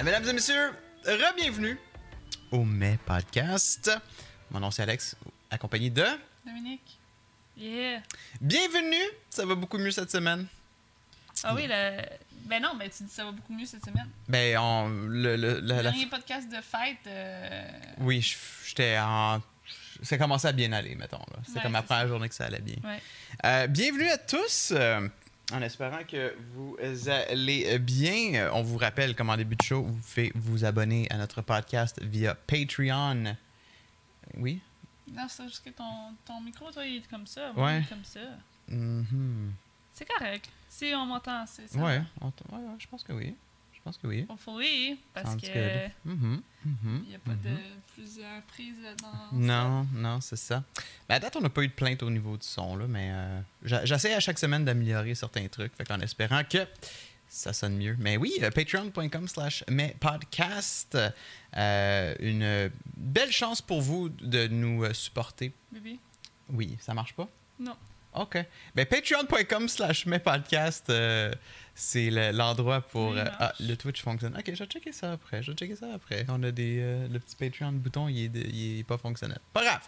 [0.00, 0.70] Ah, mesdames et messieurs,
[1.04, 1.78] re-bienvenue
[2.52, 3.90] au Mai Podcast.
[4.50, 5.14] Mon nom c'est Alex,
[5.50, 6.06] accompagné de.
[6.46, 6.98] Dominique.
[7.54, 8.00] Yeah.
[8.40, 8.96] Bienvenue,
[9.28, 10.46] ça va beaucoup mieux cette semaine?
[11.44, 12.00] Ah oui, le...
[12.46, 14.08] ben non, ben tu dis ça va beaucoup mieux cette semaine.
[14.26, 16.96] Ben, on, le, le- la- Le la- dernier podcast de fête.
[17.06, 18.26] euh, oui,
[18.66, 19.42] j'étais en.
[20.02, 21.20] Ça commençait à bien aller, mettons.
[21.44, 22.08] C'était Ouais, comme la c'est première ça.
[22.08, 22.76] journée que ça allait bien.
[22.82, 23.02] Ouais.
[23.44, 24.72] Euh, bienvenue à tous.
[24.74, 25.06] euh,
[25.52, 26.76] en espérant que vous
[27.08, 28.50] allez bien.
[28.52, 32.00] On vous rappelle, comme en début de show, vous pouvez vous abonner à notre podcast
[32.02, 33.36] via Patreon.
[34.36, 34.60] Oui?
[35.12, 37.48] Non, c'est juste que ton, ton micro, toi, il est comme ça.
[37.50, 37.56] Ouais.
[37.56, 38.20] Moi, il est comme ça.
[38.68, 39.52] Mhm.
[39.92, 40.48] C'est correct.
[40.68, 41.78] Si on m'entend, c'est ça.
[41.78, 43.34] Ouais, ouais, ouais, je pense que oui.
[43.80, 44.26] Je pense que oui.
[44.28, 45.86] Hopefully, parce Sounds que.
[46.04, 47.56] Mhm, mhm, il n'y a pas de
[47.94, 49.38] plusieurs prises dans.
[49.38, 50.62] Non, non, c'est ça.
[51.08, 53.08] Ben, à date, on n'a pas eu de plainte au niveau du son, là, mais
[53.10, 56.66] euh, j'essaie à chaque semaine d'améliorer certains trucs, fait qu'en espérant que
[57.30, 57.96] ça sonne mieux.
[57.98, 59.64] Mais oui, euh, patreon.com slash
[59.98, 60.98] podcast.
[61.56, 65.52] euh, une belle chance pour vous de nous euh, supporter.
[65.72, 65.98] Bébé?
[66.52, 67.28] Oui, ça marche pas?
[67.58, 67.76] Non.
[68.14, 68.38] OK.
[68.74, 71.32] Ben, patreon.com slash podcast, euh,
[71.74, 73.12] c'est le- l'endroit pour...
[73.16, 74.34] Euh, ah, le Twitch fonctionne.
[74.36, 75.42] OK, je vais checker ça après.
[75.42, 76.26] Je vais checker ça après.
[76.28, 76.78] On a des...
[76.80, 79.38] euh, le petit Patreon bouton, il est, de- il est pas fonctionnel.
[79.52, 79.80] Pas grave.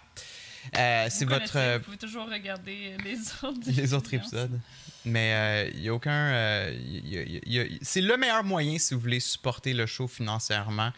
[0.78, 1.78] Euh, c'est votre...
[1.78, 3.58] Vous pouvez toujours regarder les autres.
[3.66, 4.60] les autres épisodes.
[5.04, 6.30] Mais il n'y a aucun.
[6.30, 9.86] y a- y a- y a- c'est le meilleur moyen si vous voulez supporter le
[9.86, 10.92] show financièrement.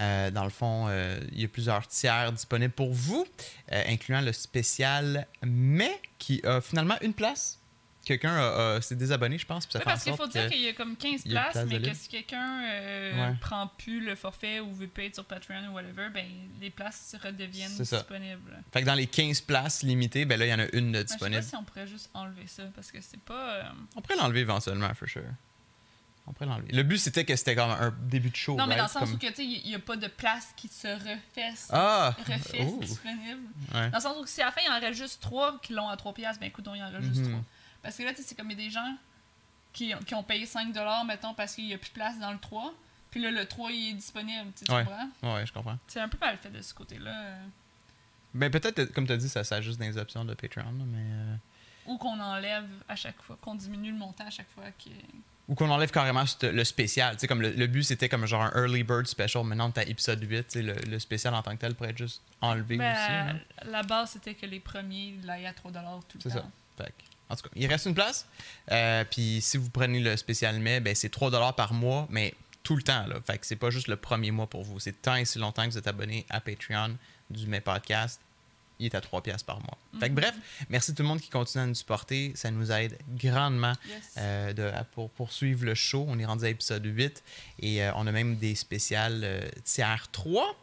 [0.00, 0.88] Euh, dans le fond,
[1.32, 3.26] il y a plusieurs tiers disponibles pour vous,
[3.72, 7.58] euh, incluant le spécial mais qui a finalement une place.
[8.04, 9.64] Quelqu'un s'est désabonné, je pense.
[9.64, 11.36] puis ça Oui, fait parce qu'il faut dire qu'il y a comme 15 il y
[11.38, 13.36] a une places, place mais que si quelqu'un euh, Ouais.
[13.40, 16.26] prend plus le forfait ou veut payer sur Patreon ou whatever, ben
[16.60, 17.96] les places redeviennent C'est ça.
[18.00, 18.62] disponibles.
[18.74, 20.98] Fait que dans les 15 places limitées, ben là, il y en a une de
[20.98, 21.40] Ouais, Je sais disponible.
[21.40, 23.54] pas si on pourrait juste enlever ça, parce que c'est pas...
[23.54, 23.62] euh,
[23.96, 25.22] On pourrait l'enlever éventuellement, for sure.
[26.26, 26.72] On pourrait l'enlever.
[26.72, 28.56] Le but, c'était que c'était comme un début de show.
[28.56, 30.06] Non, mais dans le sens Comme- où que, tu sais, il n'y a pas de
[30.08, 32.14] place qui se refesse, Ah!
[32.18, 32.78] refesse Oh!
[32.80, 33.42] disponible.
[33.74, 33.90] Ouais.
[33.90, 35.88] Dans le sens où si à la fin, il en reste juste 3 qui l'ont
[35.88, 37.30] à 3 piastres, ben écoute, il en reste juste Mhm.
[37.32, 37.44] 3.
[37.82, 38.96] Parce que là, tu sais, c'est comme il y a des gens
[39.74, 40.74] qui, qui ont payé 5
[41.06, 42.72] mettons, parce qu'il n'y a plus de place dans le 3.
[43.10, 44.82] Puis là, le 3, il est disponible, tu Ouais.
[44.84, 45.34] comprends?
[45.34, 45.78] Ouais, je comprends.
[45.86, 47.36] C'est un peu mal fait de ce côté-là.
[48.32, 50.98] Ben peut-être, comme tu as dit, ça s'ajuste dans les options de Patreon, mais...
[51.04, 51.36] euh,
[51.86, 54.64] Ou qu'on enlève à chaque fois, qu'on diminue le montant à chaque fois.
[54.72, 54.88] Que...
[55.48, 57.16] Ou qu'on enlève carrément le spécial.
[57.18, 59.44] Tu comme le, le but, c'était comme genre un early bird special.
[59.44, 61.98] Maintenant, t'as épisode 8, tu sais, le, le spécial en tant que tel pourrait être
[61.98, 63.70] juste enlevé Ben, aussi.
[63.70, 65.70] La base, c'était que les premiers l'aient à 3
[66.08, 66.50] tout le C'est temps.
[66.78, 66.84] ça.
[66.84, 68.26] Fait que, en tout cas, il reste une place.
[68.72, 72.76] Euh, Puis si vous prenez le spécial mai, ben, c'est 3 par mois, mais tout
[72.76, 73.06] le temps.
[73.06, 73.16] Là.
[73.26, 74.80] Fait que c'est pas juste le premier mois pour vous.
[74.80, 76.96] C'est tant et si longtemps que vous êtes abonné à Patreon
[77.28, 78.18] du Mai Podcast.
[78.80, 79.78] Il est à 3 piastres par mois.
[80.00, 80.20] Fait que Mhm.
[80.20, 80.34] bref,
[80.68, 82.32] merci tout le monde qui continue à nous supporter.
[82.34, 84.14] Ça nous aide grandement Yes.
[84.18, 86.04] euh, de, à- pour poursuivre le show.
[86.08, 87.22] On est rendu à l'épisode 8
[87.60, 90.56] et euh, on a même des spéciales euh, tiers 3,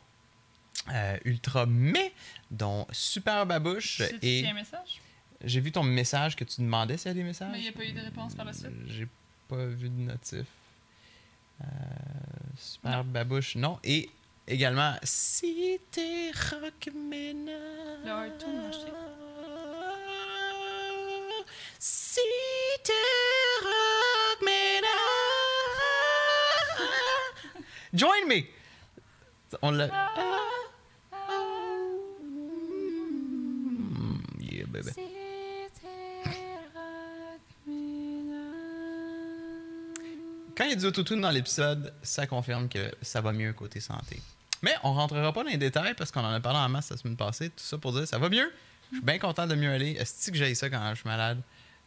[0.92, 2.12] euh, ultra mais,
[2.50, 3.98] dont Super Babouche.
[4.00, 5.00] C'est Et un message?
[5.44, 7.52] j'ai vu ton message que tu demandais s'il y a des messages.
[7.52, 8.72] Mais il n'y a pas eu de réponse par la suite?
[8.88, 9.08] J'ai
[9.48, 10.46] pas vu de notif.
[12.58, 13.04] Super Non.
[13.12, 13.80] Babouche, non.
[13.84, 14.10] Et
[14.52, 17.52] également, si t'es rockmena.
[18.04, 18.92] Le sais.
[21.80, 22.20] Si
[22.84, 22.94] t'es
[23.64, 24.98] rockmena.
[27.94, 28.44] Join me!
[29.62, 29.88] On l'a.
[34.40, 34.92] Yeah, baby.
[40.56, 43.80] Quand il y a du autotune dans l'épisode, ça confirme que ça va mieux côté
[43.80, 44.22] santé.
[44.62, 46.98] Mais on rentrera pas dans les détails parce qu'on en a parlé en masse la
[46.98, 47.50] semaine passée.
[47.50, 48.52] Tout ça pour dire ça va mieux.
[48.92, 49.92] Je suis bien content de mieux aller.
[49.94, 51.42] Est-ce que j'ai ça quand je suis malade?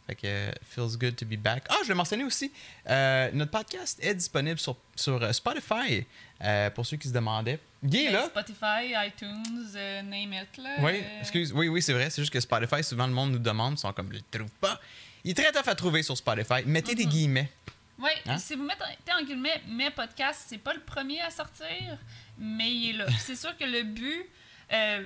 [0.07, 1.63] Fait que euh, feels good to be back.
[1.69, 2.51] Ah, je vais mentionner aussi,
[2.87, 6.05] euh, notre podcast est disponible sur, sur euh, Spotify
[6.43, 7.59] euh, pour ceux qui se demandaient.
[7.83, 8.25] Guy est là.
[8.27, 10.57] Spotify, iTunes, euh, name it.
[10.57, 11.51] Là, Oui, excuse.
[11.53, 12.11] Oui, oui, c'est vrai.
[12.11, 14.51] C'est juste que Spotify, souvent le monde nous demande, ils sont comme, je le trouve
[14.61, 14.79] pas.
[15.23, 16.63] Il est très tough à trouver sur Spotify.
[16.67, 17.09] Mettez des Mhm.
[17.09, 17.51] guillemets.
[17.97, 18.37] Oui, Hein?
[18.37, 18.83] si vous mettez
[19.19, 21.97] en guillemets mes podcasts, c'est pas le premier à sortir,
[22.37, 23.05] mais il est là.
[23.19, 24.25] C'est sûr que le but,
[24.73, 25.05] euh,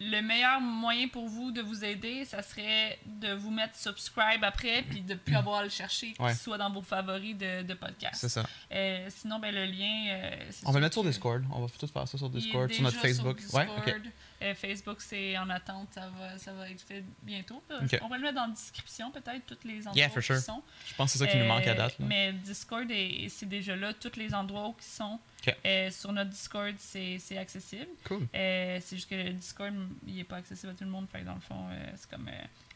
[0.00, 4.82] le meilleur moyen pour vous de vous aider, ça serait de vous mettre subscribe après,
[4.82, 8.16] puis de plus avoir à le chercher, qu'il soit dans vos favoris de, de podcast.
[8.16, 8.44] C'est ça.
[8.72, 10.06] Euh, sinon, ben, le lien.
[10.08, 11.44] euh, On va le mettre sur Discord.
[11.52, 13.38] On va tout faire ça sur Discord, sur notre Facebook.
[13.38, 13.68] Discord.
[13.86, 13.94] Ouais.
[14.44, 17.62] Euh, Facebook, c'est en attente, ça va, ça va être fait bientôt.
[18.02, 20.36] On va le mettre dans la description, peut-être, tous les endroits Yeah, for où sure.
[20.36, 20.62] ils sont.
[20.86, 21.98] Je pense que c'est ça qui nous manque à Euh, date.
[21.98, 22.06] là.
[22.06, 25.18] Mais Discord, est- c'est déjà là, tous les endroits où ils sont.
[25.66, 27.88] Euh, sur notre Discord, c'est accessible.
[28.04, 28.26] Cool.
[28.34, 29.74] Euh, c'est juste que le Discord,
[30.06, 31.06] il est pas accessible à tout le monde.
[31.10, 32.30] Fait que dans le fond, euh, c'est comme.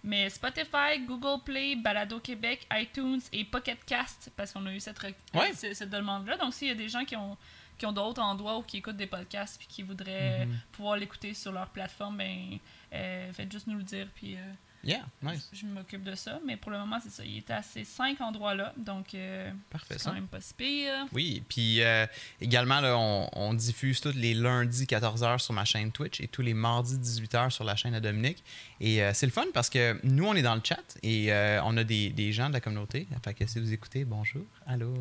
[0.05, 4.81] Mais Spotify, Google Play, Balado Québec, iTunes et Pocket Cast, parce qu'on a eu
[5.35, 5.53] Ouais.
[5.55, 6.37] cette demande-là.
[6.37, 7.37] Donc, s'il y a des gens qui ont,
[7.79, 10.59] qui ont d'autres endroits où qui écoutent des podcasts puis qui voudraient Mhm.
[10.73, 12.59] pouvoir l'écouter sur leur plateforme, ben,
[12.93, 14.09] euh, faites juste nous le dire.
[14.15, 14.41] Puis euh,
[14.85, 15.49] Yeah, nice.
[15.53, 16.39] je m'occupe de ça.
[16.47, 17.25] Mais pour le moment, c'est ça.
[17.25, 18.73] Il est à ces cinq endroits-là.
[18.77, 19.51] Donc, euh,
[19.89, 20.11] c'est ça.
[20.11, 21.07] quand même pas si pire.
[21.13, 22.07] Oui, puis euh,
[22.41, 26.43] également, là, on, on diffuse tous les lundis 14h sur ma chaîne Twitch et tous
[26.43, 28.43] les mardis 18h sur la chaîne à Dominique.
[28.81, 31.33] Et c'est le fun parce que nous, on est dans le chat et
[31.65, 33.09] on a des, des gens de la communauté.
[33.25, 34.95] Fait que si vous écoutez, bonjour, allô,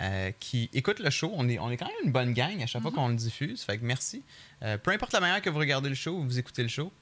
[0.00, 1.30] euh, qui écoutent le show.
[1.34, 3.62] On est, on est quand même une bonne gang à chaque fois qu'on le diffuse.
[3.62, 4.22] Fait que merci.
[4.62, 6.92] Euh, peu importe la manière que vous regardez le show ou vous écoutez le show,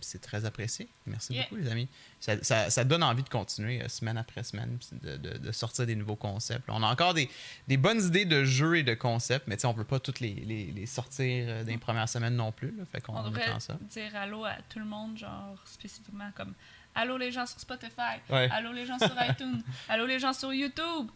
[0.00, 0.88] c'est très apprécié.
[1.06, 1.42] Merci Yeah.
[1.42, 1.88] beaucoup, les amis.
[2.20, 5.84] Ça, ça- ça donne envie de continuer euh, semaine après semaine, de, de- de sortir
[5.84, 6.64] des nouveaux concepts.
[6.68, 7.28] On a encore des,
[7.68, 10.66] des bonnes idées de jeux et de concepts, mais on peut pas toutes les, les-
[10.66, 12.72] les sortir euh, dans les premières semaines non plus.
[12.78, 13.76] Là, fait qu'on On devrait ça.
[13.90, 16.54] dire allô à tout le monde, genre spécifiquement comme
[16.94, 18.48] allô les gens sur Spotify, Ouais.
[18.52, 21.08] allô les gens sur iTunes, allô les gens sur YouTube!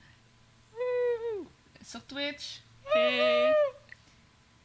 [1.85, 2.61] Sur Twitch.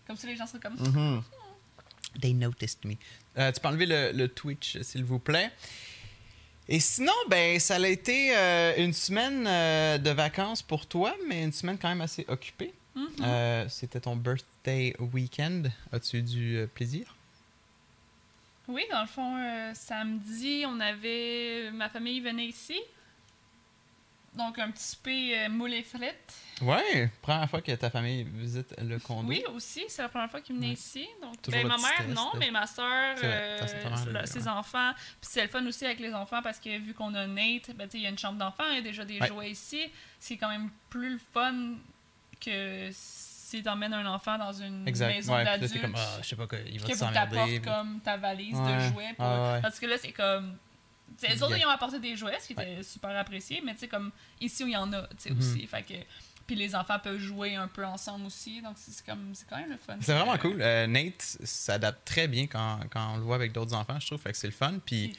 [0.08, 1.24] Comme ça, les gens seraient comme Mhm.
[2.22, 2.96] They noticed me.
[3.38, 5.52] Euh, tu peux enlever le, le Twitch, s'il vous plaît.
[6.68, 11.44] Et sinon, ben, ça a été euh, une semaine euh, de vacances pour toi, mais
[11.44, 12.74] une semaine quand même assez occupée.
[12.96, 13.08] Mhm.
[13.22, 15.72] Euh, C'était ton birthday weekend.
[15.92, 17.16] As-tu eu du euh, plaisir?
[18.68, 21.72] Oui, dans le fond, euh, samedi, on avait.
[21.72, 22.80] Ma famille venait ici.
[24.40, 26.34] Donc, un petit souper euh, moule et frites.
[26.62, 29.28] Ouais, première fois que ta famille visite le condo.
[29.30, 30.74] Oui, aussi, c'est la première fois qu'ils venaient Ouais.
[30.74, 31.08] ici.
[31.22, 33.68] Donc, ben, ma mère, non, mais ma soeur, elle,
[34.28, 34.48] ses ouais.
[34.48, 34.92] enfants.
[34.96, 37.88] Puis c'est le fun aussi avec les enfants parce que vu qu'on a Nate, ben,
[37.88, 39.28] tu il y a une chambre d'enfants, il y a déjà des Ouais.
[39.28, 39.82] jouets ici.
[40.20, 41.76] C'est quand même plus le fun
[42.44, 45.08] que si t'emmènes un enfant dans une Exact.
[45.08, 45.82] maison Ouais, d'adulte.
[45.82, 49.14] comme, ah, je sais pas, il va que t'apportes puis- comme ta valise de jouets.
[49.18, 49.26] Pour...
[49.62, 50.56] Parce que là, c'est comme.
[51.18, 53.74] Tu sais, Les autres, ils ont apporté des jouets, ce qui était super apprécié, mais
[53.74, 54.12] tu sais, comme
[54.42, 55.40] ici où il y en a, tu sais, Mhm.
[55.40, 55.68] aussi.
[55.68, 55.94] Fait que.
[56.48, 59.58] Puis les enfants peuvent jouer un peu ensemble aussi, donc c'est c'est comme c'est quand
[59.58, 59.96] même le fun.
[60.02, 60.58] C'est vraiment Euh, cool.
[60.60, 64.20] Euh, Nate s'adapte très bien quand, quand on le voit avec d'autres enfants, je trouve.
[64.20, 64.72] Fait que c'est le fun.
[64.74, 65.16] Il Puis,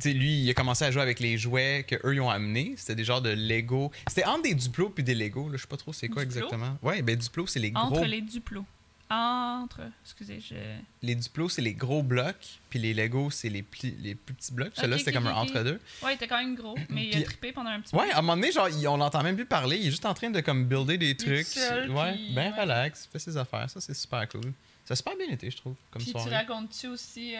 [0.00, 2.72] sais, lui, il a commencé à jouer avec les jouets qu'eux, ils ont amenés.
[2.78, 3.92] C'était des genres de Lego.
[4.08, 5.50] C'était entre des Duplo puis des Lego.
[5.50, 5.58] Là.
[5.58, 6.38] Je sais pas trop c'est quoi Duplo?
[6.46, 6.78] exactement.
[6.82, 7.84] Ouais, ben Duplo, c'est les gros.
[7.94, 8.64] Entre les duplos.
[9.08, 9.82] Entre.
[10.04, 10.54] Excusez, je.
[11.02, 12.58] Les Duplo, c'est les gros blocs.
[12.70, 14.72] Puis les Lego, c'est les, pli- les plus petits blocs.
[14.74, 15.80] Celui-là, Ok, c'était comme un entre-deux.
[16.02, 18.12] Ouais, il était quand même gros, mais il a trippé pendant un petit Ouais, peu.
[18.14, 19.76] à un moment donné, genre, on l'entend même plus parler.
[19.76, 21.46] Il est juste en train de comme builder des trucs.
[21.46, 22.60] seul, ouais, puis- ben ouais.
[22.60, 23.08] relax.
[23.12, 23.70] Fait ses affaires.
[23.70, 24.52] Ça, c'est super cool.
[24.84, 26.34] Ça a super bien été, je trouve, comme Puis tu soirée.
[26.36, 27.34] racontes-tu aussi.
[27.36, 27.38] euh,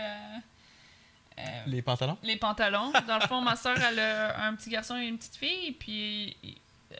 [1.38, 2.16] euh, Les pantalons?
[2.22, 2.92] les pantalons?
[3.08, 6.36] Dans le fond, ma soeur, elle a un petit garçon et une petite fille, puis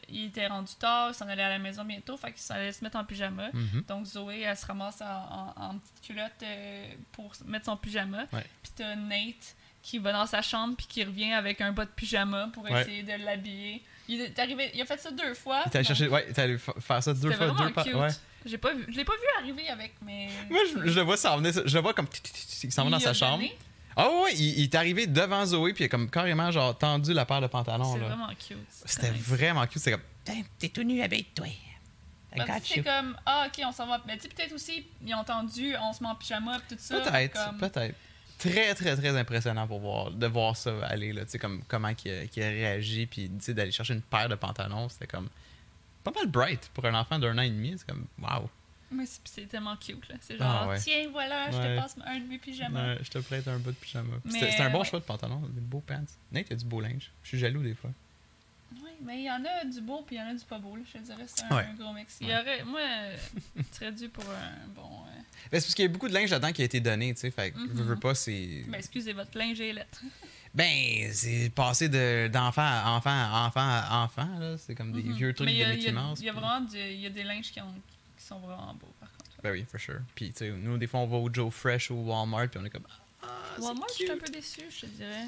[0.08, 2.72] il, était rendu tard, il s'en allait à la maison bientôt, fait qu'il s'en allait
[2.72, 3.48] se mettre en pyjama.
[3.52, 3.84] Mhm.
[3.88, 8.26] Donc Zoé, elle se ramasse en, en- en petite culotte euh, pour mettre son pyjama.
[8.32, 8.44] Ouais.
[8.62, 11.90] Puis t'as Nate qui va dans sa chambre puis qui revient avec un bas de
[11.90, 12.80] pyjama pour Ouais.
[12.82, 13.82] essayer de l'habiller.
[14.08, 15.64] Il, est arrivé, il a fait ça deux fois.
[15.64, 17.94] Donc chercher, ouais, t'es allé fa- faire ça deux fois, deux cute.
[17.94, 18.08] Ouais.
[18.44, 20.28] J'ai pas vu, je l'ai pas vu arriver avec, mais.
[20.48, 22.06] Moi, je, je le vois s'en venir, je le vois comme
[22.62, 23.42] il s'en va dans sa chambre.
[23.96, 27.12] Ah ouais, il, il est arrivé devant Zoé, puis il a comme carrément genre tendu
[27.14, 27.94] la paire de pantalons.
[27.94, 28.58] C'est vraiment cute.
[28.84, 29.80] C'était vraiment cute.
[29.82, 30.02] C'est comme,
[30.58, 31.46] t'es tout nu avec toi.
[32.62, 32.82] C'est you.
[32.84, 34.02] comme, ah, ok, on s'en va.
[34.06, 37.00] Mais tu sais, peut-être aussi, ils ont entendu, on se met en pyjama, tout ça.
[37.00, 37.94] Peut-être, comme- peut-être.
[38.38, 41.88] Très, très, très impressionnant pour voir, de voir ça aller, là, tu sais, comme comment
[42.04, 45.30] il a réagi, puis tu sais, d'aller chercher une paire de pantalons, c'était comme
[46.04, 48.50] pas mal bright pour un enfant d'un an et demi, c'est comme, waouh.
[48.90, 50.14] Mais c'est c'est tellement cute, là.
[50.20, 50.78] C'est Ah, genre, ouais.
[50.80, 51.76] tiens, voilà, je Ouais.
[51.76, 52.94] te passe un de mes pyjamas.
[52.94, 54.14] Ouais, je te prête un bout de pyjama.
[54.22, 54.84] Puis Mais, C'était c'était un bon ouais.
[54.84, 56.04] choix de pantalon, des beaux pants.
[56.32, 57.10] Nate, il a du beau linge.
[57.24, 57.90] Je suis jaloux des fois.
[58.82, 60.58] Oui, mais il y en a du beau puis il y en a du pas
[60.58, 60.82] beau, là.
[60.86, 61.64] Je te dirais, c'est un, Ouais.
[61.70, 62.16] un gros mix.
[62.20, 62.40] Il y Ouais.
[62.40, 63.16] aurait, moi, euh,
[63.56, 64.82] tu serais dû pour un bon.
[64.82, 67.14] euh, Ben, c'est parce qu'il y a beaucoup de linge là-dedans qui a été donné,
[67.14, 67.68] tu sais, fait que, Mhm.
[67.68, 68.64] veux, veux pas, c'est...
[68.68, 70.00] Ben, excusez, votre linge est lettre.
[70.54, 74.56] Ben, c'est passé de- d'enfant à enfant à enfant à enfant, là.
[74.56, 75.12] C'est comme des Mhm.
[75.14, 76.18] vieux trucs mais il y a, de il y Mickey a- Mouse.
[76.20, 77.95] il y a puis- vraiment du- il y a des linges qui, ont, qui
[78.26, 79.30] sont vraiment beaux, par contre.
[79.42, 80.00] Ben oui, for sure.
[80.14, 82.60] Puis, tu sais, nous, des fois, on va au Joe Fresh ou au Walmart, puis
[82.60, 82.86] on est comme...
[83.22, 83.26] Ah,
[83.60, 85.26] Walmart, je suis un peu déçue, je te dirais.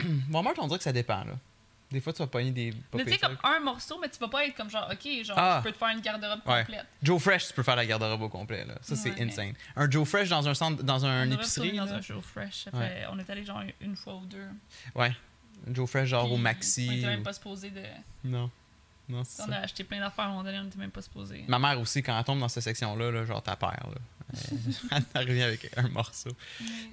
[0.00, 0.06] Je...
[0.32, 1.38] Walmart, on dirait que ça dépend, là.
[1.90, 2.72] Des fois, tu vas pogner des...
[2.94, 5.36] Mais tu sais, comme un morceau, mais tu vas pas être comme genre, ok, genre,
[5.38, 5.60] Ah.
[5.62, 6.60] je peux te faire une garde-robe Ouais.
[6.64, 6.86] complète.
[7.02, 8.76] Joe Fresh, tu peux faire la garde-robe au complet, là.
[8.80, 9.52] Ça, c'est mais- insane.
[9.76, 11.98] Un Joe Fresh dans un centre, dans on un aurait épicerie, retourné dans là.
[11.98, 12.64] un show fresh.
[12.64, 12.88] Ça Ouais.
[12.88, 14.46] fait- On est allé genre une fois ou deux.
[14.94, 15.12] Ouais.
[15.70, 16.86] Joe Fresh, genre au Maxi.
[16.90, 17.82] On était même pas supposé de.
[18.24, 18.50] Non.
[19.08, 19.56] Non, c'est On ça.
[19.56, 21.44] a acheté plein d'affaires à un moment donné, on était même pas supposé.
[21.48, 24.00] Ma mère aussi, quand elle tombe dans cette section-là, là, genre, t'as peur, là.
[25.14, 26.30] Elle revient avec un morceau.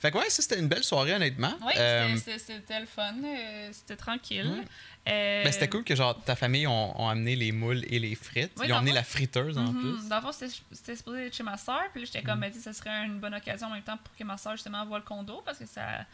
[0.01, 1.53] Fait que ouais, ça c'était une belle soirée honnêtement.
[1.61, 3.13] Oui, Euh, c'était- c'était le fun.
[3.23, 4.45] euh, C'était tranquille.
[4.45, 4.65] Ouais.
[5.13, 8.13] Euh, ben, c'était cool que genre ta famille ont, ont amené les moules et les
[8.15, 8.51] frites.
[8.57, 9.79] Oui, Ils ont amené la friteuse en Mhm.
[9.79, 10.09] plus.
[10.09, 11.83] Dans le fond, c'était c'était supposé être chez ma soeur.
[11.93, 14.13] Puis là, j'étais comme, tu sais, ça serait une bonne occasion en même temps pour
[14.17, 15.41] que ma soeur, justement, voit le condo.
[15.45, 16.05] Parce que ça.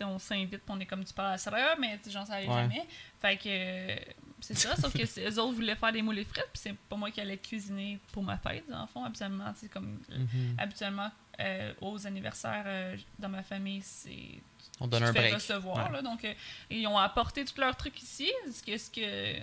[0.00, 1.38] On s'invite, on est comme tu parles à
[1.78, 1.98] mais
[2.36, 2.54] allait Ouais.
[2.54, 2.86] jamais.
[3.20, 3.42] Fait que.
[3.48, 3.96] euh,
[4.40, 4.74] c'est ça.
[4.76, 6.48] sauf que c'est- eux autres voulaient faire des moules et frites.
[6.52, 9.04] Puis c'est pas moi qui allais cuisiner pour ma fête, dans le fond.
[9.04, 10.00] Habituellement, tu sais, comme.
[10.08, 10.56] Mhm.
[10.58, 14.40] Habituellement, euh, aux anniversaires euh, dans ma famille, c'est
[14.80, 15.34] On donne tu un fais break.
[15.34, 15.86] recevoir.
[15.86, 15.92] Ouais.
[15.92, 16.26] Là, donc,
[16.70, 19.38] ils ont apporté tous leurs trucs ici, ce, que, ce, que,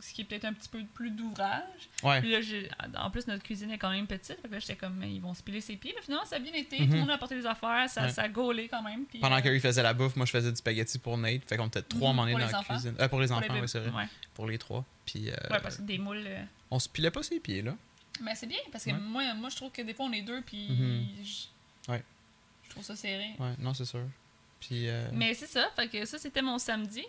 [0.00, 1.88] ce qui est peut-être un petit peu plus d'ouvrage.
[2.02, 2.20] Ouais.
[2.20, 4.38] Puis là, j'ai- en plus, notre cuisine est quand même petite.
[4.40, 5.92] Fait que là, j'étais comme, ils vont se piler ses pieds.
[5.96, 6.76] Mais finalement, ça a bien été.
[6.78, 6.92] Tout Mhm.
[6.92, 7.88] le monde a apporté des affaires.
[7.88, 8.10] Ça, Ouais.
[8.10, 9.04] ça a gaulé quand même.
[9.06, 11.42] Puis, Pendant euh, qu'il faisait la bouffe, moi je faisais du spaghetti pour Nate.
[11.48, 12.74] Fait qu'on était trois Mhm, pour dans la enfants.
[12.74, 12.94] cuisine.
[13.00, 13.90] Euh, pour les pour enfants, les oui, c'est vrai.
[13.90, 14.08] Ouais.
[14.34, 14.84] Pour les trois.
[15.06, 16.24] Puis euh, Ouais, parce que des moules.
[16.26, 17.74] euh, on se pilait pas ses pieds là.
[18.22, 20.40] Mais c'est bien, parce que moi, moi, je trouve que des fois, on est deux,
[20.42, 20.68] puis.
[20.70, 21.06] Mhm.
[21.24, 22.02] je- Ouais.
[22.64, 23.30] Je trouve ça serré.
[23.38, 24.04] Ouais, non, c'est sûr.
[24.60, 24.88] Puis.
[24.88, 27.04] euh, Mais c'est ça, fait que ça c'était mon samedi.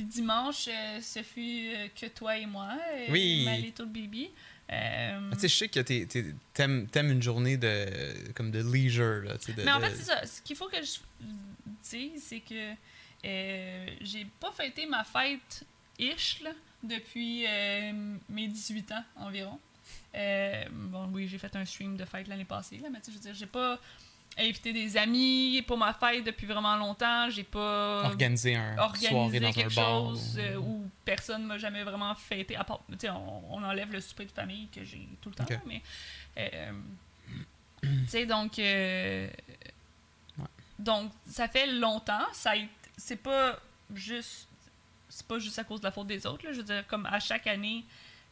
[0.00, 3.42] Puis dimanche, euh, ce fut euh, que toi et moi, euh, Oui.
[3.44, 4.30] ma little baby.
[4.72, 5.80] Euh, Ah, Tu sais, je sais que
[6.86, 9.34] t'aimes une journée de comme de leisure là.
[9.34, 10.24] De, mais en de- fait, c'est ça.
[10.24, 11.00] Ce qu'il faut que je
[11.82, 12.72] dise, c'est que
[13.26, 15.64] euh, j'ai pas fêté ma fête
[15.98, 16.52] ish là,
[16.82, 17.92] depuis euh,
[18.30, 19.60] mes 18 ans environ.
[20.70, 23.16] Bon, oui, j'ai fait un stream de fête l'année passée, là, mais tu sais, je
[23.18, 23.78] veux dire, j'ai pas
[24.38, 27.28] invité des amis pour ma fête depuis vraiment longtemps.
[27.30, 30.00] J'ai pas organiser un organiser soirée dans quelque un bar.
[30.10, 32.56] chose ou- euh, où personne m'a jamais vraiment fêté.
[32.56, 35.82] À part, on, on enlève le souper de famille que j'ai tout le temps, mais.
[36.38, 36.72] euh,
[37.82, 38.58] tu sais, donc.
[38.58, 39.28] euh,
[40.38, 40.44] Ouais.
[40.78, 42.26] Donc, ça fait longtemps.
[42.32, 42.52] Ça
[42.96, 43.58] c'est pas
[43.94, 44.46] juste.
[45.08, 46.46] C'est pas juste à cause de la faute des autres.
[46.46, 46.52] Là.
[46.52, 47.84] Je veux dire, comme à chaque année,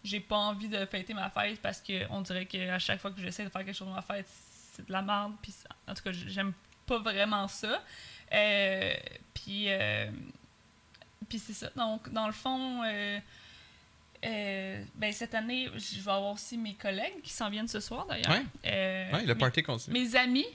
[0.04, 3.20] j'ai pas envie de fêter ma fête parce que on dirait qu'à chaque fois que
[3.20, 4.28] j'essaie de faire quelque chose de ma fête,
[4.78, 5.32] c'est de la merde.
[5.42, 5.54] Puis,
[5.86, 6.52] en tout cas, j'aime
[6.86, 7.82] pas vraiment ça.
[8.32, 8.94] Euh,
[9.34, 10.10] puis, euh,
[11.28, 11.70] puis c'est ça.
[11.76, 13.20] Donc, dans le fond, euh,
[14.94, 18.30] ben, cette année, je vais avoir aussi mes collègues qui s'en viennent ce soir d'ailleurs.
[18.64, 19.98] Ouais, le mes- party continue.
[20.00, 20.46] Mes amis.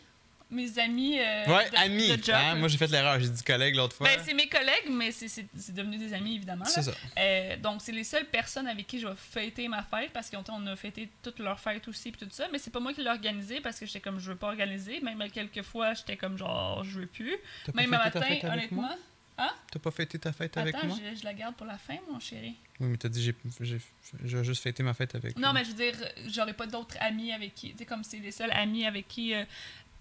[0.54, 1.20] Mes amis.
[1.20, 2.08] euh, Ouais, de, amis.
[2.18, 2.36] de job.
[2.36, 3.20] hein, moi, j'ai fait l'erreur.
[3.20, 4.08] J'ai dit collègue l'autre fois.
[4.08, 6.66] Ben, c'est mes collègues, mais c'est- devenu des amis, évidemment.
[6.66, 6.92] c'est ça.
[7.18, 10.44] Euh, donc, c'est les seules personnes avec qui je vais fêter ma fête parce qu'on
[10.50, 12.48] on a fêté toute leur fête aussi puis tout ça.
[12.52, 15.00] Mais c'est pas moi qui l'ai organisé parce que j'étais comme je veux pas organiser.
[15.02, 17.36] Même quelques fois, j'étais comme genre je veux plus.
[17.74, 18.86] Même un fêté matin, fête avec moi?
[18.86, 19.00] honnêtement.
[19.72, 20.98] T'as pas fêté ta fête avec Attends, moi?
[21.12, 22.54] je, je la garde pour la fin, mon chéri.
[22.80, 23.80] Oui, mais t'as dit j'ai j'ai-
[24.24, 25.56] je vais juste fêter ma fête avec Non, lui.
[25.56, 25.94] mais je veux dire,
[26.28, 27.72] j'aurais pas d'autres amis avec qui.
[27.72, 29.34] Tu sais, comme c'est les seuls amis avec qui.
[29.34, 29.44] euh,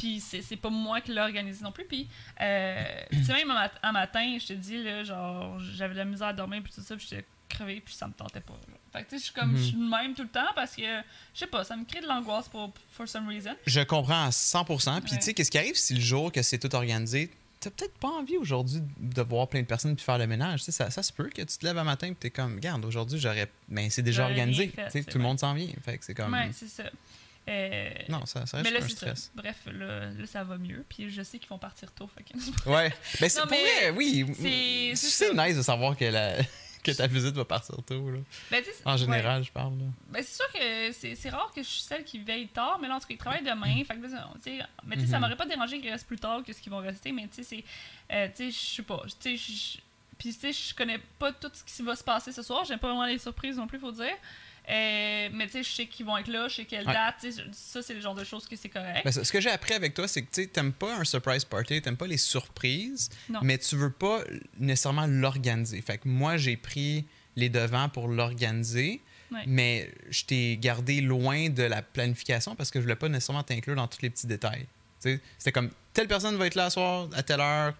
[0.03, 1.85] puis c'est c'est pas moi qui l'ai organisé non plus.
[1.85, 2.09] Puis,
[2.41, 5.99] euh, tu sais, même un, mat- un matin, je te dis, là, genre, j'avais de
[5.99, 8.55] la misère à dormir, puis tout ça, puis j'étais crevée, puis ça me tentait pas.
[8.55, 8.75] là.
[8.93, 9.57] Fait que, tu sais, je suis comme, Mhm.
[9.57, 12.01] je suis de même tout le temps parce que, je sais pas, ça me crée
[12.01, 13.55] de l'angoisse pour for some reason.
[13.67, 15.01] Je comprends à 100%.
[15.03, 15.19] Puis Ouais.
[15.19, 17.31] tu sais, qu'est-ce qui arrive si le jour que c'est tout organisé,
[17.61, 20.61] t'as peut-être pas envie aujourd'hui de voir plein de personnes puis faire le ménage.
[20.61, 22.55] Tu sais, ça, ça se peut que tu te lèves un matin et t'es comme,
[22.57, 23.49] regarde, aujourd'hui, j'aurais.
[23.69, 24.69] Mais c'est déjà organisé.
[24.69, 25.69] fait, Tu sais, c'est tout le monde s'en vient.
[25.85, 26.33] Fait que c'est comme.
[26.33, 26.85] Ouais, c'est ça.
[27.49, 28.97] Euh, non, ça, ça mais reste là, un ça.
[28.97, 29.31] stress.
[29.35, 30.85] Bref, là, là, ça va mieux.
[30.89, 32.09] Puis je sais qu'ils vont partir tôt.
[32.17, 32.33] Que...
[32.71, 32.93] Ouais.
[33.21, 34.25] Ben, c'est Non, pour mais vrai, oui.
[34.95, 36.37] c'est- nice de savoir que, la...
[36.85, 38.11] que ta visite va partir tôt.
[38.11, 38.19] Là.
[38.51, 38.99] Ben, En ouais.
[38.99, 39.73] général, je parle.
[40.09, 42.87] Ben, c'est sûr que c'est c'est rare que je suis celle qui veille tard, mais
[42.89, 43.83] là, en tout cas, ils travaillent demain.
[43.85, 45.23] Fait que là, tu sais, mais tu sais, ça Mhm.
[45.23, 47.43] m'aurait pas dérangé qu'ils restent plus tard que ce qu'ils vont rester, mais tu sais,
[47.43, 47.65] c'est.
[48.15, 49.03] euh, tu sais, je sais pas.
[49.21, 52.65] Tu sais, je connais pas tout ce qui va se passer ce soir.
[52.65, 54.15] J'aime pas vraiment les surprises non plus, faut dire.
[54.69, 56.93] Euh, mais tu sais, je sais qu'ils vont être là, je sais quelle Ouais.
[56.93, 57.17] date.
[57.21, 59.03] tu Ça, c'est le genre de choses que c'est correct.
[59.05, 61.45] Ben, ce que j'ai appris avec toi, c'est que tu sais, t'aimes pas un surprise
[61.45, 63.41] party, t'aimes pas les surprises, Non.
[63.43, 64.23] mais tu veux pas
[64.59, 65.83] nécessairement l'organiser.
[65.83, 67.05] Fait que moi, j'ai pris
[67.35, 69.01] les devants pour l'organiser,
[69.33, 69.43] Ouais.
[69.47, 73.75] mais je t'ai gardé loin de la planification parce que je voulais pas nécessairement t'inclure
[73.75, 74.67] dans tous les petits détails.
[75.03, 77.75] Tu C'était comme telle personne va être là ce soir à telle heure.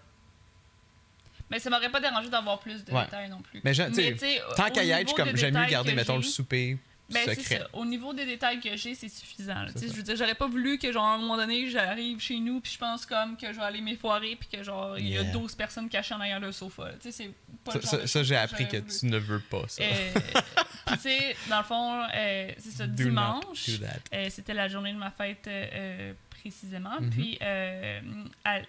[1.53, 3.05] Mais ça m'aurait pas dérangé d'avoir plus de Ouais.
[3.05, 3.61] détails non plus.
[3.63, 5.93] Mais je- tu sais, Tant qu'à y être, je niveau suis comme j'aime mieux garder,
[5.93, 6.77] mettons, le souper
[7.13, 7.59] Ben, c'est secret.
[7.59, 7.67] ça.
[7.73, 9.65] Au niveau des détails que j'ai, c'est suffisant.
[9.75, 12.59] Je veux dire, j'aurais pas voulu que, genre, à un moment donné, j'arrive chez nous,
[12.59, 15.21] puis je pense comme que je vais aller m'effoirer, puis que, genre, il y a
[15.23, 15.31] Yeah.
[15.31, 16.85] 12 personnes cachées en arrière le sofa.
[16.85, 16.93] là.
[17.01, 17.31] Tu sais, c'est
[17.63, 19.83] pas Ça, j'ai appris que tu ne veux pas ça.
[19.83, 20.13] Euh,
[20.85, 23.69] puis, tu sais, dans le fond, euh, c'est ça, Do dimanche,
[24.13, 26.99] euh, c'était la journée de ma fête euh, précisément.
[26.99, 27.09] Mhm.
[27.11, 28.01] Puis, euh,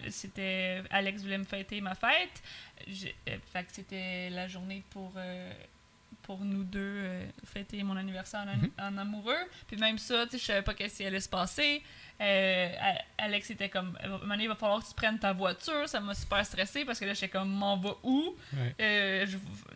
[0.09, 2.41] c'était Alex voulait me fêter ma fête.
[2.87, 5.51] J'ai- euh, fait que c'était la journée pour, euh,
[6.25, 8.71] pour nous deux euh, fêter mon anniversaire en, Mhm.
[8.79, 9.43] en amoureux.
[9.67, 11.83] Puis même ça, je savais pas qu'est-ce qui allait se passer.
[12.21, 12.69] Euh,
[13.17, 15.87] Alex était comme, moment donné, il va falloir que tu prennes ta voiture.
[15.87, 18.35] Ça m'a super stressé parce que là, j'étais comme, m'en va où?
[18.53, 18.75] Ouais.
[18.81, 19.25] Euh,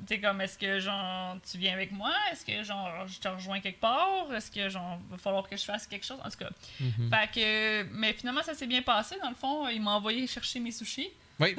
[0.08, 2.14] tu comme, est-ce que, genre, tu viens avec moi?
[2.32, 4.34] Est-ce que, genre, je te rejoins quelque part?
[4.34, 6.20] Est-ce que, genre, va falloir que je fasse quelque chose?
[6.26, 6.50] En tout cas.
[6.80, 7.10] Mhm.
[7.12, 9.18] Fait que, mais finalement, ça s'est bien passé.
[9.22, 11.10] Dans le fond, il m'a envoyé chercher mes sushis.
[11.40, 11.56] Oui.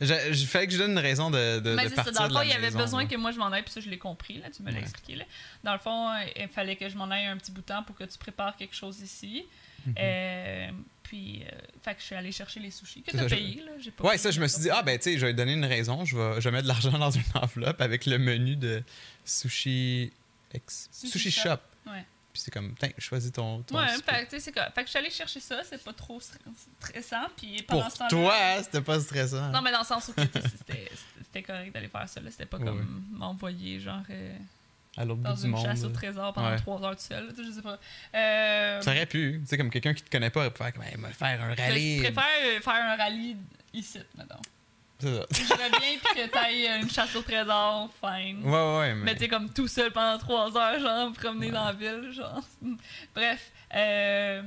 [0.00, 2.24] Je, je fais que je donne une raison de, de, Mais de c'est ça, dans
[2.26, 3.08] le fond, il y avait besoin là.
[3.08, 4.82] que moi je m'en aille, puis ça, je l'ai compris, là, tu me l'as Ouais.
[4.82, 5.14] expliqué.
[5.16, 5.24] Là.
[5.62, 7.82] Dans le fond, euh, il fallait que je m'en aille un petit bout de temps
[7.84, 9.44] pour que tu prépares quelque chose ici.
[9.98, 10.68] Euh,
[11.02, 13.34] puis, euh, fait que je suis allée chercher les sushis que C'est tu as ça,
[13.34, 13.56] je- payé.
[13.64, 13.72] Là.
[13.80, 15.34] J'ai pas Ouais, payé, ça, je me suis dit, ah ben, tu sais, je vais
[15.34, 16.04] donner une raison.
[16.04, 18.82] Je vais, je vais mettre de l'argent dans une enveloppe avec le menu de
[19.24, 20.12] sushi.
[20.54, 20.88] Ex...
[20.92, 21.42] Sushi Sushi, Shop.
[21.42, 21.90] Shop.
[21.90, 22.04] Ouais.
[22.32, 23.62] Puis c'est comme, tiens, choisis ton.
[23.62, 24.52] ton Ouais, fait, que, c'est.
[24.52, 26.38] Fait que je suis allée chercher ça, c'est pas trop stre-
[26.80, 27.26] stressant.
[27.36, 29.50] Puis Pour pendant ce temps-là- toi, hein, c'était pas stressant.
[29.50, 32.20] Non, mais dans le sens où c'était c'était correct d'aller faire ça.
[32.20, 32.30] là.
[32.30, 34.36] C'était pas Ouais, comme m'envoyer, genre, euh,
[34.96, 35.64] à l'autre dans bout du une monde.
[35.66, 36.56] chasse au trésor pendant Ouais.
[36.56, 37.34] trois heures tout seul.
[37.36, 37.78] Je sais pas.
[38.14, 39.38] Euh, Ça aurait pu.
[39.42, 41.42] Tu sais, comme quelqu'un qui te connaît pas, il peut faire comme, Hey, me faire
[41.42, 41.98] un rallye.
[41.98, 43.36] Je préfère euh, faire un rallye
[43.74, 44.36] ici, mettons.
[45.02, 45.56] C'est ça.
[45.56, 48.42] Bien puis que t'ailles une chasse au trésor, fine.
[48.44, 48.94] Ouais, ouais.
[48.94, 49.18] Mais Mais...
[49.18, 51.52] sais, comme tout seul pendant trois heures, genre, me promener Ouais.
[51.52, 52.40] dans la ville, genre.
[53.14, 53.50] Bref.
[53.74, 54.42] Euh,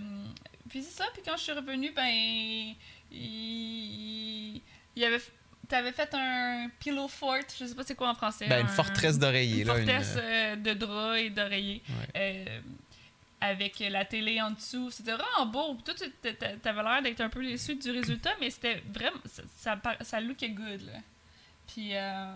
[0.69, 2.74] puis c'est ça, puis quand je suis revenue, ben.
[3.12, 4.55] Il,
[4.95, 5.19] il y avait.
[5.67, 8.45] T'avais fait un pillow fort, je sais pas c'est quoi en français.
[8.47, 9.74] Ben, une un- forteresse d'oreiller, là.
[9.79, 11.81] une- forteresse euh, de draps et d'oreillers.
[11.89, 12.07] Ouais.
[12.47, 12.59] Euh,
[13.41, 14.89] avec la télé en dessous.
[14.91, 15.75] C'était vraiment beau.
[15.75, 19.17] Puis Toi, tu t'avais l'air d'être un peu déçu du résultat, mais c'était vraiment.
[19.25, 20.99] Ça, ça, ça lookait good, là.
[21.67, 22.33] Puis, euh,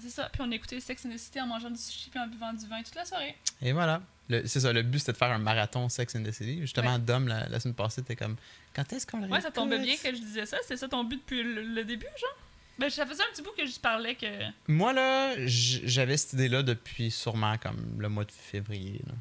[0.00, 0.28] c'est ça.
[0.32, 2.66] Puis, on écoutait Sex and the City en mangeant du sushi puis en buvant du
[2.66, 3.36] vin toute la soirée.
[3.60, 4.02] Et voilà.
[4.46, 6.60] C'est ça, le but c'était de faire un marathon Sex and the City.
[6.60, 8.36] Justement, Dom, la, la semaine passée, t'es comme,
[8.74, 10.56] quand est-ce qu'on le Ouais, ça tombait bien que je disais ça.
[10.66, 12.36] C'est ça ton but depuis le, le début, genre?
[12.78, 14.26] Ben, ça faisait un petit bout que je parlais que.
[14.68, 19.00] Moi, là, j'avais cette idée-là depuis sûrement comme le mois de février.
[19.06, 19.12] là.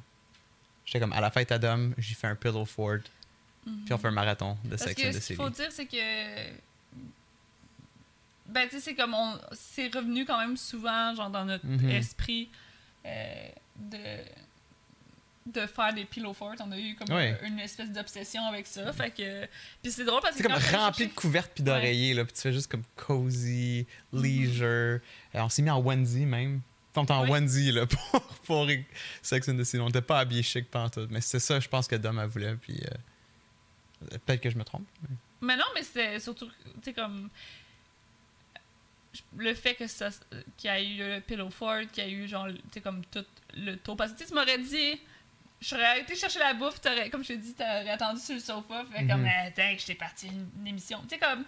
[0.92, 2.98] J'étais comme, à la fête à Dom, j'ai fait un pillow fort,
[3.86, 5.72] puis on fait un marathon de Parce Sex que and the ce qu'il faut dire,
[5.72, 6.52] c'est que.
[8.48, 9.40] Ben, tu sais, c'est comme on.
[9.54, 11.90] C'est revenu quand même souvent, genre, dans notre Mhm.
[11.92, 12.50] esprit
[13.06, 13.98] euh, de.
[15.46, 16.56] de faire des pillow forts.
[16.60, 17.38] On a eu comme Ouais.
[17.44, 18.92] une espèce d'obsession avec ça.
[18.94, 19.46] Fait que.
[19.82, 20.44] Puis c'est drôle parce que.
[20.44, 24.66] C'est comme rempli de couvertes puis d'oreillers, là, puis tu fais juste comme cozy, leisure.
[24.66, 25.00] Euh,
[25.36, 26.60] on s'est mis en onesie même.
[26.96, 27.32] Était en Oui.
[27.32, 28.68] onesie, là, pour, pour
[29.22, 29.80] Sex and the City.
[29.80, 32.58] On n'était pas habillés chic pantoute, mais c'est ça, je pense que Dom a voulu,
[32.58, 32.80] puis...
[32.84, 34.88] euh, Peut-être que je me trompe.
[35.04, 36.54] mais- Mais non, mais c'était surtout, tu
[36.84, 37.30] sais, comme.
[39.38, 40.10] Le fait que ça.
[40.58, 43.04] qu'il y a eu le pillow fort, qu'il y a eu, genre, tu sais, comme
[43.06, 43.25] tout
[43.58, 43.96] le tour.
[43.98, 45.00] Parce que tu m'aurais dit.
[45.60, 48.40] Je serais été chercher la bouffe, t'aurais, comme je t'ai dit, t'aurais attendu sur le
[48.40, 49.27] sofa, fait comme, Mhm.
[49.48, 51.00] attends, j'étais parti une, une émission.
[51.04, 51.44] Tu sais, comme.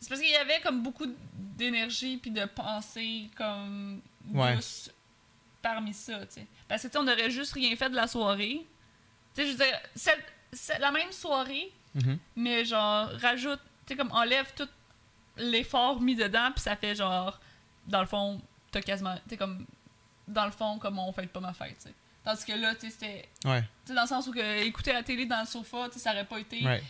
[0.00, 4.00] C'est parce qu'il y avait comme beaucoup d'énergie puis de pensée, comme.
[4.32, 4.54] Ouais.
[4.56, 4.90] douce
[5.62, 6.46] parmi ça, tu sais.
[6.68, 8.66] Parce que, tu sais, on aurait juste rien fait de la soirée.
[9.34, 12.18] Tu sais, je veux dire, cette- cette- la même soirée, Mhm.
[12.36, 14.68] mais genre rajoute tu sais comme enlève tout
[15.36, 17.38] l'effort mis dedans puis ça fait genre
[17.86, 19.64] dans le fond t'as quasiment tu sais comme
[20.26, 22.80] dans le fond comme on fait pas ma fête tu sais tandis que là tu
[22.82, 25.46] sais c'était Ouais, tu sais dans le sens où que écouter la télé dans le
[25.46, 26.82] sofa tu sais ça aurait pas été ouais.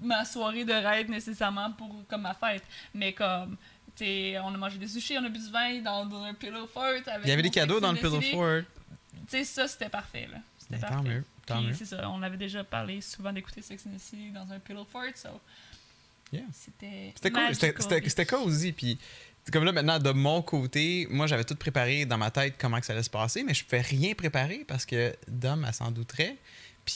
[0.00, 3.56] ma soirée de rêve nécessairement pour comme ma fête mais comme
[4.00, 6.84] on a mangé des sushis on a bu du vin dans, dans un pillow fort
[6.84, 8.62] avec Il y avait des cadeaux dans le pillow fort.
[9.28, 11.74] tu sais ça c'était parfait là c'était Ben, parfait tant mieux, tant puis mieux.
[11.74, 14.84] c'est ça, on avait déjà parlé souvent d'écouter Sex and the City dans un pillow
[14.84, 15.28] fort, so
[16.32, 16.42] Yeah.
[16.52, 17.54] c'était C'était cool,
[17.98, 18.70] c'était- cozy.
[18.70, 18.96] Puis,
[19.52, 22.86] comme là, maintenant, de mon côté, moi, j'avais tout préparé dans ma tête comment que
[22.86, 26.36] ça allait se passer, mais je pouvais rien préparer parce que Dom, elle s'en douterait.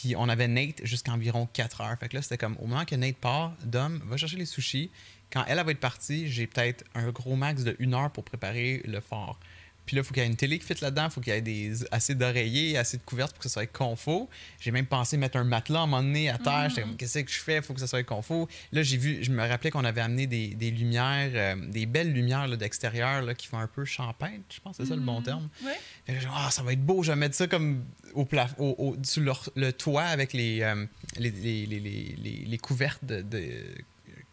[0.00, 1.96] Puis, on avait Nate jusqu'à environ 4 heures.
[1.98, 4.90] Fait que là, c'était comme, au moment que Nate part, Dom va chercher les sushis.
[5.32, 8.24] Quand elle, elle va être partie, j'ai peut-être un gros max de 1 heure pour
[8.24, 9.38] préparer le fort.
[9.86, 11.32] Puis là, il faut qu'il y ait une télé qui fitte là-dedans, il faut qu'il
[11.32, 14.28] y ait des, assez d'oreillers, assez de couvertes pour que ça soit confort.
[14.60, 16.62] J'ai même pensé mettre un matelas à un moment donné à terre.
[16.64, 16.68] Mhm.
[16.70, 17.56] J'étais comme, qu'est-ce que je fais?
[17.56, 18.48] Il faut que ça soit confort.
[18.72, 22.12] Là, j'ai vu, je me rappelais qu'on avait amené des, des lumières, euh, des belles
[22.12, 25.24] lumières d'extérieur qui font un peu champêtre, je pense que c'est ça le bon Mhm.
[25.24, 25.48] terme.
[26.06, 28.54] Fait que dit, ah, ça va être beau, je vais mettre ça comme au plaf-
[28.58, 30.86] au, au- sur le, le toit avec les, euh,
[31.18, 33.74] les, les, les, les, les- les couvertes de, de-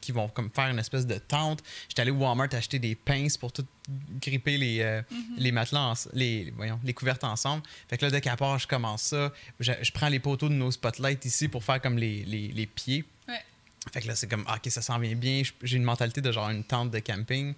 [0.02, 1.64] qui vont comme faire une espèce de tente.
[1.88, 3.66] J'étais allé au Walmart acheter des pinces pour tout
[4.22, 5.20] gripper les, euh, Mhm.
[5.38, 7.64] les matelas, les, voyons, les couvertes ensemble.
[7.90, 9.32] Fait que là, dès qu'à part, je commence ça.
[9.60, 12.66] Je, je prends les poteaux de nos spotlights ici pour faire comme les, les, les
[12.66, 13.06] pieds.
[13.28, 13.40] Ouais.
[13.94, 15.42] Fait que là, c'est comme, ah, ok, ça s'en vient bien.
[15.64, 17.54] J'ai une mentalité de genre une tente de camping.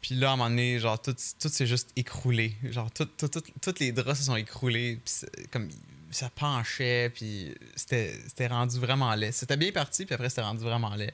[0.00, 2.56] Puis là, à un moment donné, genre, tout, tout s'est juste écroulé.
[2.70, 4.98] Genre, tout, tout, tout- tous les draps se sont écroulés.
[5.04, 5.68] Puis comme,
[6.10, 7.10] ça penchait.
[7.14, 9.30] Puis c'était c'était rendu vraiment laid.
[9.32, 11.12] C'était bien parti, puis après, c'était rendu vraiment laid.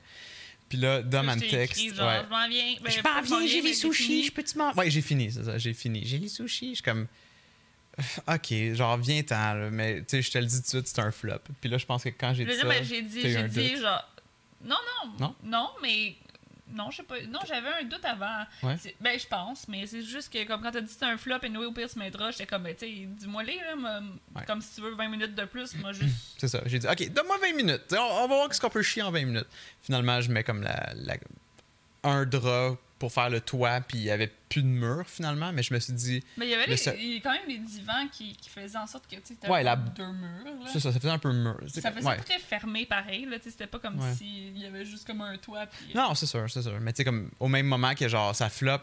[0.69, 1.79] Puis là, Dom, elle me texte.
[1.79, 2.23] écrit, genre, ouais.
[2.25, 2.75] je m'en viens.
[2.83, 4.23] Ben, je pas m'en viens, j'ai les sushis, fini.
[4.25, 4.73] je peux-tu m'en.
[4.75, 6.03] Ouais, j'ai fini, c'est ça, j'ai fini.
[6.05, 7.07] J'ai les sushis, je suis comme.
[8.29, 11.01] Ok, genre, viens-t'en, là, mais tu sais, je te le dis tout de suite, c'est
[11.01, 11.41] un flop.
[11.61, 12.69] Puis là, je pense que quand j'ai dit là, ça.
[12.69, 13.81] ben, j'ai dit, j'ai dit, doute.
[13.81, 14.09] genre.
[14.65, 15.13] Non, non.
[15.19, 15.35] Non?
[15.43, 16.15] Non, mais.
[16.73, 17.21] Non, je sais pas.
[17.29, 18.45] Non, j'avais un doute avant.
[18.63, 18.77] Ouais.
[18.79, 21.17] C'est- Ben, je pense, mais c'est juste que, comme quand t'as dit que c'était un
[21.17, 23.77] flop et Noé au pire se m'aidera, j'étais comme, ben, tu sais, dis-moi les, là,
[23.77, 24.01] moi,
[24.37, 24.45] Ouais.
[24.47, 26.15] comme si tu veux 20 minutes de plus, moi, juste.
[26.39, 26.61] C'est ça.
[26.67, 27.83] J'ai dit, OK, donne-moi 20 minutes.
[27.93, 29.49] On, on va voir ce qu'on peut chier en 20 minutes.
[29.83, 31.17] Finalement, je mets comme la, la-
[32.05, 35.63] un drap pour faire le toit, puis il n'y avait plus de mur finalement, mais
[35.63, 37.33] je me suis dit, Mais il y avait Le les- seul- il y a quand
[37.33, 40.07] même des divans qui, qui faisaient en sorte que, tu sais, t'avais Ouais, la- deux
[40.07, 40.69] murs, là.
[40.73, 41.57] c'est ça, ça faisait un peu mur.
[41.69, 42.17] Ça faisait ouais.
[42.19, 44.15] très fermé pareil, c'était pas comme Ouais.
[44.15, 45.95] s'il y avait juste comme un toit, puis...
[45.95, 46.79] Non, c'est sûr, c'est sûr.
[46.81, 48.79] Mais tu sais, comme au même moment que genre ça flop,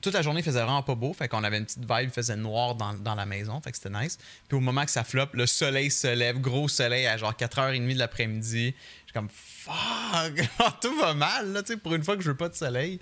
[0.00, 2.10] toute la journée il faisait vraiment pas beau, fait qu'on avait une petite vibe, il
[2.10, 4.16] faisait noir dans, dans la maison, fait que c'était nice.
[4.46, 7.94] Puis au moment que ça flop, le soleil se lève, gros soleil à genre 4h30
[7.94, 8.74] de l'après-midi.
[8.76, 10.48] Je suis comme fuck,
[10.82, 13.00] tout va mal, là, tu sais, pour une fois que je veux pas de soleil.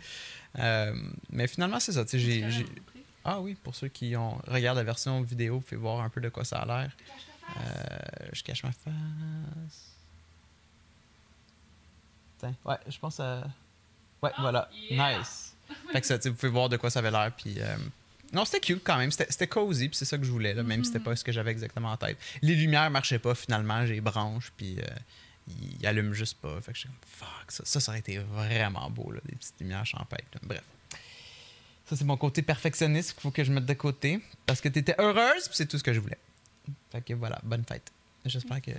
[0.58, 0.94] Euh,
[1.30, 2.44] mais finalement, c'est ça, j'ai.
[3.24, 6.20] Ah oui, pour ceux qui ont regardent la version vidéo, vous pouvez voir un peu
[6.20, 6.90] de quoi ça a l'air.
[7.56, 8.92] Euh, je cache ma face.
[12.38, 13.46] Tiens, ouais, je pense à.
[14.22, 14.68] Ouais, Ah, voilà.
[14.90, 15.18] yeah!
[15.18, 15.54] Nice.
[15.92, 17.32] fait que ça, vous pouvez voir de quoi ça avait l'air.
[17.36, 17.56] Puis.
[17.58, 17.76] euh,
[18.32, 19.10] Non, c'était cute quand même.
[19.10, 21.32] C'était cozy, puis c'est ça que je voulais, là, même si c'était pas ce que
[21.32, 22.18] j'avais exactement en tête.
[22.42, 24.78] Les lumières marchaient pas finalement, j'ai branches, puis.
[24.80, 24.84] euh,
[25.48, 26.60] ils allument juste pas.
[26.60, 29.34] Fait que je suis comme, fuck, ça, ça, ça aurait été vraiment beau, là, des
[29.36, 30.26] petites lumières champêtres.
[30.34, 30.40] là.
[30.42, 30.62] Bref.
[31.86, 34.20] Ça, c'est mon côté perfectionniste qu'il faut que je mette de côté.
[34.44, 36.18] Parce que t'étais heureuse, puis c'est tout ce que je voulais.
[36.90, 37.92] Fait que voilà, bonne fête.
[38.24, 38.72] J'espère que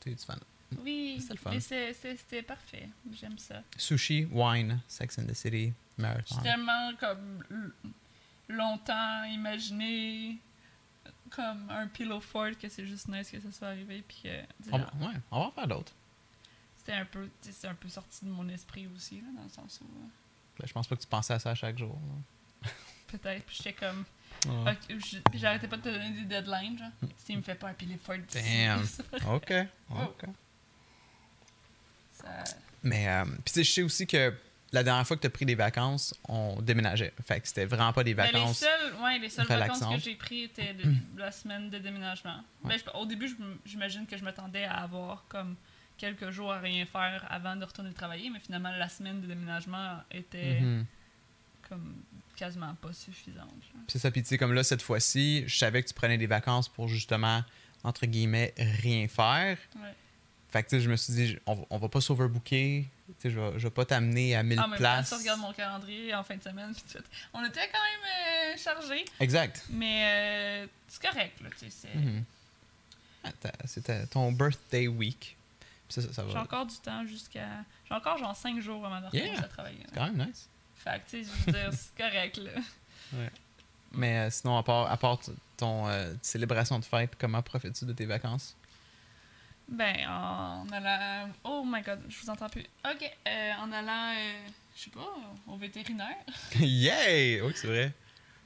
[0.00, 0.38] tu es du fan.
[0.84, 2.88] Oui, C'était parfait.
[3.12, 3.62] J'aime ça.
[3.76, 6.36] Sushi, wine, Sex and the City, Marathon.
[6.36, 7.42] J'ai tellement comme
[8.48, 10.38] longtemps imaginé
[11.30, 14.22] comme un pillow fort que c'est juste nice que ça soit arrivé puis
[14.70, 15.92] On, va- ouais, on va en faire d'autres.
[16.84, 19.80] C'était un peu c'est un peu sorti de mon esprit aussi là, dans le sens
[19.80, 20.06] où euh,
[20.58, 21.98] Ben, je pense pas que tu pensais à ça chaque jour.
[23.08, 24.04] peut-être puis j'étais comme
[24.46, 24.76] Ouais.
[24.86, 27.96] puis j'arrêtais pas de te donner des deadlines genre s'il me fait pas un pillow
[28.02, 28.82] fort d'ici, Damn.
[29.34, 29.52] OK.
[29.90, 30.24] OK.
[32.12, 32.44] ça-
[32.82, 34.34] Mais, euh, puis tu sais, je sais aussi que
[34.72, 37.12] la dernière fois que tu as pris des vacances, on déménageait.
[37.24, 38.58] Fait que c'était vraiment pas des Mais les vacances.
[38.58, 42.42] seules, ouais, les seules vacances que j'ai prises étaient de- la semaine de déménagement.
[42.64, 45.56] Ben, je- au début, j'imagine que je m'attendais à avoir comme
[45.98, 49.98] quelques jours à rien faire avant de retourner travailler, mais finalement, la semaine de déménagement
[50.10, 50.86] était Mhm.
[51.68, 51.94] comme
[52.36, 53.48] quasiment pas suffisante.
[53.88, 56.26] C'est ça, puis tu sais, comme là, cette fois-ci, je savais que tu prenais des
[56.26, 57.42] vacances pour justement,
[57.84, 59.58] entre guillemets, rien faire.
[59.76, 59.94] Ouais.
[60.50, 62.86] Fait que tu sais, je me suis dit, on, va- on va pas s'overbooker.
[63.06, 65.08] Tu sais, je vais, je vais pas t'amener à 1000 En même temps, places.
[65.08, 66.72] si tu regardes mon calendrier en fin de semaine,
[67.32, 69.64] on était quand même euh, chargés, Exact.
[69.70, 70.04] mais
[70.64, 71.40] euh, c'est correct.
[71.42, 71.88] Là, tu sais, c'est-.
[73.24, 75.36] Ah, t'as- C'était ton birthday week.
[75.94, 77.46] Puis ça, ça, ça J'ai encore du temps jusqu'à.
[77.88, 79.38] J'ai encore genre 5 jours avant de Yeah.
[79.40, 79.78] à travailler.
[79.88, 80.48] C'est quand même nice.
[80.76, 82.50] Fait que, tu sais, je veux dire, c'est correct, là.
[83.92, 85.20] Mais euh, sinon, à part, à part
[85.56, 88.56] ton euh, célébration de fête, comment profites-tu de tes vacances?
[89.68, 91.30] Ben, en allant.
[91.44, 92.66] Oh my god, je vous entends plus.
[92.84, 95.14] Ok, euh, en allant, euh, je sais pas,
[95.46, 96.16] au vétérinaire.
[96.60, 97.40] Yay!
[97.40, 97.92] Oui, c'est vrai.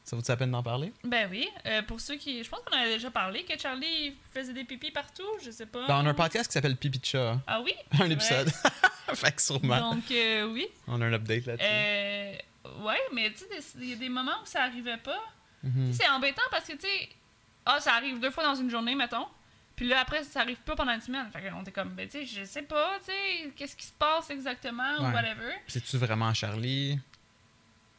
[0.08, 0.90] Ça vaut-tu la peine d'en parler?
[1.04, 2.42] Ben oui, euh, pour ceux qui.
[2.42, 5.66] Je pense qu'on en a déjà parlé, que Charlie faisait des pipis partout, je sais
[5.66, 5.86] pas.
[5.86, 7.38] Ben, on a un podcast qui s'appelle Pipi de chat.
[7.46, 7.74] Ah oui?
[8.00, 8.50] Un épisode.
[9.14, 9.92] fait que sûrement.
[9.92, 10.66] Donc, euh, oui.
[10.86, 11.68] On a un update là-dessus.
[11.70, 12.32] Euh,
[12.80, 15.20] ouais, mais tu sais, il y a des moments où ça arrivait pas.
[15.62, 15.92] Mhm.
[15.92, 17.08] C'est embêtant parce que, tu sais,
[17.66, 19.26] ah, ça arrive deux fois dans une journée, mettons.
[19.76, 21.30] Puis là, après, ça arrive pas pendant une semaine.
[21.30, 23.92] Fait qu'on était comme, ben, tu sais, je sais pas, tu sais, qu'est-ce qui se
[23.92, 25.10] passe exactement Ouais.
[25.10, 25.52] ou whatever.
[25.66, 26.98] C'est-tu vraiment Charlie?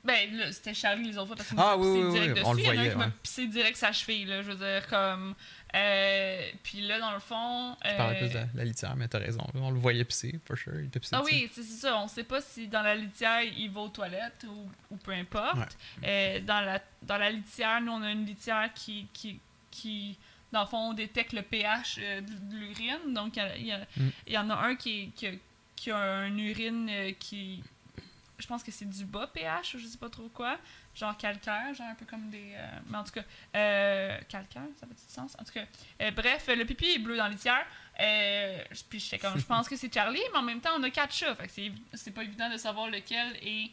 [0.03, 2.45] Ben, là, c'était Charlie les autres fois parce Ah, oui, oui, direct oui, dessus.
[2.45, 3.11] on le Il y en a un qui m'a ouais.
[3.21, 4.41] pissé direct sa cheville, là.
[4.41, 5.35] Je veux dire, comme.
[5.75, 7.75] Euh, puis là, dans le fond.
[7.85, 9.45] Je parlais euh, plus de la litière, mais t'as raison.
[9.55, 10.79] On le voyait pisser, for sure.
[10.79, 11.97] Il était pissé Ah oui, c'est ça.
[11.97, 15.77] On sait pas si dans la litière, il va aux toilettes ou, ou peu importe.
[16.03, 20.17] Euh, dans, la, dans la litière, nous, on a une litière qui, qui, qui
[20.51, 23.13] dans le fond, détecte le pH euh, de, l'urine.
[23.13, 24.09] Donc, il y a- il y, a- Mm.
[24.27, 25.31] il y en a un qui, qui, a,
[25.75, 27.61] qui a une urine euh, qui...
[28.39, 30.57] Je pense que c'est du bas pH, ou je sais pas trop quoi.
[30.95, 32.53] Genre calcaire, genre un peu comme des...
[32.55, 33.23] euh, mais en tout cas,
[33.55, 35.35] euh, calcaire, ça fait du sens?
[35.39, 35.65] En tout cas,
[36.01, 37.65] euh, bref, le pipi est bleu dans litière.
[38.89, 41.13] Puis j'étais comme, je pense que c'est Charlie, mais en même temps, on a quatre
[41.13, 41.35] chats.
[41.35, 43.71] Fait que c'est, pas évident de savoir lequel est...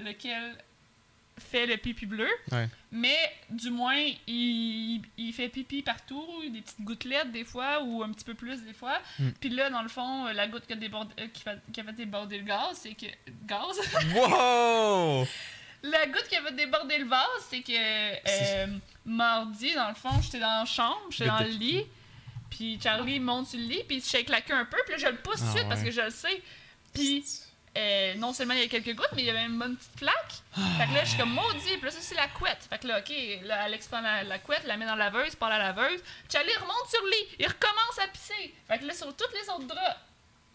[0.00, 0.56] lequel
[1.40, 2.28] fait le pipi bleu.
[2.52, 2.68] Ouais.
[2.92, 3.18] Mais
[3.50, 8.24] du moins, il, il fait pipi partout, des petites gouttelettes des fois, ou un petit
[8.24, 8.98] peu plus des fois.
[9.18, 9.30] Mm.
[9.40, 11.84] Puis là, dans le fond, la goutte qui a, débordé, euh, qui, fait, qui a
[11.84, 13.06] fait déborder le gaz, c'est que.
[13.46, 13.80] Gaz?
[14.14, 15.26] Wow!
[15.82, 18.66] la goutte qui a fait déborder le vase, c'est que euh,
[19.04, 21.84] mardi, dans le fond, j'étais dans la chambre, j'étais dans le lit.
[22.50, 24.94] Puis Charlie monte sur le lit, puis il se shake la queue un peu, puis
[24.94, 25.86] là, je le pousse tout de Ah suite parce ouais.
[25.86, 26.42] que je le sais.
[26.92, 27.24] Puis,
[27.76, 29.92] euh, non seulement il y a quelques gouttes, mais il y avait une bonne petite
[29.92, 30.32] plaque.
[30.78, 31.76] Fait que là, je suis comme maudit.
[31.76, 32.66] Puis là, ça, c'est la couette.
[32.68, 33.12] Fait que là, OK,
[33.44, 36.00] là, Alex prend la, la couette, la met dans la laveuse, part la laveuse.
[36.30, 37.36] Charlie remonte sur le lit.
[37.38, 38.54] Il recommence à pisser.
[38.66, 40.00] Fait que là, sur tous les autres draps.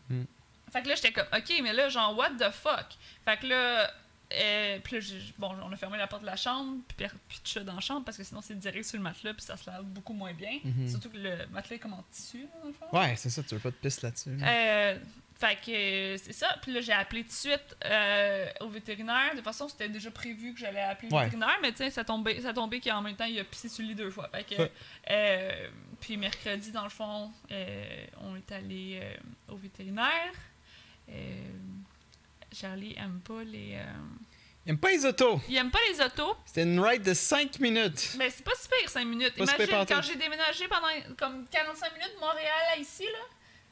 [0.09, 0.23] Hmm.
[0.71, 2.87] Fait que là, j'étais comme, OK, mais là, genre, what the fuck?
[3.23, 3.89] Fait que là,
[4.33, 5.05] euh, puis là,
[5.37, 8.03] bon, on a fermé la porte de la chambre, puis, puis ça dans la chambre,
[8.03, 10.59] parce que sinon, c'est direct sur le matelas, puis ça se lave beaucoup moins bien.
[10.63, 10.89] Mhm.
[10.89, 12.85] Surtout que le matelas est comme en tissu, là, dans le fond.
[12.91, 14.37] Ouais, c'est ça, tu veux pas de piste là-dessus.
[14.41, 14.97] Euh,
[15.37, 16.57] fait que euh, c'est ça.
[16.61, 19.31] Puis là, j'ai appelé tout de suite euh, au vétérinaire.
[19.31, 21.25] De toute façon, c'était déjà prévu que j'allais appeler le Ouais.
[21.25, 23.89] vétérinaire, mais sais, ça tombait, ça tombait qu'en même temps, il a pissé sur le
[23.89, 24.29] lit deux fois.
[24.29, 24.69] Fait que,
[25.11, 25.69] euh,
[25.99, 29.01] puis mercredi, dans le fond, euh, on est allé
[29.49, 30.31] au vétérinaire.
[32.53, 33.77] Charlie aime pas les.
[34.65, 35.39] Il aime pas les autos.
[35.47, 36.35] Il aime pas les autos.
[36.45, 38.15] C'était une ride de 5 minutes.
[38.17, 39.35] Mais c'est pas si pire, 5 minutes.
[39.35, 43.19] Pas Imagine quand j'ai déménagé pendant comme 45 minutes de Montréal à ici, là,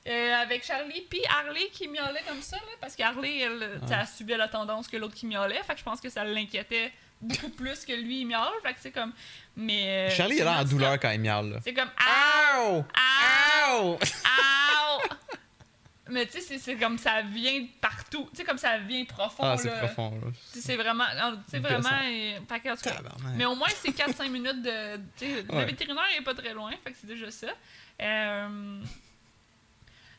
[0.07, 3.95] euh, avec Charlie, puis Harley qui miaulait comme ça, là, parce qu'Harley, elle, tu sais,
[3.99, 6.91] elle suivait la tendance que l'autre qui miaulait, fait que je pense que ça l'inquiétait
[7.21, 9.13] beaucoup plus que lui, il miaule, fait que c'est comme...
[9.55, 9.87] Mais...
[9.87, 11.59] euh, Charlie, il a l'air en douleur quand il miaule, là.
[11.63, 11.89] C'est comme...
[11.97, 12.59] Ah!
[12.61, 12.85] Ow!
[12.93, 13.77] Ah!
[13.79, 13.93] Ow!
[13.93, 15.01] Ow!
[16.09, 18.27] Mais tu sais, c'est- comme ça vient de partout.
[18.31, 20.31] Tu sais, comme ça vient profond, Ah, c'est profond, là.
[20.51, 21.05] Tu C'est vraiment...
[21.47, 21.79] C'est Gossant.
[21.79, 22.03] vraiment...
[22.03, 23.33] euh, fait que, en tout cas, Tabarnak.
[23.37, 24.97] mais au moins, c'est 4-5 minutes de.
[25.17, 25.65] tu sais, Le Ouais.
[25.65, 27.47] vétérinaire est pas très loin, fait que c'est déjà ça.
[28.01, 28.81] Euh,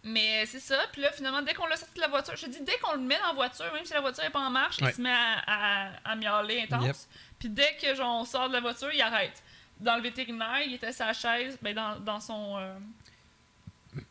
[0.04, 0.78] mais c'est ça.
[0.92, 2.92] Puis là, finalement, dès qu'on l'a sorti de la voiture, je te dis, dès qu'on
[2.92, 4.90] le met dans la voiture, même si la voiture est pas en marche, Ouais.
[4.90, 6.84] il se met à, à, à miauler intense.
[6.84, 6.96] Yep.
[7.38, 9.42] Puis dès que genre, on sort de la voiture, il arrête.
[9.80, 12.56] Dans le vétérinaire, il était sa chaise, ben dans, dans son.
[12.58, 12.74] euh,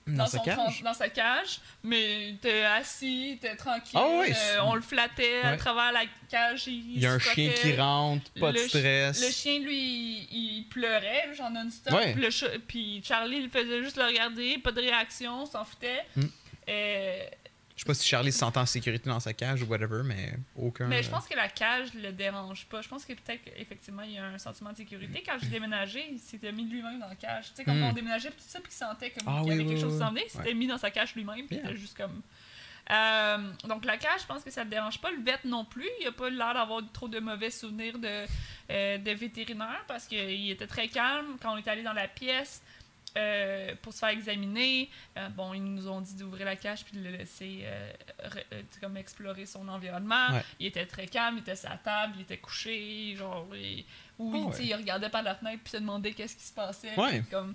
[0.07, 0.81] Dans sa cage?
[0.83, 3.91] dans sa cage, mais il était assis, il était tranquille.
[3.99, 6.67] Ah oui, euh, on le flattait à travers la cage.
[6.67, 9.21] Il, Il y a un chien qui rentre, pas de chi- stress.
[9.25, 11.93] Le chien, lui, il, il pleurait, genre non-stop.
[11.93, 12.15] Ouais.
[12.67, 16.03] Puis Charlie, il faisait juste le regarder, pas de réaction, s'en foutait.
[16.15, 16.23] Hmm.
[16.69, 17.23] Euh,
[17.75, 20.33] Je sais pas si Charlie se sentait en sécurité dans sa cage ou whatever, mais
[20.55, 20.85] aucun.
[20.85, 22.81] mais je euh, pense que la cage le dérange pas.
[22.81, 25.23] Je pense que peut-être qu'effectivement, il y a un sentiment de sécurité.
[25.25, 27.49] Quand j'ai déménagé, il s'était mis lui-même dans la cage.
[27.49, 27.83] Tu sais, quand Hmm.
[27.83, 29.81] on déménageait, tout ça, puis il sentait comme Ah qu'il y oui, avait quelque oui,
[29.81, 30.29] chose qui s'en il ouais.
[30.29, 31.69] s'était mis dans sa cage lui-même, puis il Bien.
[31.71, 32.21] était juste comme.
[32.91, 35.09] Euh, donc la cage, je pense que ça ne dérange pas.
[35.09, 35.87] Le vet non plus.
[36.01, 38.25] Il a pas l'air d'avoir trop de mauvais souvenirs de,
[38.69, 42.61] euh, de vétérinaire parce qu'il était très calme quand on est allé dans la pièce.
[43.17, 46.97] Euh, pour se faire examiner, Euh, bon, ils nous ont dit d'ouvrir la cage puis
[46.97, 47.91] de le laisser euh,
[48.27, 48.43] re-
[48.81, 50.31] comme explorer son environnement.
[50.31, 50.43] Ouais.
[50.59, 53.85] Il était très calme, il était sur la table, il était couché, genre, il-
[54.17, 54.75] ou Ah il- ouais.
[54.75, 56.95] regardait par la fenêtre puis se demandait qu'est-ce qui se passait.
[56.99, 57.21] Ouais.
[57.21, 57.53] Puis Comme,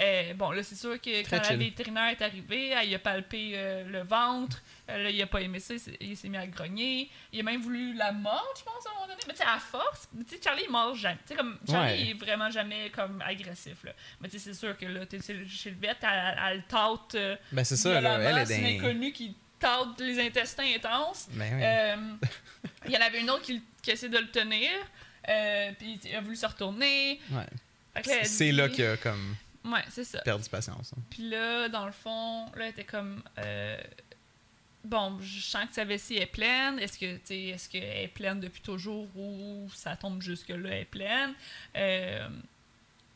[0.00, 1.56] euh, bon, là, c'est sûr que Très quand la chill.
[1.58, 4.62] vétérinaire est arrivée, elle, a palpé euh, le ventre.
[4.90, 7.10] Euh, là, il a pas aimé ça, il s'est- mis à grogner.
[7.32, 9.20] Il a même voulu la mordre, je pense, à un moment donné.
[9.26, 11.16] Mais tu sais, à force, tu sais, Charlie, il mord jamais.
[11.26, 12.00] Tu sais, comme, Charlie, Ouais.
[12.02, 13.92] il est vraiment jamais comme agressif, là.
[14.20, 17.14] Mais tu sais, c'est sûr que là, t'es chez le vet, elle, elle le tâte.
[17.14, 18.18] euh, Ben, c'est ça, là.
[18.20, 21.28] Elle est C'est inconnue qui tâte les intestins intenses.
[21.32, 22.28] Ben oui.
[22.84, 24.68] Il y en avait une autre qui, qui essayait de le tenir.
[25.78, 27.18] Puis il a voulu se retourner.
[27.30, 28.04] Ouais.
[28.24, 29.34] C'est là qu'il a comme
[29.66, 30.20] Ouais, c'est ça.
[30.20, 30.92] perdu patience.
[30.96, 31.02] hein.
[31.10, 33.22] Puis là, dans le fond, là, elle était comme.
[33.38, 33.76] euh,
[34.84, 36.78] bon, je sens que sa vessie est pleine.
[36.78, 40.82] Est-ce que, tu sais, est-ce qu'elle est pleine depuis toujours ou ça tombe jusque-là, elle
[40.82, 41.34] est pleine?
[41.76, 42.28] Euh,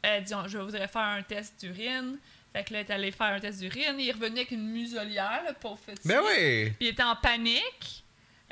[0.02, 2.18] elle dit, je voudrais faire un test d'urine.
[2.52, 3.94] Fait que là, elle est allée faire un test d'urine.
[4.00, 6.08] Il revenu avec une muselière, le pauvre petit.
[6.08, 6.70] Ben oui!
[6.70, 8.02] Puis il était en panique.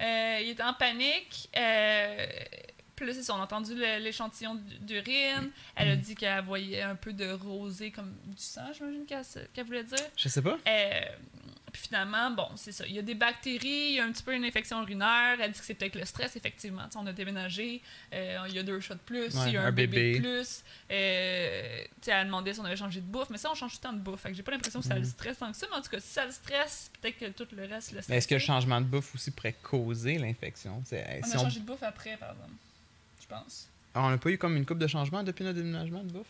[0.01, 1.49] Euh, il était en panique.
[1.57, 2.27] Euh,
[2.99, 5.51] puis là, c'est ça, on a entendu l'échantillon d'urine.
[5.77, 9.85] Elle a dit qu'elle voyait un peu de rosé, comme du sang, j'imagine qu'elle voulait
[9.85, 9.99] dire.
[10.17, 10.59] Je sais pas.
[10.67, 11.01] Euh,
[11.73, 12.85] puis finalement, bon, c'est ça.
[12.87, 15.37] Il y a des bactéries, il y a un petit peu une infection urinaire.
[15.41, 16.89] Elle dit que c'est peut-être le stress, effectivement.
[16.97, 17.83] On a déménagé,
[18.15, 20.15] euh, il y a deux chats de plus, Ouais, il y a un, un bébé.
[20.15, 20.65] de plus.
[20.91, 23.79] Euh, elle a demandé si on avait changé de bouffe, mais ça, on change tout
[23.85, 24.23] le temps de bouffe.
[24.23, 25.91] Fait que j'ai pas l'impression que ça le stresse tant que ça, mais en tout
[25.91, 28.09] cas, si ça le stresse, peut-être que tout le reste le stresse.
[28.09, 30.83] Mais est-ce que le changement de bouffe aussi pourrait causer l'infection?
[30.91, 31.43] Hey, On si a on...
[31.45, 32.53] changé de bouffe après, par exemple.
[33.29, 33.69] Pense.
[33.95, 36.27] On n'a pas eu comme une coupe de changement depuis notre déménagement de bouffe?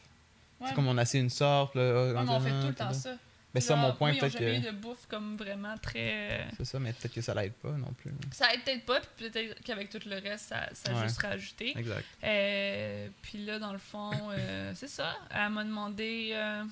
[0.60, 0.68] Ouais.
[0.68, 1.82] C'est comme on a essayé une sorte, là.
[2.12, 3.14] Ouais, mais on fait tout le temps ça.
[3.54, 4.66] Ben ça, mon point, oui, on a peut-être eu que...
[4.66, 6.46] de bouffe comme vraiment très.
[6.58, 8.10] C'est ça, mais peut-être que ça l'aide pas non plus.
[8.30, 11.02] Ça aide peut-être pas, puis peut-être qu'avec tout le reste, ça, ça a Ouais.
[11.08, 11.72] juste rajouté.
[11.78, 12.04] Exact.
[12.24, 15.16] Euh, puis là, dans le fond, euh, c'est ça.
[15.34, 16.30] Elle m'a demandé.
[16.34, 16.62] euh,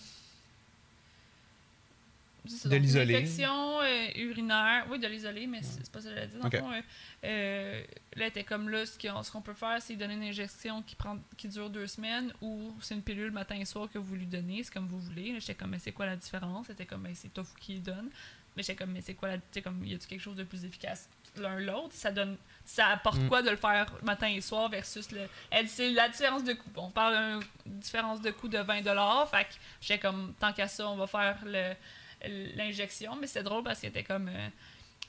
[2.46, 3.16] De l'isoler.
[3.16, 4.86] infection euh, urinaire.
[4.90, 6.38] Oui, de l'isoler, mais c'est pas ça que j'allais dire.
[6.40, 6.60] Dans le Ok.
[6.64, 6.80] fond, euh,
[7.24, 7.84] euh,
[8.16, 11.48] là, était comme là, ce qu'on peut faire, c'est donner une injection qui, prend, qui
[11.48, 14.62] dure deux semaines ou c'est une pilule matin et soir que vous lui donnez.
[14.62, 15.38] C'est comme vous voulez.
[15.40, 16.66] J'étais comme, mais c'est quoi la différence?
[16.68, 18.08] C'était comme, mais c'est toi qui le donne.
[18.56, 19.36] Mais j'étais comme, mais c'est quoi la.
[19.36, 21.92] Tu sais, comme, y a-tu quelque chose de plus efficace l'un l'autre?
[21.92, 22.36] Ça donne.
[22.64, 23.28] Ça apporte Mm.
[23.28, 25.20] quoi de le faire matin et soir versus le.
[25.50, 26.70] Elle c'est la différence de coût.
[26.76, 28.82] On parle d'une différence de coût de 20
[29.26, 31.74] Fait que j'étais comme, tant qu'à ça, on va faire le-
[32.56, 33.16] l'injection.
[33.20, 34.28] Mais c'est drôle parce qu'elle était comme.
[34.28, 34.48] euh,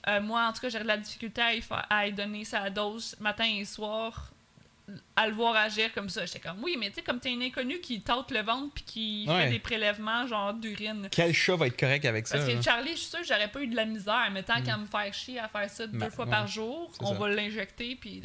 [0.07, 2.45] Euh, moi, en tout cas, j'aurais de la difficulté à y, fa- à y donner
[2.45, 4.31] sa dose matin et soir,
[5.17, 6.25] à le voir agir comme ça.
[6.25, 8.83] J'étais comme, oui, mais tu sais, comme t'es un inconnu qui tente le ventre puis
[8.85, 9.45] qui Ouais.
[9.45, 11.09] fait des prélèvements, genre d'urine.
[11.11, 12.37] Quel chat va être correct avec ça?
[12.37, 12.61] Parce que là?
[12.61, 14.85] Charlie, je suis sûre que j'aurais pas eu de la misère, mais tant qu'à me
[14.85, 17.19] faire chier à faire ça deux Ben, fois ouais, par jour, on ça.
[17.19, 18.21] va l'injecter, puis...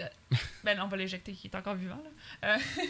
[0.62, 2.00] ben non, on va l'injecter, il est encore vivant,
[2.42, 2.54] là.
[2.54, 2.58] Euh,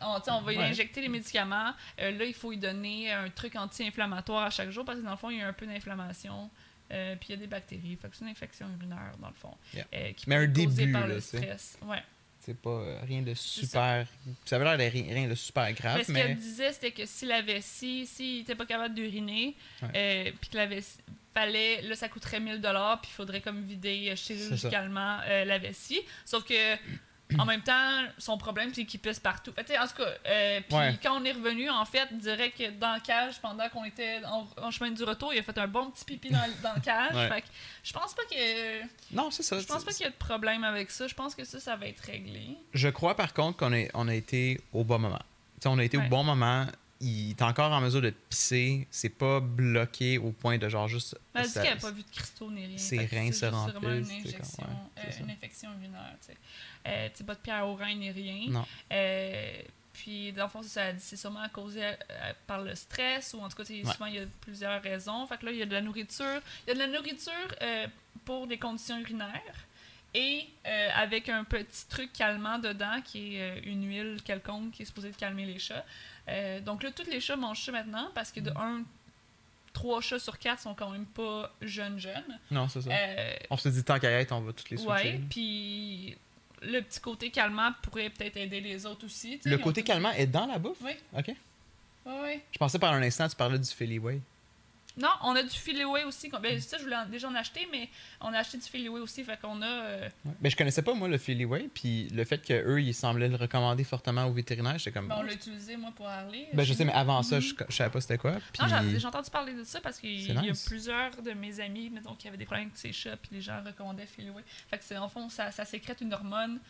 [0.00, 0.64] on, on va lui Ouais.
[0.64, 1.72] injecter les médicaments.
[2.00, 5.10] Euh, là, il faut lui donner un truc anti-inflammatoire à chaque jour, parce que dans
[5.12, 6.50] le fond, il y a un peu d'inflammation,
[6.92, 7.96] euh, puis il y a des bactéries.
[8.00, 9.84] Fait que c'est une infection urinaire, dans le fond, Yeah.
[9.94, 11.78] euh, qui Mais peut un être causée début, par là, le stress.
[11.82, 12.02] Ouais.
[12.40, 14.06] C'est pas euh, rien de super.
[14.44, 16.22] Ça avait l'air de rien, rien de super grave, Mais ce mais.
[16.22, 19.88] qu'elle disait, c'était que si la vessie, s'il était pas capable d'uriner, Ouais.
[19.96, 20.98] euh, puis que la vessie,
[21.32, 26.00] fallait, là, ça coûterait 1000 puis il faudrait comme vider chirurgicalement euh, la vessie.
[26.26, 26.76] Sauf que,
[27.38, 29.52] en même temps, son problème, c'est qu'il pisse partout.
[29.52, 30.98] Fait, en tout cas, euh, puis Ouais.
[31.02, 34.70] quand on est revenu, en fait, que dans la cage, pendant qu'on était en, en
[34.70, 37.14] chemin du retour, il a fait un bon petit pipi dans, dans la cage.
[37.14, 37.28] Ouais.
[37.28, 37.46] Fait que
[37.82, 38.82] je pense pas que...
[39.14, 39.58] Non, c'est ça.
[39.58, 41.06] Je pense pas qu'il y a de problème avec ça.
[41.06, 42.56] Je pense que ça, ça va être réglé.
[42.74, 45.22] Je crois par contre qu'on a, on a été au bon moment.
[45.64, 46.06] On a été Ouais.
[46.06, 46.66] au bon moment.
[47.00, 48.86] Il est encore en mesure de pisser.
[48.90, 51.18] C'est pas bloqué au point de genre juste.
[51.34, 52.78] Elle dit qu'elle n'a pas vu de cristaux ni rien.
[52.78, 55.70] ses reins c'est se vraiment une remplissent, c'est injection, comme- ouais, c'est euh, une infection
[55.74, 56.14] urinaire.
[56.20, 56.36] Tu sais,
[56.86, 58.46] euh, tu sais, pas de pierre au rein ni rien.
[58.48, 58.64] Non.
[58.92, 59.52] Euh,
[59.92, 61.92] puis, dans le fond, c'est sûrement causé
[62.46, 63.84] par le stress ou en tout cas, Ouais.
[63.92, 65.26] souvent, il y a plusieurs raisons.
[65.26, 66.40] Fait que là, il y a de la nourriture.
[66.66, 67.32] Il y a de la nourriture
[68.24, 69.66] pour des conditions urinaires
[70.14, 74.82] et euh, avec un petit truc calmant dedans qui est euh, une huile quelconque qui
[74.82, 75.84] est supposée de calmer les chats.
[76.28, 78.56] Euh, donc là, tous les chats mangent ça maintenant parce que de Mm.
[78.56, 78.82] un,
[79.72, 82.38] trois chats sur quatre sont quand même pas jeunes jeunes.
[82.50, 82.90] Non, c'est ça.
[82.90, 84.92] Euh, On se dit tant qu'à être, on va toutes les switcher.
[84.92, 86.16] ouais, puis
[86.62, 89.38] le petit côté calmant pourrait peut-être aider les autres aussi.
[89.44, 90.78] Le ont côté calmant est dans la bouffe?
[90.82, 91.26] Oui, Ok.
[92.06, 92.40] oui, oui.
[92.52, 94.20] Je pensais par un instant, tu parlais du Philly Way.
[94.96, 96.30] Non, on a du Philly aussi.
[96.40, 97.88] Ben, ça, je voulais en- déjà en acheter, mais
[98.20, 99.24] on a acheté du Philly aussi.
[99.24, 99.66] Fait qu'on a.
[99.66, 100.32] euh, Ouais.
[100.40, 101.68] Ben, je connaissais pas, moi, le Way.
[101.74, 105.08] Puis le fait qu'eux, ils semblaient le recommander fortement aux vétérinaires, j'étais comme.
[105.08, 106.48] ben, on bon, l'a utilisé, moi, pour Harley.
[106.52, 107.42] Ben, je sais, mais avant ça, Mhm.
[107.42, 108.34] je, je savais pas c'était quoi.
[108.52, 108.62] Puis...
[108.62, 112.14] Non, déjà entendu parler de ça parce qu'il y a plusieurs de mes amis mettons,
[112.14, 114.30] qui avaient des problèmes avec ces chats, puis les gens recommandaient Philly
[114.70, 116.60] Fait que c'est, en fond, ça, ça sécrète une hormone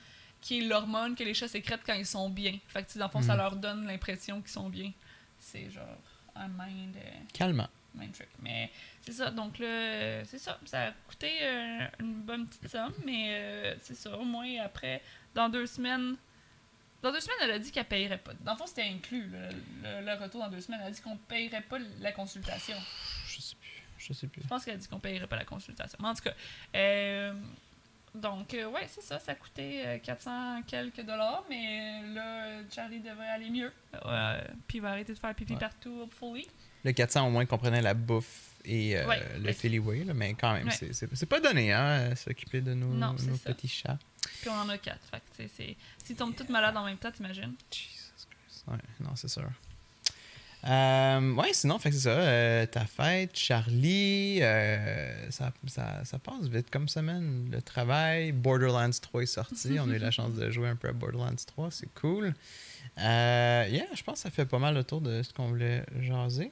[0.41, 2.59] qui est l'hormone que les chats sécrètent quand ils sont bien.
[2.69, 3.39] Fait que, dans le fond, ça Mhm.
[3.39, 4.93] leur donne l'impression qu'ils sont bien.
[5.39, 5.85] C'est genre
[6.37, 6.97] un mind.
[6.97, 7.01] euh,
[7.33, 7.69] Calmant.
[7.95, 8.29] Main trick.
[8.43, 8.71] Mais
[9.03, 10.59] c'est ça, donc là, c'est ça.
[10.65, 14.19] Ça a coûté euh, une bonne petite somme, mais euh, c'est ça.
[14.19, 15.01] Au moins, après,
[15.35, 16.17] dans deux semaines.
[17.03, 18.33] Dans deux semaines, elle a dit qu'elle payerait pas.
[18.41, 19.49] Dans le fond, c'était inclus, le,
[19.83, 20.81] le- le retour dans deux semaines.
[20.83, 22.77] Elle a dit qu'on payerait pas la consultation.
[23.29, 23.83] Je sais plus.
[23.99, 24.43] Je sais plus.
[24.43, 25.99] Je pense qu'elle a dit qu'on payerait pas la consultation.
[26.01, 26.35] Mais en tout cas,
[26.75, 27.35] euh,
[28.15, 29.19] donc, euh, ouais, c'est ça.
[29.19, 33.73] Ça coûtait euh, 400 quelques dollars, mais là, Charlie devrait aller mieux.
[34.67, 35.59] Puis il va arrêter de faire pipi Ouais.
[35.59, 36.49] partout, hopefully.
[36.85, 39.21] Le 400, au moins, comprenait la bouffe et euh, Ouais.
[39.43, 40.91] le Philly Way, là, mais quand même, Ouais.
[40.93, 43.99] c'est- pas donné, hein, euh, s'occuper de nos, Non, petits chats.
[44.41, 45.01] Puis on en a quatre.
[45.11, 45.51] Fait que.
[46.05, 47.53] S'ils tombent tous malades en même temps, t'imagines?
[47.71, 48.65] Jesus Christ.
[48.69, 49.49] Ouais, non, c'est sûr.
[50.67, 52.19] Euh, ouais, sinon, fait que c'est ça.
[52.19, 57.51] euh, ta fête, Charlie, euh, ça, ça, ça passe vite comme semaine.
[57.53, 59.77] Le travail, Borderlands 3 est sorti.
[59.79, 62.35] On a eu la chance de jouer un peu à Borderlands 3, c'est cool.
[62.97, 66.51] Yeah, je pense que ça fait pas mal le tour de ce qu'on voulait jaser.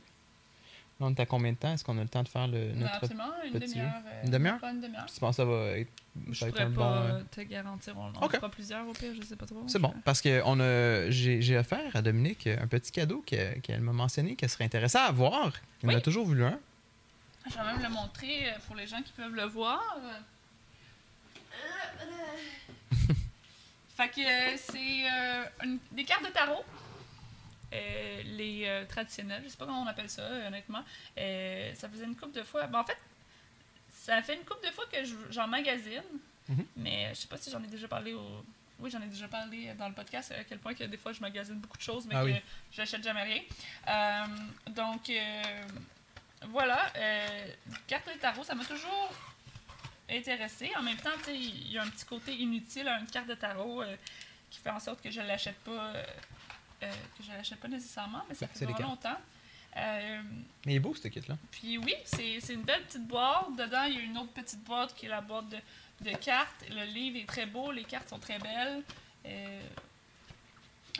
[1.05, 1.73] On est à combien de temps?
[1.73, 2.95] Est-ce qu'on a le temps de faire le, Non, notre...
[2.95, 3.93] absolument, une petit demi-heure.
[4.07, 4.59] euh, Une demi-heure?
[4.61, 5.07] Pas une demi-heure.
[5.13, 5.91] Tu penses que ça va être,
[6.31, 7.07] Je ça va être pourrais un pas bon...
[7.15, 7.95] euh, euh, te garantir.
[7.99, 8.37] On, on Ok.
[8.37, 9.65] fera plusieurs au pire, je sais pas trop.
[9.67, 13.81] C'est bon, parce que on a, j'ai, offert à Dominique un petit cadeau que- qu'elle
[13.81, 15.53] m'a mentionné qu'elle serait intéressée à avoir.
[15.83, 15.95] Oui.
[15.95, 16.59] a toujours voulu un.
[17.51, 19.83] Je vais même le montrer euh, pour les gens qui peuvent le voir.
[23.97, 24.79] fait que euh, c'est
[25.11, 26.65] euh, une- des cartes de tarot.
[27.73, 30.85] Euh, les euh, traditionnelles, je sais pas comment on appelle ça, euh, honnêtement.
[31.17, 32.67] Ça faisait une couple de fois.
[32.67, 32.99] Ben, en fait,
[33.91, 36.03] ça fait une couple de fois que je- j'en magasine,
[36.49, 36.67] Mhm.
[36.77, 38.45] mais je sais pas si j'en ai déjà parlé au.
[38.79, 41.21] Oui, j'en ai déjà parlé dans le podcast, à quel point que des fois je
[41.21, 42.37] magasine beaucoup de choses, mais Ah que oui.
[42.73, 43.43] j'achète jamais rien.
[44.73, 45.11] Donc,
[46.49, 46.93] voilà,
[47.87, 49.13] carte de tarot, ça m'a toujours
[50.11, 50.71] intéressé.
[50.77, 53.83] En même temps, il y a un petit côté inutile à une carte de tarot
[54.51, 55.93] qui fait en sorte que je ne l'achète pas,
[56.87, 59.19] que je l'achète pas nécessairement, mais ça C'est fait vraiment longtemps.
[59.77, 60.23] Euh,
[60.67, 61.37] Mais il est beau, ce kit-là.
[61.51, 63.57] puis oui, c'est une belle petite boîte.
[63.57, 65.59] Dedans, il y a une autre petite boîte qui est la boîte de,
[66.11, 66.65] de cartes.
[66.71, 68.83] Le livre est très beau, les cartes sont très belles.
[69.25, 69.61] Euh,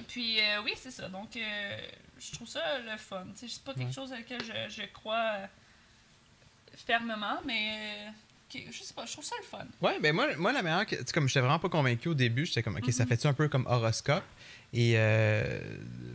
[0.09, 1.09] puis euh, oui, c'est ça.
[1.09, 1.79] Donc, euh,
[2.19, 3.27] je trouve ça le fun.
[3.35, 3.93] C'est pas quelque Ouais.
[3.93, 5.47] chose à laquelle je, je crois euh,
[6.87, 8.11] fermement, mais
[8.55, 9.67] euh, je sais pas, je trouve ça le fun.
[9.81, 12.15] Ouais, ben moi, moi la meilleure, que- tu sais, comme j'étais vraiment pas convaincu au
[12.15, 13.09] début, j'étais comme, ok, ça Mhm.
[13.11, 14.25] fait-tu un peu comme horoscope?
[14.75, 15.61] Et euh,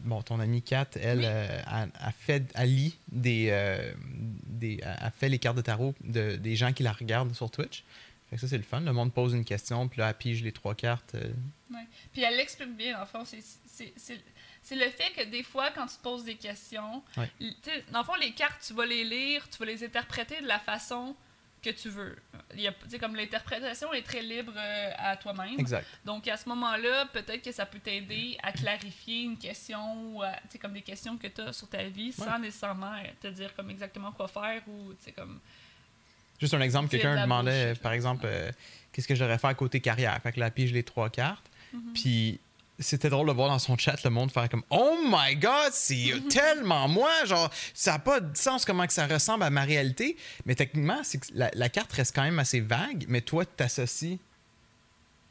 [0.04, 1.26] bon, ton amie Kat, elle, Oui.
[1.28, 3.94] euh, a, a fait, elle lit des, euh,
[4.48, 7.84] des, elle fait les cartes de tarot de, des gens qui la regardent sur Twitch.
[8.30, 8.82] Fait que ça, c'est le fun.
[8.82, 11.16] Le monde pose une question, puis là, elle pige les trois cartes.
[12.12, 13.24] Puis elle l'explique bien, en fond.
[13.26, 18.06] C'est- le fait que des fois, quand tu te poses des questions, sais, dans le
[18.06, 21.16] fond, les cartes, tu vas les lire, tu vas les interpréter de la façon
[21.62, 22.16] que tu veux.
[22.54, 25.60] Il y a, tu sais, comme l'interprétation est très libre euh, à toi-même.
[25.60, 25.86] Exact.
[26.06, 30.34] Donc, à ce moment-là, peut-être que ça peut t'aider à clarifier une question ou à,
[30.62, 34.12] comme des questions que tu as sur ta vie sans nécessairement te dire comme exactement
[34.12, 35.40] quoi faire ou, tu sais, comme...
[36.40, 38.52] Juste un exemple, quelqu'un la demandait, par exemple, euh,
[38.92, 40.20] qu'est-ce que je devrais faire côté carrière?
[40.22, 41.50] Fait que là, pige les trois cartes.
[41.74, 41.94] Mhm.
[41.94, 42.40] Puis
[42.80, 46.14] c'était drôle de voir dans son chat le monde faire comme Oh my god, c'est
[46.14, 47.10] euh, tellement moi.
[47.26, 50.16] Genre, ça n'a pas de sens comment que ça ressemble à ma réalité.
[50.46, 53.52] Mais techniquement, c'est que la, la carte reste quand même assez vague, mais toi, tu
[53.58, 54.20] t'associes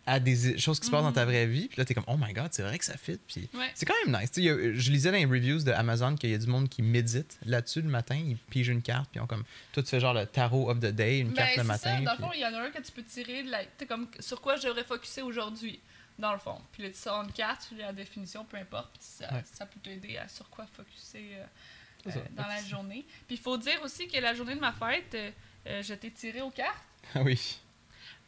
[0.08, 1.66] à des choses qui se passent dans ta vraie vie.
[1.66, 3.18] Puis là, t'es comme Oh my god, c'est vrai que ça fit.
[3.26, 3.70] Puis Ouais.
[3.74, 4.30] c'est quand même nice.
[4.36, 6.80] Y a- je lisais dans les reviews de Amazon qu'il y a du monde qui
[6.82, 8.14] médite là-dessus le matin.
[8.14, 9.42] Ils pigent une carte, puis ils ont comme.
[9.72, 11.96] Toi, tu fais genre le tarot of the day, une Ben, carte le matin.
[11.96, 13.50] Ça, dans le puis- fond, il y en a un que tu peux tirer de
[13.50, 13.62] la.
[13.78, 15.80] sais, comme sur quoi je devrais focuser aujourd'hui,
[16.18, 16.60] dans le fond.
[16.72, 18.96] Puis sors une carte, tu lis la définition, peu importe.
[19.00, 19.42] Ça, Ouais.
[19.52, 22.18] ça peut t'aider à sur quoi focuser euh, ça.
[22.18, 23.04] euh, dans la journée.
[23.26, 25.30] Puis il faut dire aussi que la journée de ma fête, euh,
[25.66, 26.76] euh, je t'ai tiré aux cartes.
[27.14, 27.58] Ah oui.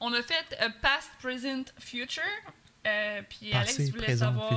[0.01, 2.22] On a fait euh, Past, Present, Future.
[3.28, 4.53] Puis Alex Passé, voulait présent, savoir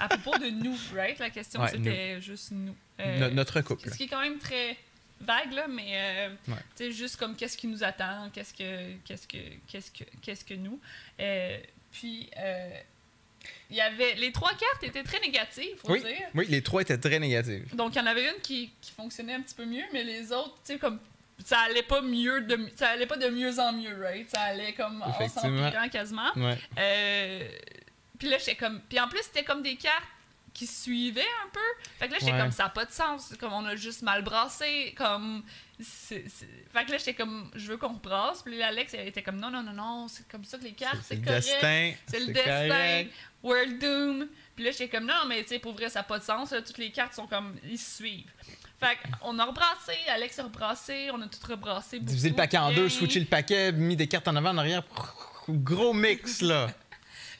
[0.00, 1.18] à propos de nous, right?
[1.18, 2.74] La question Ouais, c'était juste nous.
[2.98, 3.90] No- notre couple.
[3.90, 4.76] ce qui est quand même très
[5.20, 6.54] vague, là, mais euh, Ouais.
[6.76, 9.38] tu sais, juste comme qu'est-ce qui nous attend, qu'est-ce que qu'est-ce que
[9.68, 10.80] qu'est-ce que qu'est-ce que nous.
[11.20, 11.58] Euh,
[11.94, 12.70] puis euh,
[13.70, 16.28] il y avait les trois cartes étaient très négatives, faut Oui, dire.
[16.34, 17.74] oui, les trois étaient très négatifs.
[17.74, 20.30] Donc il y en avait une qui, qui fonctionnait un petit peu mieux, mais les
[20.32, 20.98] autres, tu sais comme
[21.44, 24.28] ça allait pas mieux de ça allait pas de mieux en mieux, right?
[24.30, 26.30] Ça allait comme en s'empirant quasiment.
[26.36, 26.56] Ouais.
[26.78, 27.48] Euh,
[28.18, 28.80] puis là, j'étais comme.
[28.88, 30.04] Puis en plus, c'était comme des cartes
[30.54, 31.60] qui suivaient un peu.
[31.98, 32.38] Fait que là, j'étais Ouais.
[32.38, 33.34] comme ça n'a pas de sens.
[33.38, 34.94] Comme on a juste mal brassé.
[34.96, 35.42] Comme.
[35.82, 36.22] Fait
[36.86, 38.42] que là, j'étais comme je veux qu'on rebrasse.
[38.42, 40.72] Puis là, Alex, elle était comme non, non, non, non, c'est comme ça que les
[40.72, 41.44] cartes, C'est c'est le correct.
[41.46, 41.92] destin.
[42.06, 42.68] C'est le destin.
[42.68, 43.12] correct.
[43.42, 44.28] World Doom.
[44.54, 46.52] Puis là, j'étais comme non, mais tu sais, pour vrai, ça n'a pas de sens.
[46.52, 46.62] là.
[46.62, 47.56] Toutes les cartes sont comme.
[47.64, 48.30] Ils suivent.
[48.80, 51.98] Fait qu'on a rebrassé, Alex a rebrassé, on a tout rebrassé.
[52.00, 52.88] Diviser le paquet en deux, bien.
[52.88, 54.82] switcher le paquet, mis des cartes en avant, en arrière.
[55.48, 56.68] Gros mix, là.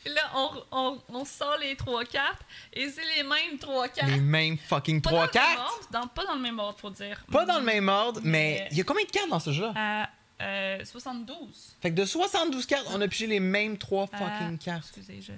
[0.06, 2.42] Là, on, on, on sort les trois cartes
[2.72, 4.10] et c'est les mêmes trois cartes.
[4.10, 5.58] Les mêmes fucking Pas trois cartes?
[5.58, 7.24] ordre, dans- pas dans le même ordre, faut dire.
[7.32, 8.30] Pas dans le même ordre, mais
[8.64, 9.72] Mais- il y a combien de cartes dans ce jeu-là?
[9.74, 10.10] À
[10.42, 11.76] euh, 72.
[11.80, 14.18] Fait que de 72 cartes, on a pigé les mêmes trois Ah.
[14.18, 14.84] fucking cartes.
[14.96, 15.32] Excusez, je.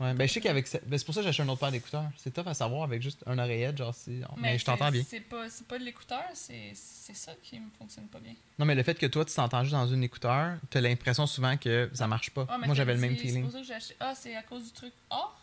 [0.00, 1.70] Ouais, ben je sais qu'avec ben, c'est pour ça que j'ai acheté un autre paire
[1.70, 2.10] d'écouteurs.
[2.16, 4.22] C'est tough à savoir avec juste un oreillette, genre si.
[4.38, 5.02] Mais, je t'entends bien.
[5.08, 8.34] C'est pas, pas de l'écouteur, c'est ça qui me fonctionne pas bien.
[8.58, 11.56] Non, mais le fait que toi, tu t'entends juste dans une écouteur, t'as l'impression souvent
[11.56, 12.44] que ça marche pas.
[12.48, 13.42] Ah, Moi, j'avais le même dit- C'est feeling.
[13.44, 13.96] pour ça que j'ai acheté.
[14.00, 15.38] Ah, c'est à cause du truc or?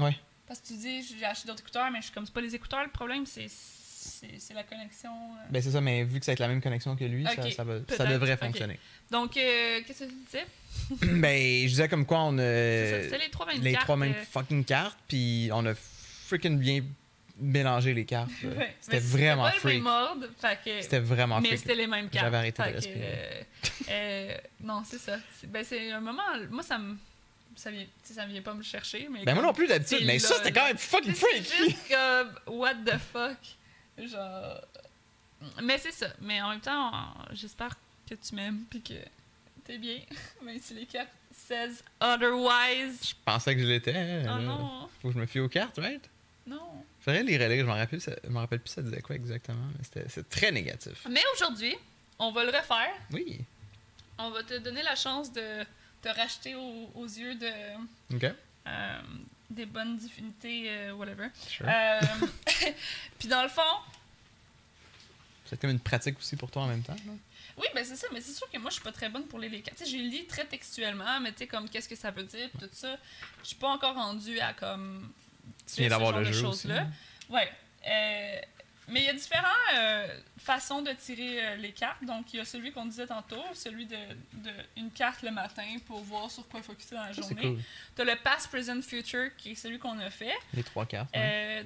[0.00, 0.16] Ouais.
[0.48, 2.54] Parce que tu dis, j'ai acheté d'autres écouteurs, mais je suis comme, c'est pas les
[2.56, 3.46] écouteurs le problème, c'est
[4.38, 5.10] c'est la connexion.
[5.10, 5.46] euh.
[5.50, 7.64] Ben c'est ça, mais vu que c'est avec la même connexion que lui, ça, ça,
[7.64, 8.78] va- ça devrait fonctionner.
[9.10, 10.46] Donc, euh, qu'est-ce que tu disais?
[11.20, 13.84] ben, je disais comme quoi on a C'est ça, les trois mêmes les cartes.
[13.84, 16.82] trois mêmes euh, fucking cartes, puis on a freaking bien
[17.40, 18.30] mélangé les cartes.
[18.42, 18.74] ouais.
[18.80, 19.82] C'était Mais vraiment pas freak.
[20.80, 21.60] C'était vraiment Mais freak.
[21.60, 22.24] c'était les mêmes cartes.
[22.26, 23.46] J'avais arrêté de respirer.
[23.90, 25.18] euh, non, c'est ça.
[25.40, 26.22] C'est- Ben, c'est un moment.
[26.50, 26.96] Moi, ça me.
[27.56, 29.08] Ça vient, ça vient pas me chercher.
[29.10, 31.42] Mais Ben moi non plus d'habitude, mais ça c'était quand même fucking freak.
[31.42, 32.56] juste comme.
[32.56, 33.36] What the fuck?
[34.06, 34.60] Genre.
[35.62, 36.08] Mais c'est ça.
[36.20, 37.76] Mais en même temps, on- j'espère
[38.08, 38.94] que tu m'aimes puis que
[39.64, 39.98] t'es bien.
[40.42, 43.00] Même si les cartes says otherwise.
[43.08, 44.24] Je pensais que je l'étais.
[44.28, 46.08] Oh non, Faut que je me fie aux cartes, right?
[46.46, 46.84] non.
[47.00, 49.66] Faudrait les relire, je m'en rappelle, ça- je m'en rappelle plus ça disait quoi exactement,
[49.78, 51.06] mais c'était c'est très négatif.
[51.08, 51.74] Mais aujourd'hui,
[52.18, 52.92] on va le refaire.
[53.12, 53.40] Oui.
[54.18, 55.64] On va te donner la chance de
[56.02, 57.50] te racheter aux, aux yeux de
[58.14, 58.24] OK.
[58.66, 59.00] euh,
[59.50, 61.28] des bonnes divinités, euh, whatever.
[61.46, 61.66] Sure.
[61.68, 62.00] Euh,
[63.18, 63.62] Puis dans le fond,
[65.46, 66.94] C'est comme une pratique aussi pour toi en même temps.
[67.06, 67.12] là.
[67.56, 69.38] oui, ben c'est ça, mais c'est sûr que moi je suis pas très bonne pour
[69.38, 69.78] les cartes.
[69.78, 72.50] Tu sais, j'ai lu très textuellement, mais tu sais, comme qu'est-ce que ça veut dire,
[72.58, 72.96] tout ça.
[73.42, 75.10] Je suis pas encore rendue à comme.
[75.66, 76.68] Tu viens d'avoir le jeu aussi.
[76.68, 76.86] choses-là.
[77.30, 77.50] Ouais.
[77.86, 78.40] Euh,
[78.88, 80.06] mais il y a différentes euh,
[80.38, 82.02] façons de tirer euh, les cartes.
[82.04, 83.96] Donc, il y a celui qu'on disait tantôt, celui de,
[84.34, 87.42] de une carte le matin pour voir sur quoi focuser dans la Ça, journée.
[87.42, 87.62] cool.
[87.96, 90.34] Tu as le Past, Present, Future, qui est celui qu'on a fait.
[90.54, 91.10] Les trois cartes.
[91.14, 91.62] ouais.
[91.62, 91.64] Euh,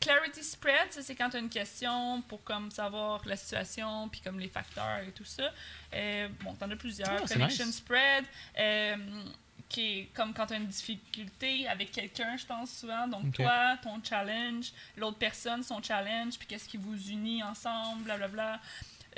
[0.00, 4.38] clarity Spread, c'est quand tu as une question pour comme savoir la situation, puis comme
[4.38, 5.50] les facteurs et tout ça.
[6.44, 7.10] Bon, tu en as plusieurs.
[7.10, 7.76] Ah, c'est Connection nice.
[7.78, 8.24] Spread,
[9.68, 13.06] qui est comme quand tu as une difficulté avec quelqu'un, je pense souvent.
[13.06, 18.60] Donc, toi, ton challenge, l'autre personne, son challenge, puis qu'est-ce qui vous unit ensemble, blablabla.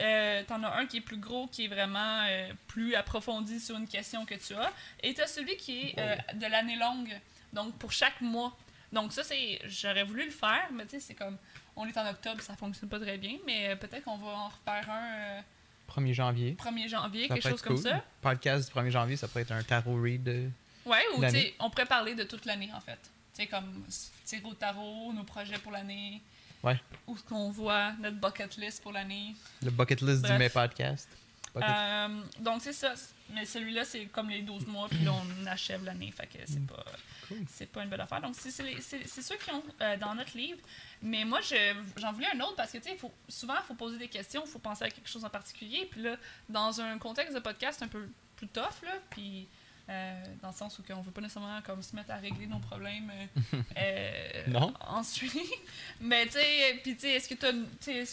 [0.01, 3.77] Euh, T'en as un qui est plus gros, qui est vraiment euh, plus approfondi sur
[3.77, 4.73] une question que tu as.
[5.03, 7.19] Et tu as celui qui est euh, de l'année longue,
[7.53, 8.57] donc pour chaque mois.
[8.93, 9.61] Donc ça, c'est...
[9.67, 11.37] J'aurais voulu le faire, mais tu sais, c'est comme...
[11.77, 14.49] on est en octobre, ça fonctionne pas très bien, mais euh, peut-être qu'on va en
[14.49, 15.43] refaire un
[15.91, 16.57] 1er janvier.
[16.59, 17.83] 1er janvier, Ça quelque chose comme cool.
[17.85, 18.05] ça.
[18.23, 20.29] Podcast du 1er janvier, ça pourrait être un tarot read.
[20.29, 20.49] euh,
[20.87, 21.23] Ouais, ou
[21.59, 22.99] on pourrait parler de toute l'année en fait.
[23.35, 23.85] Tu sais, comme
[24.25, 26.21] tirer au tarot, nos projets pour l'année.
[26.63, 26.79] Ouais.
[27.07, 29.35] Où ce qu'on voit, notre bucket list pour l'année.
[29.63, 30.33] Le bucket list Bref.
[30.33, 31.09] du May Podcast.
[31.57, 32.95] Euh, donc c'est ça.
[33.33, 36.13] Mais celui-là, c'est comme les 12 mois, puis là, on achève l'année.
[36.17, 37.35] Fait que c'est pas, Mm.
[37.35, 37.45] Cool.
[37.49, 38.21] c'est pas une bonne affaire.
[38.21, 40.59] Donc c'est ceux qui ont euh, dans notre livre.
[41.03, 41.55] Mais moi, je,
[41.97, 44.43] j'en voulais un autre parce que, tu sais, faut- souvent, il faut poser des questions,
[44.45, 45.87] il faut penser à quelque chose en particulier.
[45.91, 46.17] Puis là,
[46.49, 49.49] dans un contexte de podcast un peu plus tough, là, puis
[49.89, 52.59] euh, dans le sens où on veut pas nécessairement comme, se mettre à régler nos
[52.61, 54.73] problèmes euh, euh, Non.
[54.87, 55.33] ensuite.
[56.01, 57.35] Mais tu sais, puis tu sais, est-ce que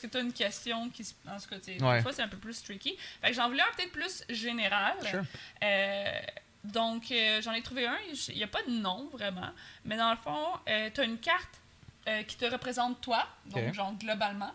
[0.07, 1.13] tu as, une question qui se.
[1.29, 1.97] En tout cas, tu sais, Ouais.
[1.97, 2.97] des fois, c'est un peu plus tricky.
[3.21, 4.95] Fait que j'en voulais un peut-être plus général.
[5.05, 5.23] Sure.
[5.63, 6.19] Euh,
[6.63, 7.97] donc, j'en ai trouvé un.
[8.29, 9.49] Il n'y a pas de nom vraiment.
[9.85, 11.61] Mais dans le fond, tu as une carte
[12.07, 14.51] euh, qui te représente toi, donc genre globalement.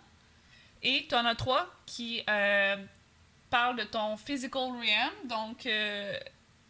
[0.82, 2.76] Et tu en as trois qui euh,
[3.50, 6.18] parlent de ton physical realm, donc euh,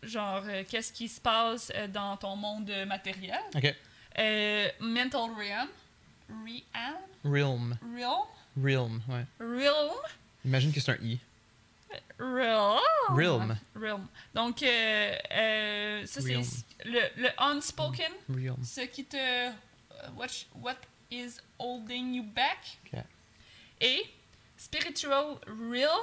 [0.03, 3.41] genre qu'est-ce qui se passe dans ton monde matériel.
[3.55, 3.75] Ok.
[4.19, 5.69] Euh, mental realm.
[6.29, 6.99] Realm.
[7.25, 7.77] Realm.
[7.97, 8.27] Realm.
[8.63, 9.25] Realm, ouais.
[9.41, 9.97] Realm.
[10.45, 11.19] Imagine que c'est un I.
[12.19, 12.79] Realm.
[13.11, 13.57] Realm.
[13.75, 14.07] Realm.
[14.35, 16.35] Donc, euh, euh, ça, c'est
[16.85, 18.63] le, le unspoken, Realm.
[18.65, 19.51] ce qui te.
[20.17, 20.77] What, what
[21.11, 22.79] is holding you back?
[23.81, 24.05] Et
[24.57, 26.01] spiritual realm,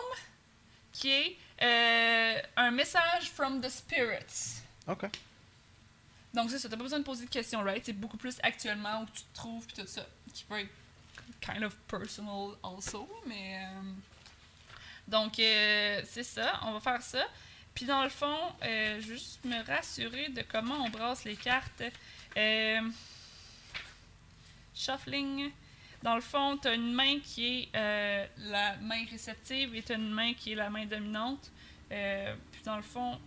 [0.92, 4.62] qui est euh, un message from the spirits.
[4.88, 5.06] Ok.
[6.34, 7.84] Donc, c'est ça, t'as pas besoin de poser de questions, right?
[7.86, 10.70] C'est beaucoup plus actuellement où tu te trouves, puis tout ça, qui peut être
[11.42, 13.64] kind of personal also, mais...
[13.66, 13.82] euh,
[15.08, 17.26] Donc, euh, c'est ça, on va faire ça.
[17.74, 21.82] Puis dans le fond, je veux juste me rassurer de comment on brasse les cartes.
[22.38, 22.82] Euh,
[24.80, 25.52] shuffling.
[26.02, 29.92] Dans le fond, tu as une main qui est euh, la main réceptive et tu
[29.92, 31.52] as une main qui est la main dominante.
[31.92, 33.20] Euh, puis dans le fond,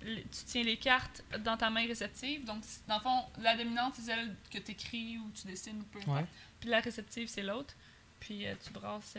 [0.00, 2.44] tu tiens les cartes dans ta main réceptive.
[2.44, 5.84] Donc, dans le fond, la dominante, c'est celle que tu écris ou tu dessines ou
[5.84, 6.22] peu importe.
[6.22, 6.26] Ouais.
[6.58, 7.74] Puis la réceptive, c'est l'autre.
[8.18, 9.16] Puis euh, tu brasses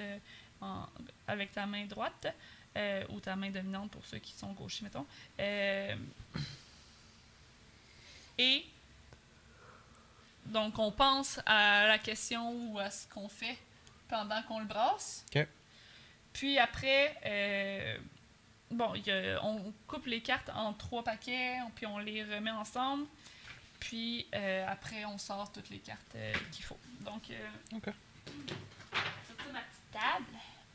[0.60, 0.88] en-
[1.28, 2.28] avec ta main droite
[3.10, 5.06] ou ta main dominante pour ceux qui sont gauchers, mettons.
[8.38, 8.66] Et
[10.46, 13.58] donc, on pense à la question ou à ce qu'on fait
[14.08, 15.26] pendant qu'on le brasse.
[15.36, 15.48] Ok.
[16.34, 17.98] Puis après, euh,
[18.72, 22.52] bon, il y a- on coupe les cartes en trois paquets, puis on les remet
[22.52, 23.06] ensemble.
[23.80, 26.78] Puis euh, après, on sort toutes les cartes euh, qu'il faut.
[27.02, 27.84] Donc, euh, Ok.
[27.86, 30.26] c'est ça ma petite table.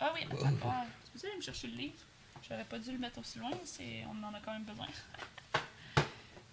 [0.01, 1.99] Ah oui, attends, ah, tu peux aller me chercher le livre?
[2.49, 4.87] J'aurais pas dû le mettre aussi loin, c'est, on en a quand même besoin.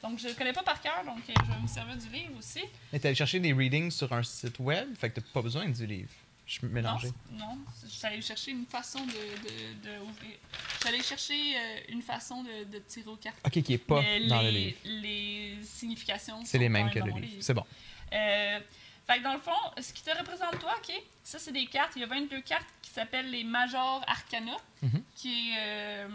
[0.07, 2.37] Donc, je le connais pas par cœur, donc euh, je vais me servir du livre
[2.37, 2.61] aussi.
[2.93, 5.67] Et t'es allé chercher des readings sur un site web, fait que t'as pas besoin
[5.67, 6.09] du livre.
[6.45, 7.07] Je suis mélangé.
[7.31, 7.57] Non, non,
[7.99, 10.35] j'allais chercher une façon de, de, de ouvrir.
[10.83, 13.37] J'allais chercher euh, une façon de, de tirer aux cartes.
[13.43, 14.77] Ok, qui est pas Mais dans les, le livre.
[14.85, 17.37] les significations C'est les mêmes même que le livre.
[17.41, 17.65] C'est bon.
[18.13, 18.59] Euh,
[19.07, 19.51] fait que dans le fond,
[19.81, 20.93] ce qui te représente toi, ok,
[21.23, 21.93] ça c'est des cartes.
[21.95, 25.01] Il y a 22 cartes qui s'appellent les Major Arcana, Mhm.
[25.15, 26.07] qui est euh,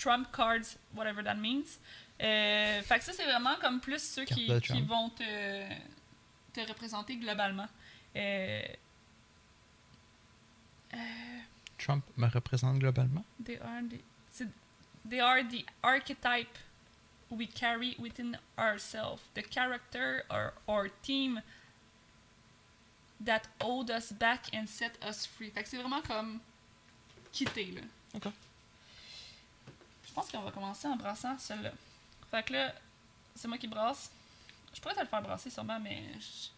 [0.00, 1.78] Trump cards, whatever that means.
[2.22, 4.86] Euh, fait que ça c'est vraiment comme plus ceux qui, qui Trump.
[4.88, 5.74] vont te,
[6.54, 7.68] te représenter globalement.
[8.16, 8.62] Euh,
[10.94, 10.96] euh,
[11.78, 13.24] Trump me représente globalement?
[13.44, 14.00] They are the
[15.08, 16.58] they are the archetype
[17.30, 21.40] we carry within ourselves, the character or or team
[23.24, 25.50] that hold us back and set us free.
[25.50, 26.40] Fait que c'est vraiment comme
[27.32, 27.80] quitter là.
[28.14, 28.32] Ok.
[30.10, 31.70] Je pense qu'on va commencer en brassant celle-là.
[32.32, 32.74] Fait que là,
[33.36, 34.10] c'est moi qui brasse.
[34.74, 36.48] Je pourrais te le faire brasser sûrement, mais je-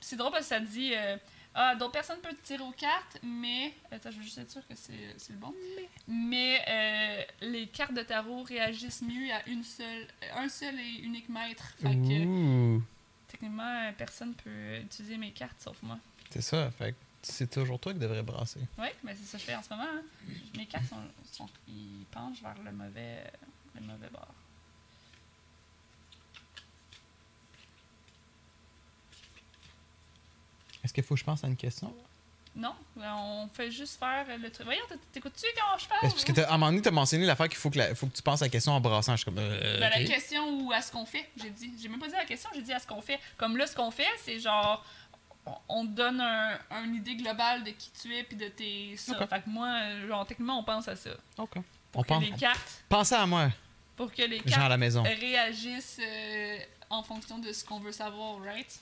[0.00, 1.16] c'est drôle parce que ça dit euh,
[1.54, 4.74] ah d'autres personnes peuvent tirer aux cartes, mais attends, je veux juste être sûr que
[4.74, 5.54] c'est le bon.
[6.08, 11.28] Mais euh, les cartes de tarot réagissent mieux à une seule, un seul et unique
[11.28, 11.72] maître.
[11.80, 12.82] Fait que Ouh.
[13.28, 15.98] techniquement, personne peut utiliser mes cartes sauf moi.
[16.30, 18.60] C'est ça, fait que c'est toujours toi qui devrais brasser.
[18.78, 19.84] Oui, mais c'est ça que je fais en ce moment.
[19.84, 20.02] hein.
[20.56, 20.96] Mes cartes sont,
[21.32, 23.24] sont- ils penchent vers le mauvais,
[23.74, 24.34] le mauvais bord.
[30.84, 31.94] Est-ce qu'il faut que je pense à une question?
[32.54, 34.66] Non, on fait juste faire le truc.
[34.66, 36.04] Voyons, t'é- t'écoutes-tu quand je parle?
[36.04, 38.06] Est-ce- Parce que à un moment donné, t'as mentionné l'affaire qu'il faut que, la- faut
[38.06, 39.12] que tu penses à la question en brassant.
[39.12, 39.38] Je suis comme.
[39.38, 39.88] euh, Ben.
[39.88, 41.72] La question ou à ce qu'on fait, j'ai dit.
[41.80, 43.18] J'ai même pas dit la question, j'ai dit à ce qu'on fait.
[43.38, 44.84] Comme là, ce qu'on fait, c'est genre,
[45.68, 49.16] on te donne un, une idée globale de qui tu es puis de tes ça.
[49.16, 49.26] Okay.
[49.26, 51.10] Fait que moi, genre, techniquement, on pense à ça.
[51.38, 51.56] OK.
[51.94, 52.22] On pense.
[52.22, 53.50] Les cartes, à moi.
[53.96, 56.58] Pour que les cartes réagissent euh,
[56.90, 58.80] en fonction de ce qu'on veut savoir, right?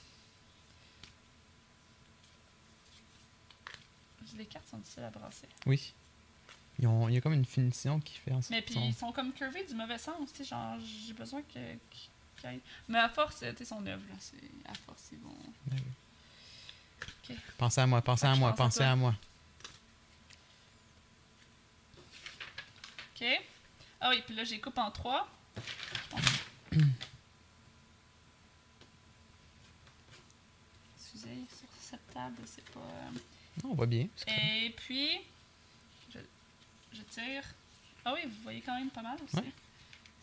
[4.37, 5.47] Les cartes sont difficiles à brasser.
[5.65, 5.93] Oui.
[6.79, 8.51] Il y a comme une finition qui fait en sorte.
[8.51, 11.59] Mais puis ils sont comme curvés du mauvais sens, tu sais, genre, j'ai besoin que.
[12.87, 14.37] Mais à force, tu sais, son œuvre, là, c'est
[14.67, 15.35] à force, ils vont.
[15.67, 15.91] Ben oui.
[17.57, 19.15] Pensez à moi, pensez à moi, à pensez à moi.
[23.15, 23.25] OK.
[23.99, 25.27] Ah oui, puis là j'ai coupe en trois.
[30.97, 33.11] Excusez, sur cette table, c'est pas euh,
[33.63, 34.07] Non, on va bien.
[34.27, 35.21] Et puis,
[36.13, 36.19] je,
[36.93, 37.43] je tire.
[38.03, 39.35] Ah oui, vous voyez quand même pas mal aussi.
[39.35, 39.51] Ouais.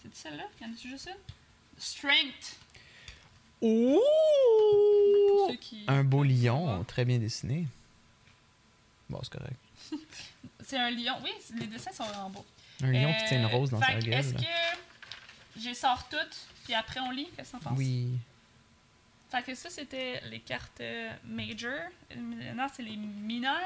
[0.03, 0.45] C'est celle-là?
[0.61, 1.17] Y en a-tu juste une?
[1.79, 2.59] Strength!
[3.61, 4.01] Ouh!
[5.61, 7.67] Qui- Un beau lion, très bien dessiné.
[9.11, 9.57] Bon, c'est correct.
[10.65, 11.15] C'est un lion.
[11.23, 12.45] Oui, les dessins sont vraiment beaux.
[12.83, 14.13] Un lion qui tient une Euh, rose dans sa gueule.
[14.13, 14.45] Est-ce que
[15.57, 17.29] j'ai sors toutes, puis après on lit?
[17.35, 17.75] Qu'est-ce que t'en?
[17.75, 18.11] Oui.
[19.31, 21.73] Fait que ça, c'était les cartes euh, major.
[22.13, 23.57] Euh, Maintenant, c'est les mineurs.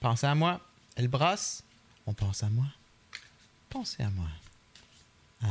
[0.00, 0.60] Pensez à moi.
[0.96, 1.62] Elle brasse.
[2.06, 2.66] On pense à moi.
[3.68, 4.28] Pensez à moi.
[5.42, 5.48] Ah.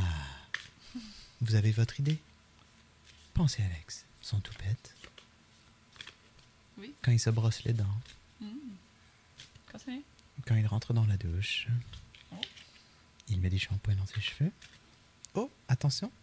[1.40, 2.18] Vous avez votre idée?
[3.38, 4.04] Pensez à Alex.
[4.20, 4.96] Son toupette.
[6.76, 6.92] Oui.
[7.02, 7.86] Quand il se brosse les dents.
[8.40, 8.74] Hmm.
[9.70, 10.02] Continue.
[10.44, 11.68] Quand il rentre dans la douche.
[12.32, 12.36] Oh.
[13.28, 14.50] Il met du shampoing dans ses cheveux.
[15.34, 16.10] Oh, attention.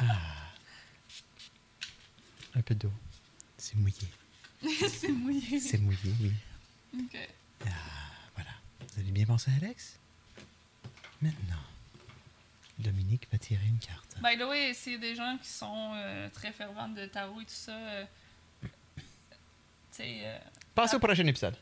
[0.00, 0.52] Ah.
[2.54, 2.92] Un peu d'eau.
[3.56, 4.06] C'est mouillé.
[4.88, 5.58] c'est mouillé.
[5.58, 6.32] C'est mouillé, oui.
[6.96, 7.18] Ok.
[8.36, 8.50] Voilà.
[8.78, 9.98] Vous avez bien pensé à Alex?
[11.20, 11.64] Maintenant,
[12.78, 14.16] Dominique va tirer une carte.
[14.22, 17.50] By the way, c'est des gens qui sont euh, très fervents de tarot et tout
[17.50, 17.72] ça.
[17.72, 18.04] euh,
[18.62, 18.68] tu
[19.90, 20.20] sais.
[20.24, 20.38] euh,
[20.74, 21.56] Passez au prochain épisode.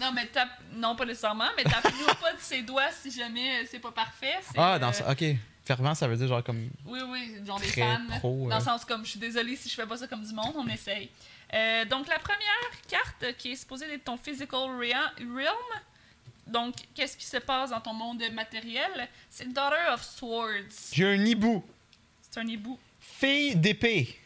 [0.00, 0.48] non, mais tape.
[0.72, 4.34] Non, pas nécessairement, mais tape-nous pas de ses doigts si jamais euh, c'est pas parfait.
[4.56, 5.10] Ah, euh, dans ça.
[5.10, 5.24] Ok.
[5.64, 6.70] Fervent, ça veut dire genre comme.
[6.84, 8.00] Oui, oui, genre des fans.
[8.18, 8.58] pro, Dans euh.
[8.58, 10.66] le sens comme je suis désolée si je fais pas ça comme du monde, on
[10.68, 11.10] essaye.
[11.54, 15.80] Euh, donc, la première carte euh, qui est supposée être ton physical rea- realm.
[16.46, 19.08] Donc, qu'est-ce qui se passe dans ton monde matériel?
[19.30, 20.92] C'est Daughter of Swords.
[20.92, 21.64] J'ai un hibou.
[22.22, 22.78] C'est un hibou.
[23.00, 24.18] Fille d'épée.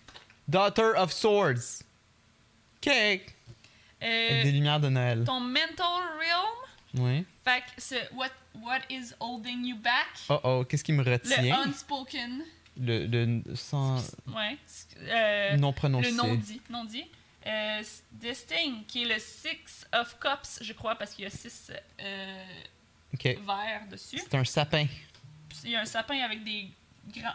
[0.47, 1.83] Daughter of Swords.
[2.77, 2.89] Ok.
[2.89, 3.37] Avec
[4.03, 5.25] Euh, des lumières de Noël.
[5.25, 5.87] ton mental
[6.19, 6.57] realm?
[6.95, 7.25] Oui.
[7.45, 8.31] Fait que c'est what,
[8.63, 10.09] what is holding you back?
[10.31, 11.61] Oh oh, qu'est-ce qui me Le retient?
[11.63, 12.43] unspoken.
[12.81, 13.97] Le, le, sans
[14.27, 14.57] Ouais.
[15.07, 16.11] Euh, non prononcé.
[16.11, 16.61] le non-dit.
[16.71, 17.05] Non-dit?
[17.47, 17.83] Euh,
[18.21, 21.73] this thing, qui est le Six of Cups, je crois, parce qu'il y a six
[22.01, 22.45] euh,
[23.23, 24.19] verres dessus.
[24.19, 24.87] C'est un sapin.
[25.65, 26.69] Il y a un sapin avec des,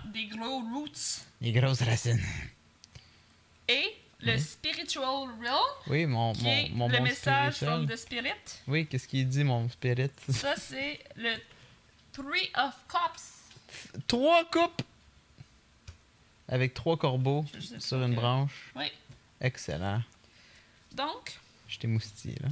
[0.05, 1.25] des gros roots.
[1.41, 2.21] Les grosses racines.
[3.67, 4.37] Et le.
[4.37, 8.31] Spiritual Realm, Oui, mon, qui mon, est mon le bon message from the Spirit.
[8.67, 10.11] Oui, qu'est-ce qu'il dit, mon spirit?
[10.29, 11.33] Ça, c'est le
[12.13, 14.03] Three of Cups.
[14.07, 14.81] trois coupes!
[16.47, 17.43] Avec trois corbeaux
[17.79, 18.71] sur une branche.
[18.75, 18.85] Oui.
[19.41, 20.01] Excellent.
[20.93, 22.49] Donc, Je t'ai moustillé, là.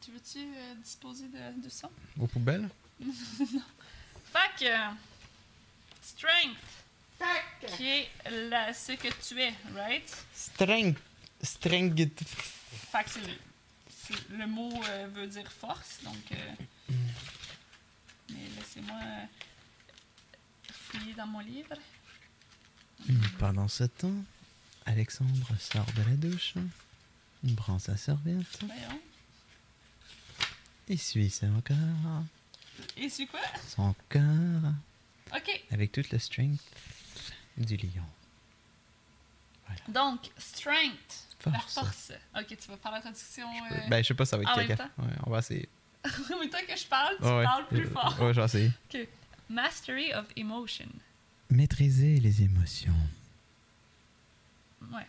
[0.00, 1.90] tu veux-tu euh, disposer de, de ça?
[2.20, 2.68] Aux poubelles?
[3.00, 4.94] Fait que.
[6.02, 6.56] Strength.
[7.76, 8.08] Qui est
[8.48, 10.24] la, ce que tu es, right?
[10.34, 10.98] Strength.
[11.40, 12.24] Strength.
[12.90, 13.34] Fait que c'est le,
[13.88, 16.16] c'est- le mot euh, veut dire force, donc.
[16.32, 16.52] euh,
[18.30, 19.24] mais laissez-moi euh,
[20.72, 21.74] fouiller dans mon livre.
[23.38, 24.14] Pendant ce temps,
[24.86, 26.54] Alexandre sort de la douche,
[27.56, 29.00] prend sa serviette, Voyons.
[30.88, 32.24] essuie son corps,
[33.08, 33.40] c'est quoi?
[33.68, 34.72] son corps,
[35.34, 35.64] Ok.
[35.70, 36.60] avec toute le strength
[37.56, 38.04] du lion.
[39.88, 41.24] Donc, strength.
[41.46, 41.74] La Force.
[41.74, 42.12] force.
[42.38, 43.48] Ok, tu vas faire la traduction.
[43.52, 44.84] Je euh, peux- Ben, je sais pas, ça va être en même caca.
[44.84, 45.02] temps?
[45.02, 45.68] Ouais, on va essayer.
[46.04, 47.42] En même temps que je parle, tu ouais.
[47.44, 48.20] parles plus Euh, fort.
[48.20, 48.70] Ouais, je vais essayer.
[48.94, 49.08] Ok.
[49.48, 50.86] Mastery of emotion.
[51.50, 52.94] Maîtriser les émotions.
[54.92, 55.06] Ouais.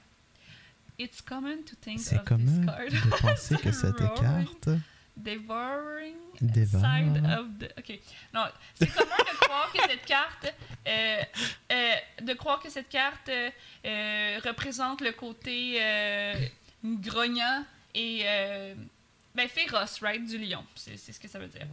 [1.00, 4.70] It's common to think C'est of commun this card de penser que cette carte
[5.18, 6.82] devouring Dévore.
[6.82, 7.72] side of the.
[7.78, 8.00] Ok.
[8.34, 8.46] Non,
[8.76, 10.54] c'est commun de croire que cette carte,
[10.88, 11.22] euh,
[11.72, 13.50] euh, de croire que cette carte euh,
[13.86, 16.34] euh, représente le côté euh,
[16.84, 17.66] grognant
[17.96, 18.74] et euh,
[19.36, 20.64] ben féroce, right, du lion.
[20.76, 21.66] C'est c'est ce que ça veut dire.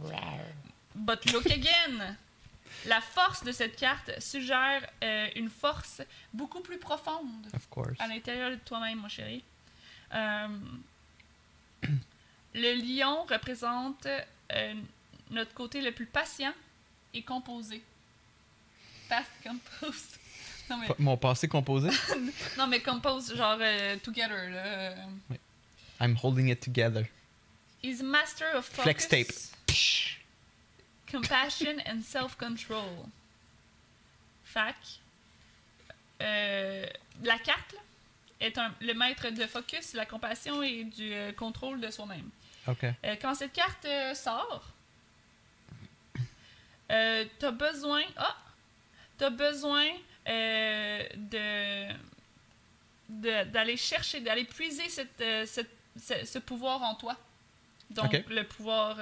[0.95, 2.15] But look again.
[2.85, 6.01] La force de cette carte suggère euh, une force
[6.33, 7.99] beaucoup plus profonde Of course.
[7.99, 9.43] à l'intérieur de toi-même, mon chéri.
[10.13, 10.47] Euh,
[12.53, 14.07] le lion représente
[14.51, 14.73] euh,
[15.29, 16.53] notre côté le plus patient
[17.13, 17.83] et composé.
[19.09, 20.03] Past compose.
[20.69, 21.89] Non mais, Mon passé composé?
[22.57, 23.57] non, mais compose, genre
[24.03, 24.49] together.
[24.49, 24.95] Là.
[25.99, 27.09] I'm holding it together.
[27.83, 29.31] He's master of focus, Flex tape.
[29.67, 30.20] Psh.
[31.11, 33.05] Compassion and self-control.
[34.45, 34.75] Fac.
[36.21, 36.85] Euh,
[37.23, 37.79] la carte là,
[38.39, 42.29] est un, le maître de focus, la compassion et du euh, contrôle de soi-même.
[42.67, 42.83] Ok.
[42.83, 44.63] Euh, quand cette carte sort,
[46.87, 48.03] t'as besoin.
[48.17, 48.37] Ah!
[49.17, 49.87] T'as besoin
[50.27, 51.91] de
[53.09, 57.15] d'aller chercher, d'aller puiser cette, cette- ce, ce pouvoir en toi.
[57.89, 58.97] Donc, le pouvoir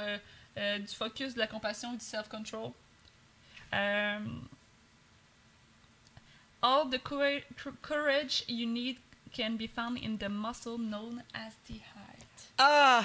[0.58, 2.72] euh, du focus, de la compassion et du self-control.
[3.74, 4.20] Euh,
[6.62, 8.98] all the coura- cou- courage you need
[9.36, 12.16] can be found in the muscle known as the heart.
[12.58, 13.04] Ah,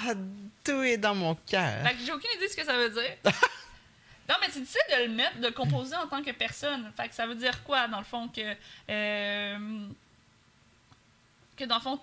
[0.63, 1.83] tout est dans mon cœur.
[1.87, 3.15] Fait que j'ai aucune idée de ce que ça veut dire.
[4.27, 6.91] non, mais tu décides de le mettre, de le composer en tant que personne.
[6.97, 8.55] Fait que ça veut dire quoi, dans le fond, que.
[8.89, 9.87] euh,
[11.55, 11.97] que dans le fond,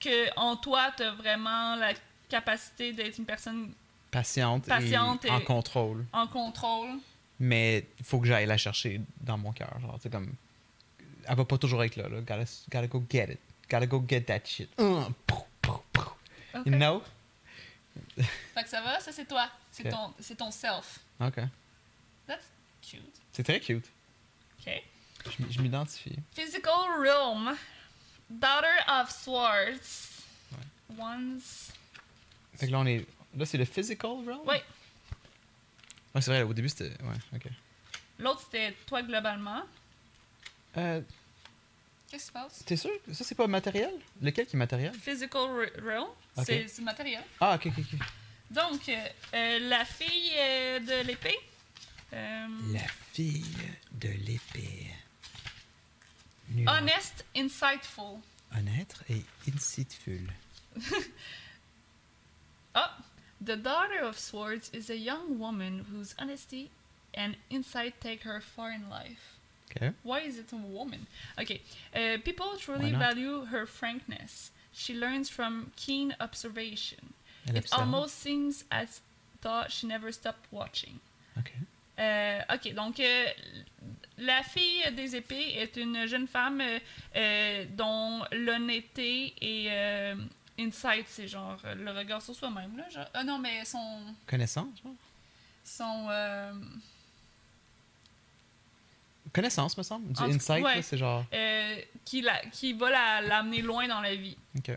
[0.00, 1.94] que en toi, t'as vraiment la
[2.28, 3.72] capacité d'être une personne
[4.10, 6.04] Patiente, Patiente et, en contrôle.
[6.12, 6.90] en contrôle.
[7.40, 9.76] Mais il faut que j'aille la chercher dans mon cœur.
[9.80, 10.32] Genre, c'est comme.
[11.26, 12.08] Elle va pas toujours être là.
[12.08, 12.20] là.
[12.20, 13.40] Gotta, gotta go get it.
[13.68, 14.68] Gotta go get that shit.
[14.78, 16.12] Uh, pow, pow, pow.
[16.54, 16.66] Ok.
[16.66, 17.02] You know?
[18.54, 19.48] Fait que ça va, ça c'est toi.
[19.72, 19.92] C'est Ok.
[19.92, 21.00] ton, c'est ton self.
[21.20, 21.40] Ok.
[22.26, 22.44] That's
[22.82, 23.02] cute.
[23.32, 23.86] C'est très cute.
[24.60, 24.82] OK.
[25.50, 26.18] Je m'identifie.
[26.32, 27.56] Physical realm.
[28.30, 30.22] Daughter of Swords.
[30.96, 31.72] Once.
[32.56, 33.04] Fait que là, on est.
[33.36, 34.40] Là, c'est le physical realm?
[34.46, 34.56] Oui.
[36.14, 36.90] Ouais, c'est vrai, au début, c'était.
[37.02, 37.46] Ouais, ok.
[38.18, 39.62] L'autre, c'était toi globalement.
[40.76, 41.00] Euh,
[42.10, 42.64] Qu'est-ce qui se passe?
[42.64, 42.90] T'es sûr?
[43.12, 43.90] Ça, c'est pas matériel?
[44.22, 44.92] Lequel qui est matériel?
[44.94, 46.44] Physical re- realm, Ok.
[46.46, 47.24] c'est matériel.
[47.40, 48.00] Ah, ok, ok, ok.
[48.50, 51.38] Donc, euh, euh, la fille euh, de l'épée.
[52.12, 53.44] euh, La fille
[53.92, 54.90] de l'épée.
[56.68, 58.20] honest, insightful.
[58.56, 60.30] Honnête et insightful.
[62.74, 63.04] Ah!
[63.40, 66.70] The daughter of swords is a young woman whose honesty
[67.12, 69.38] and insight take her far in life.
[69.70, 69.92] Ok.
[70.02, 71.06] Why is it a woman?
[71.38, 71.60] Okay.
[71.94, 74.50] Uh, people truly value her frankness.
[74.72, 77.12] She learns from keen observation.
[77.48, 79.00] Elle It almost seems as
[79.42, 81.00] though she never stopped watching.
[81.38, 81.52] Ok.
[81.98, 83.26] Euh, ok, donc euh,
[84.18, 86.78] la fille des épées est une jeune femme euh,
[87.14, 90.16] euh, dont l'honnêteté et euh,
[90.58, 92.76] insight, c'est genre euh, le regard sur soi-même.
[92.76, 94.14] Là, genre, ah non, mais son.
[94.26, 94.92] Connaissance, genre?
[95.64, 96.52] son euh,
[99.32, 100.12] Connaissance, me semble.
[100.12, 100.82] Du En insight, ouais.
[100.82, 101.24] c'est genre.
[101.32, 104.36] euh, qui, la, qui va la- l'amener loin dans la vie.
[104.56, 104.68] Ok.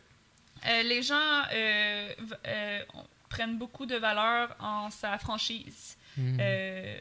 [0.65, 2.83] Euh, les gens euh,
[3.29, 5.95] prennent beaucoup de valeur en sa franchise.
[6.17, 6.37] Hmm.
[6.39, 6.97] Euh,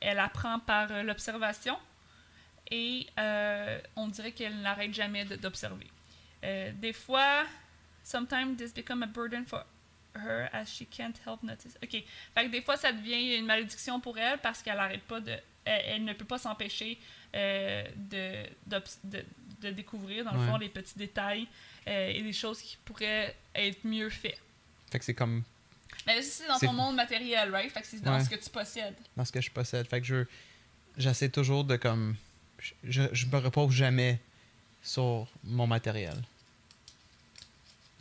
[0.00, 1.76] elle apprend par l'observation
[2.70, 3.06] et
[3.96, 5.86] on dirait qu'elle n'arrête jamais d'observer.
[6.42, 7.44] Des fois,
[8.04, 9.64] sometimes this become a burden for
[10.14, 11.76] her as she can't help notice.
[11.82, 11.90] Ok,
[12.34, 15.32] fait que des fois ça devient une malédiction pour elle parce qu'elle arrête pas de,
[15.64, 16.98] elle, elle ne peut pas s'empêcher
[17.34, 19.24] euh, de, de,
[19.62, 20.46] de découvrir dans le Ouais.
[20.46, 21.48] fond les petits détails
[21.88, 24.38] euh, et des choses qui pourraient être mieux faites.
[24.92, 25.42] Fait que c'est comme
[26.06, 27.72] Mais c'est dans ton monde matériel, right?
[27.72, 28.22] Fait que c'est dans Ouais.
[28.24, 28.94] ce que tu possèdes.
[29.16, 29.86] dans ce que je possède.
[29.88, 30.24] Fait que je.
[30.96, 32.14] J'essaie toujours de comme.
[32.84, 34.20] Je, je me repose jamais
[34.82, 36.14] sur mon matériel.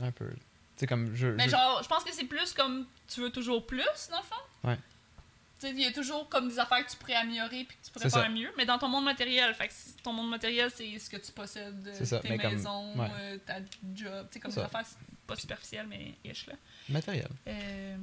[0.04, 0.30] Un peu.
[0.30, 0.36] Tu
[0.78, 1.28] sais, comme je.
[1.28, 4.24] Mais je- genre, je pense que c'est plus comme tu veux toujours plus, dans le
[4.24, 4.68] fond?
[4.70, 4.76] Ouais.
[5.60, 7.86] Tu sais, il y a toujours comme des affaires que tu pourrais améliorer puis que
[7.86, 8.30] tu pourrais C'est faire ça.
[8.30, 8.52] mieux.
[8.58, 9.74] Mais dans ton monde matériel, fait que
[10.04, 13.08] ton monde matériel, c'est ce que tu possèdes, C'est ça, tes mais comme- maisons, ouais.
[13.20, 13.60] euh, ta
[13.96, 14.86] job, tu sais, comme C'est des affaires
[15.26, 16.54] pas superficielles, mais ish, là.
[16.90, 17.30] Matériel.
[17.48, 17.96] Euh,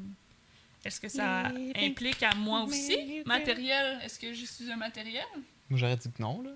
[0.84, 2.96] est-ce que ça Mais- implique à moi aussi?
[2.96, 5.26] mais- Matériel, est-ce que je suis un matériel?
[5.68, 6.51] Moi, j'aurais dit que non, là.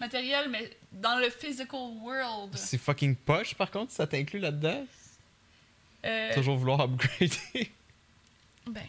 [0.00, 2.56] Matériel, mais dans le physical world.
[2.56, 4.86] C'est fucking poche, par contre, ça t'inclut là-dedans?
[6.06, 7.72] Euh, Toujours vouloir upgrader?
[8.66, 8.84] Ben.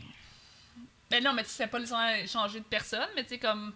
[1.10, 3.74] Ben non, mais tu sais pas nécessairement changer de personne, mais tu sais, comme.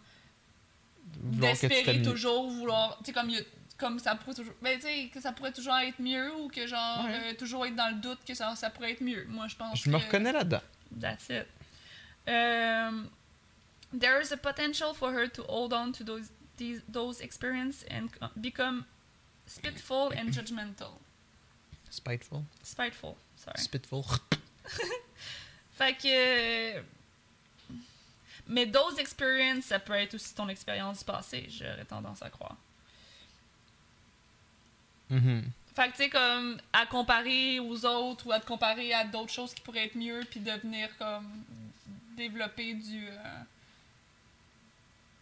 [1.16, 2.98] D'espérer toujours, vouloir.
[3.00, 3.32] Tu sais, comme,
[3.78, 4.54] comme ça pourrait toujours.
[4.62, 7.32] Ben, tu sais, que ça pourrait toujours être mieux ou que, genre, Ouais.
[7.32, 9.26] euh, toujours être dans le doute que ça, ça pourrait être mieux.
[9.30, 10.62] Moi, je pense Je me reconnais là-dedans.
[11.00, 11.48] That's it.
[12.28, 13.10] Um,
[13.98, 18.10] there is a potential for her to hold on to those, these, those experiences and
[18.20, 18.86] co- become
[19.48, 21.00] spiteful and judgmental.
[21.90, 22.44] Spiteful?
[22.64, 23.58] Spiteful, sorry.
[23.60, 24.04] Spitful.
[25.78, 26.82] Fait que.
[28.48, 32.58] Mais those experiences, ça peut être aussi ton expérience du passé, j'aurais tendance à croire.
[35.10, 35.44] Mhm.
[35.76, 39.32] Fait que tu sais, comme à comparer aux autres ou à te comparer à d'autres
[39.32, 41.28] choses qui pourraient être mieux, puis devenir comme.
[42.16, 43.08] développer du.
[43.08, 43.40] euh,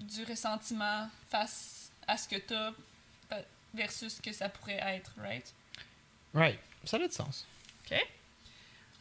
[0.04, 2.72] du ressentiment face à ce que t'as
[3.30, 3.43] fa-
[3.74, 5.54] versus ce que ça pourrait être, right?
[6.34, 6.60] Right.
[6.86, 7.45] Ça a du sens.
[7.86, 7.97] OK?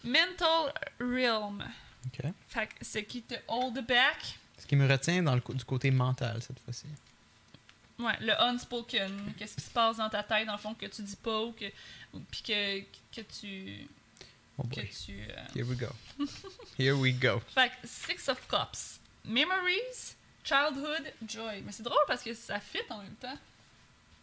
[0.05, 1.63] Mental realm.
[2.07, 2.33] OK.
[2.49, 4.39] Fait que ce qui te hold back.
[4.59, 6.87] Ce qui me retient dans le, du côté mental cette fois-ci.
[7.99, 9.35] Ouais, le unspoken.
[9.39, 11.53] Qu'est-ce qui se passe dans ta tête, dans le fond, que tu dis pas ou
[11.53, 11.67] que.
[12.31, 12.81] Puis que,
[13.15, 13.87] que tu.
[14.59, 15.89] Oh Que tu euh, Here we go.
[16.79, 17.41] Here we go.
[17.55, 18.99] Fait que Six of Cups.
[19.25, 21.63] Memories, Childhood, Joy.
[21.65, 23.37] Mais c'est drôle parce que ça fit en même temps.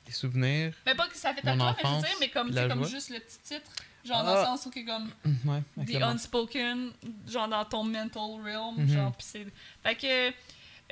[0.06, 0.74] Des souvenirs.
[0.86, 2.86] Mais pas que ça fit à toi, mais je veux enfance, dire, mais comme, comme
[2.88, 3.72] juste le petit titre.
[4.06, 4.24] Genre Ah.
[4.24, 5.12] dans le sens où que comme
[5.46, 6.02] Ouais, The.
[6.02, 6.92] Unspoken,
[7.28, 8.76] genre dans ton mental realm.
[8.78, 8.88] Mhm.
[8.88, 9.48] Genre, pis c'est.
[9.84, 10.30] Fait que.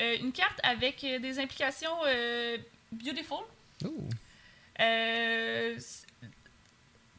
[0.02, 2.58] euh, une carte avec euh, des implications euh,
[2.92, 3.40] beautiful.
[3.86, 4.10] Ouh.
[4.82, 5.80] Euh,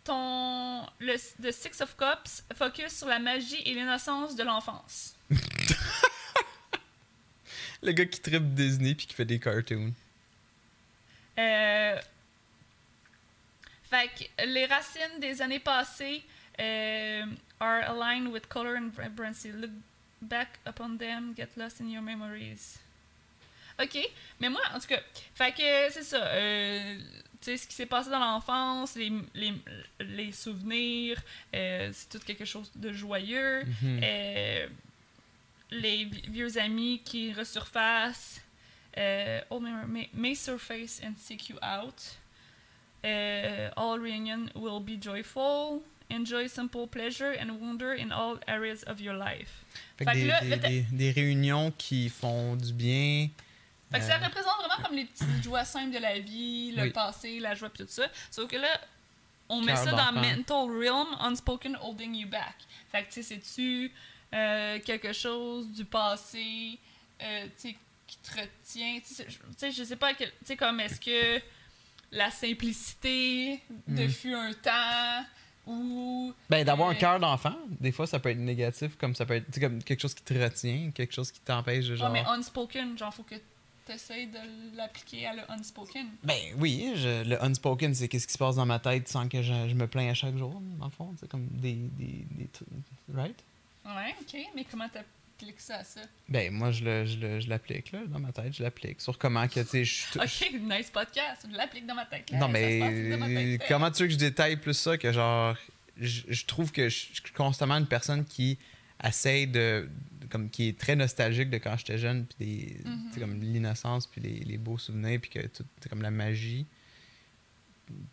[0.04, 0.82] ton.
[0.98, 5.14] Le The Six of Cups focus sur la magie et l'innocence de l'enfance.
[7.82, 9.92] Le gars qui tripe Disney puis qui fait des cartoons.
[11.38, 12.00] Euh,
[13.90, 16.22] fait que les racines des années passées
[16.58, 17.24] euh,
[17.60, 19.52] are aligned with color and vibrancy.
[19.52, 19.70] Look
[20.22, 22.78] back upon them, get lost in your memories.
[23.78, 23.98] Ok,
[24.40, 25.00] mais moi, en tout cas,
[25.34, 26.24] fait que c'est ça.
[26.24, 26.98] euh,
[27.42, 29.52] tu sais, ce qui s'est passé dans l'enfance, les, les,
[30.00, 31.20] les souvenirs,
[31.54, 33.62] euh, c'est tout quelque chose de joyeux.
[33.82, 34.00] Mhm.
[34.02, 34.66] Euh,
[35.70, 38.40] les vi- vieux amis qui resurfacent.
[38.98, 42.16] Euh, all may, may, surface and seek you out.
[43.04, 45.82] Euh, all reunion will be joyful.
[46.10, 49.64] Enjoy simple pleasure and wonder in all areas of your life.
[49.98, 53.28] Fait Fait que des, là, des, là, des- des réunions qui font du bien.
[53.92, 56.84] Fait que ça Euh, représente vraiment comme les petites joies simples de la vie, le
[56.84, 56.90] Oui.
[56.90, 58.08] passé, la joie, pis tout ça.
[58.30, 58.80] Sauf que là,
[59.48, 62.54] on met Cœur ça dans mental realm, unspoken holding you back.
[62.90, 63.92] Fait que tu sais, c'est-tu
[64.34, 66.78] euh, quelque chose du passé,
[67.22, 68.98] euh, qui te retient?
[69.06, 71.40] Tu sais, je- sais, pas, tu sais, comme est-ce que
[72.12, 74.08] la simplicité de Mm.
[74.10, 75.24] fut un temps
[75.66, 76.32] ou.
[76.48, 79.34] Ben, d'avoir un Euh, cœur d'enfant, des fois, ça peut être négatif, comme ça peut
[79.34, 82.10] être comme quelque chose qui te retient, quelque chose qui t'empêche de Ouais, genre.
[82.12, 83.34] mais unspoken, genre, faut que
[83.84, 86.06] t'essayes de l'appliquer à le unspoken.
[86.22, 89.42] Ben oui, je- le unspoken, c'est qu'est-ce qui se passe dans ma tête sans que
[89.42, 91.14] je, je me plains à chaque jour, dans le fond.
[91.18, 92.68] C'est comme des, des, des trucs.
[93.12, 93.42] Right?
[93.86, 96.00] Ouais, ok, mais comment t'appliques ça à ça?
[96.28, 98.52] Ben, moi, je le- je le- je l'applique, là, dans ma tête.
[98.56, 99.00] Je l'applique.
[99.00, 100.06] Sur comment que, tu sais, je.
[100.14, 102.30] je- Ok, nice podcast, je l'applique dans ma tête.
[102.32, 103.62] Non, se passe ma mais tête.
[103.68, 105.56] comment tu veux que je détaille plus ça que genre.
[105.98, 108.58] Je, je trouve que je suis constamment une personne qui
[109.02, 109.88] essaye de.
[110.30, 112.80] comme qui est très nostalgique de quand j'étais jeune, puis des.
[112.84, 113.04] Mhm.
[113.08, 115.64] tu sais, comme l'innocence, puis les, les beaux souvenirs, puis que tout.
[115.88, 116.66] comme la magie.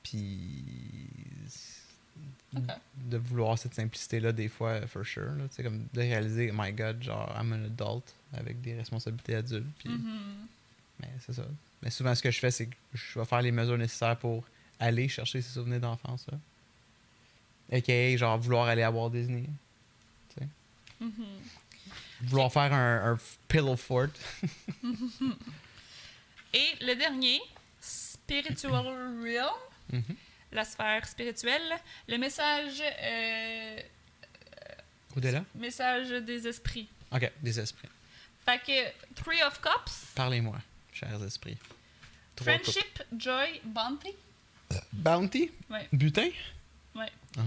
[0.03, 0.63] Puis.
[2.95, 5.31] De vouloir cette simplicité-là, des fois, for sure.
[5.51, 9.65] Sais, comme de réaliser, oh my god, genre, I'm an adult avec des responsabilités adultes.
[9.79, 10.47] Puis, Mhm.
[10.99, 11.43] mais c'est ça.
[11.81, 14.43] Mais souvent, ce que je fais, c'est que je vais faire les mesures nécessaires pour
[14.79, 16.25] aller chercher ces souvenirs d'enfance.
[16.31, 16.37] là.
[17.77, 18.17] A.K.A.
[18.17, 19.45] genre vouloir aller à Walt Disney.
[20.99, 21.11] Mhm.
[22.21, 24.07] Vouloir faire un, un pillow fort.
[26.53, 27.41] Et le dernier,
[27.81, 28.85] Spiritual
[29.21, 30.01] Realm.
[30.53, 31.73] La sphère spirituelle,
[32.07, 33.79] le message, euh,
[35.15, 35.43] Au-delà?
[35.55, 36.87] message des esprits.
[37.11, 37.89] Ok, des esprits.
[38.45, 40.57] Fait que Three of Cups, Parlez-moi,
[40.91, 41.57] chers esprits.
[42.35, 42.63] Trois coupes.
[42.63, 44.11] Friendship, Joy, Bounty.
[44.91, 45.51] Bounty?
[45.69, 45.87] Ouais.
[45.91, 46.29] Butin?
[46.95, 47.11] Ouais.
[47.37, 47.41] Oh.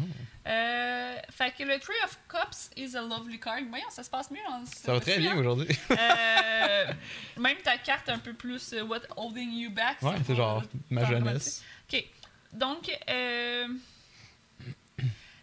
[0.47, 3.63] Euh, fait que le Three of Cups is a lovely card.
[3.69, 5.39] Voyons, ça se passe mieux dans ce Ça va très bien hein.
[5.39, 5.69] aujourd'hui.
[5.91, 6.93] Euh,
[7.37, 10.03] même ta carte un peu plus euh, What Holding You Back.
[10.03, 11.63] ouais, c'est genre ma jeunesse.
[11.93, 12.05] Ok,
[12.53, 13.69] donc euh,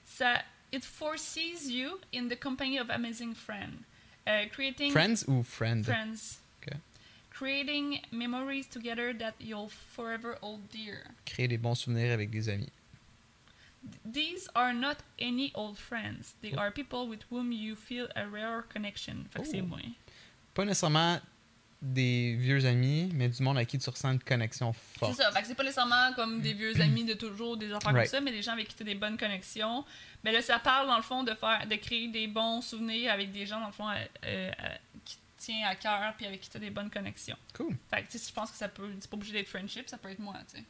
[0.05, 0.41] ça,
[0.71, 3.83] it forces you in the company of amazing friend,
[4.27, 5.85] uh, creating Friends ou friend?
[5.85, 6.73] friends, Ok.
[7.31, 11.03] creating memories together that you'll forever hold dear.
[11.25, 12.71] Créer des bons souvenirs avec des amis.
[14.05, 16.35] These are not any old friends.
[16.41, 16.59] They Oh.
[16.59, 19.25] are people with whom you feel a rare connection.
[19.29, 19.95] Fait que c'est Oh.
[20.53, 21.19] Pas nécessairement
[21.85, 25.15] des vieux amis, mais du monde à qui tu ressens une connexion C'est forte.
[25.15, 28.09] ça, fait que c'est pas nécessairement comme des vieux amis de toujours, des affaires Right.
[28.09, 29.83] comme ça, mais des gens avec qui tu as des bonnes connexions.
[30.23, 33.31] Mais là, ça parle dans le fond de faire de créer des bons souvenirs avec
[33.33, 34.51] des gens dans le fond euh, euh,
[35.03, 37.35] qui te tient à cœur puis avec qui tu as des bonnes connexions.
[37.53, 37.75] Cool.
[37.93, 39.97] Fait que tu sais, je pense que ça peut c'est pas obligé d'être friendship, ça
[39.97, 40.63] peut être moi, tu sais.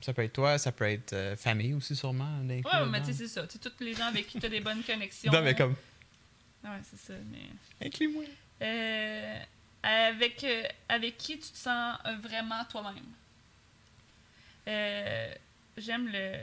[0.00, 2.40] Ça peut être toi, ça peut être euh, famille aussi, sûrement.
[2.48, 4.48] Ouais, mais tu sais c'est ça, tu sais tous les gens avec qui tu as
[4.48, 5.30] des bonnes connexions.
[5.32, 5.76] Non, mais comme.
[6.64, 8.24] Ouais, c'est ça, mais Inclus-moi.
[8.62, 9.38] euh,
[9.88, 13.04] avec, euh, avec qui tu te sens euh, vraiment toi-même.
[14.68, 15.34] Euh,
[15.76, 16.38] J'aime le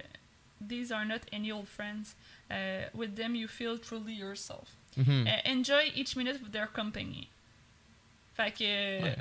[0.67, 2.15] These are not any old friends.
[2.49, 4.69] Uh, with them you feel truly yourself.
[4.95, 5.27] Mhm.
[5.27, 7.27] Uh, enjoy each minute of their company.
[8.35, 9.15] Fait que, Ouais.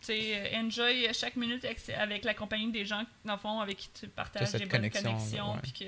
[0.00, 3.60] tu sais, euh, enjoy chaque minute avec, avec la compagnie des gens, dans le fond,
[3.60, 5.58] avec qui tu partages des bonnes connexion, connexions.
[5.62, 5.84] puis que,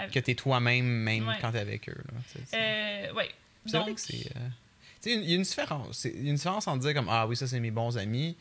[0.00, 1.36] euh, Que t'es toi-même, même Ouais.
[1.40, 1.96] quand t'es avec eux.
[2.12, 2.58] là.
[2.58, 3.30] Euh, ouais.
[3.66, 4.32] Donc, c'est.
[5.02, 6.04] Tu il y a une différence.
[6.04, 8.36] Il y a une différence en dire comme Ah oui, ça c'est mes bons amis.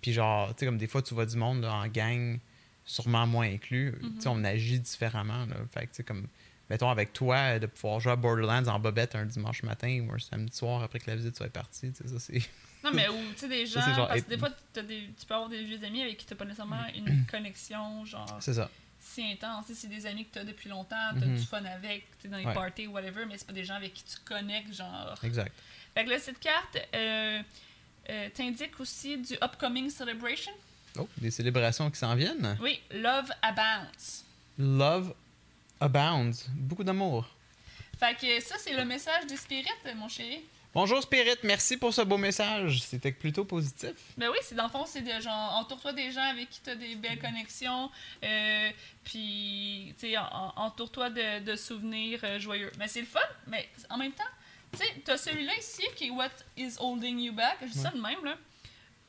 [0.00, 2.38] Puis genre, tu sais, comme des fois, tu vois du monde là, en gang,
[2.84, 3.94] sûrement moins inclus.
[4.00, 5.46] Tu sais, on agit différemment.
[5.46, 5.56] Là.
[5.72, 6.28] Fait que, tu sais, comme,
[6.70, 10.18] mettons, avec toi, de pouvoir jouer à Borderlands en bobette un dimanche matin ou un
[10.18, 12.40] samedi soir après que la visite soit partie, tu sais, ça, c'est.
[12.84, 13.80] Non, mais ou, tu sais, des gens.
[13.80, 16.18] Ça, c'est genre parce que des fois, des, tu peux avoir des vieux amis avec
[16.18, 18.70] qui t'as pas nécessairement une connexion, genre, C'est ça.
[19.00, 19.66] si intense.
[19.66, 21.36] Tu c'est des amis que t'as depuis longtemps, t'as Mhm.
[21.36, 22.54] du fun avec, tu dans les Ouais.
[22.54, 25.18] parties ou whatever, mais c'est pas des gens avec qui tu connectes, genre.
[25.24, 25.52] Exact.
[25.96, 27.40] Fait que là, cette carte euh,
[28.10, 30.52] euh, t'indique aussi du upcoming celebration.
[30.98, 32.58] Oh, des célébrations qui s'en viennent.
[32.60, 34.24] Oui, Love Abounds.
[34.58, 35.14] Love
[35.80, 36.48] abounds.
[36.54, 37.26] Beaucoup d'amour.
[37.98, 40.40] Fait que ça, c'est le message des spirits, mon chéri.
[40.74, 42.82] Bonjour Spirit, merci pour ce beau message.
[42.82, 43.92] C'était plutôt positif.
[44.18, 46.68] Ben oui, c'est dans le fond, c'est de genre, entoure-toi des gens avec qui tu
[46.68, 47.90] as des belles connexions,
[48.22, 48.70] euh,
[49.02, 52.70] puis, tu sais, en- en- entoure-toi de, de souvenirs joyeux.
[52.78, 54.24] Mais c'est le fun, mais en même temps,
[54.78, 57.90] tu sais, t'as celui-là ici qui est What is holding you back, je dis ça
[57.90, 58.34] de même, là.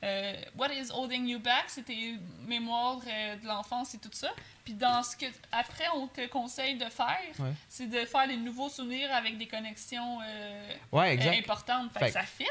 [0.04, 2.16] Euh, What is holding you back, c'est tes
[2.48, 4.32] mémoires euh, de l'enfance et tout ça.
[4.64, 7.52] Puis dans ce que, après, on te conseille de faire, Ouais.
[7.68, 11.38] c'est de faire des nouveaux souvenirs avec des connexions euh, Ouais, exact.
[11.40, 11.92] importantes.
[11.94, 12.46] Fait, Fait que ça fit?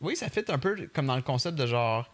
[0.00, 2.10] Oui, ça fait un peu comme dans le concept de genre.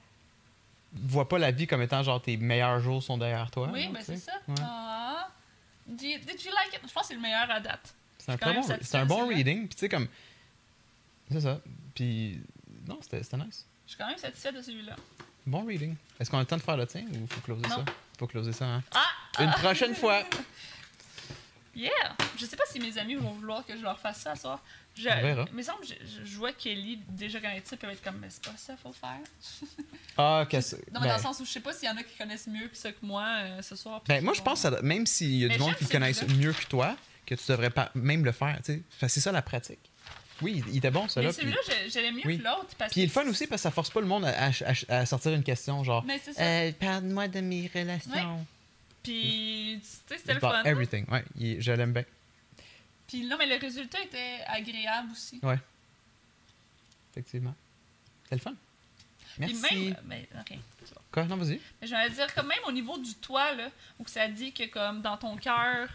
[0.93, 3.69] Vois pas la vie comme étant genre tes meilleurs jours sont derrière toi.
[3.73, 4.33] Oui, là, ben c'est ça.
[4.49, 4.55] Ouais.
[4.63, 5.29] Ah.
[5.87, 6.81] Did you, like it?
[6.87, 7.95] Je pense que c'est le meilleur à date.
[8.19, 8.63] C'est un, bon,
[8.95, 9.69] un bon reading.
[9.69, 10.09] Puis tu sais, comme.
[11.31, 11.61] C'est ça.
[11.95, 12.41] Puis.
[12.87, 13.67] Non, c'était nice.
[13.87, 14.97] Je suis quand même satisfaite de celui-là.
[15.47, 15.95] Bon reading.
[16.19, 17.77] Est-ce qu'on a le temps de faire le tien ou faut closer Non.
[17.77, 17.85] ça?
[18.19, 18.83] Faut closer ça, hein?
[18.95, 19.43] Ah!
[19.43, 20.23] Une prochaine fois.
[21.75, 21.91] Yeah!
[22.37, 24.63] Je sais pas si mes amis vont vouloir que je leur fasse ça ce soir.
[24.97, 25.45] Je, On verra.
[25.53, 28.57] Mais semble, je, je, vois Kelly déjà puis elle va être comme, mais c'est pas
[28.57, 29.19] ça, faut le faire.
[30.19, 31.97] Ah, qu'est-ce Non, mais ben, dans le sens où je sais pas s'il y en
[31.99, 34.01] a qui connaissent mieux que ça que moi euh, ce soir.
[34.09, 35.91] ben, moi, je pense que ça- même s'il y a Mais du monde qui le
[35.91, 36.97] connaissent mieux que toi,
[37.27, 39.09] que tu devrais pas même le faire, tu sais.
[39.09, 39.91] C'est ça la pratique.
[40.43, 41.33] Oui, il était bon, Mais celui-là.
[41.33, 42.39] Puis celui-là, je l'aime mieux Oui.
[42.39, 42.67] que l'autre.
[42.77, 44.25] parce puis il est que le fun aussi parce que ça force pas le monde
[44.27, 44.51] à, à-
[44.89, 46.05] à- à sortir une question genre
[46.39, 48.47] euh, Parle-moi de mes relations.
[49.03, 50.63] Puis, tu sais, c'était le fun.
[50.65, 51.07] everything.
[51.11, 52.05] Ouais, il- je l'aime bien.
[53.09, 55.39] Puis non, mais le résultat était agréable aussi.
[55.43, 55.59] Ouais.
[57.13, 57.55] Effectivement.
[58.25, 58.55] C'était le fun.
[59.39, 59.75] Puis Merci.
[59.91, 61.03] même, mais, ok, tu vois.
[61.13, 61.25] Quoi?
[61.25, 61.61] Non, vas-y.
[61.81, 63.69] Mais je vais dire, comme même au niveau du toit, là,
[63.99, 65.89] où ça dit que comme dans ton cœur,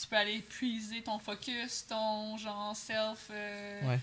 [0.00, 3.28] tu peux aller puiser ton focus, ton genre self.
[3.30, 3.98] euh, Ouais.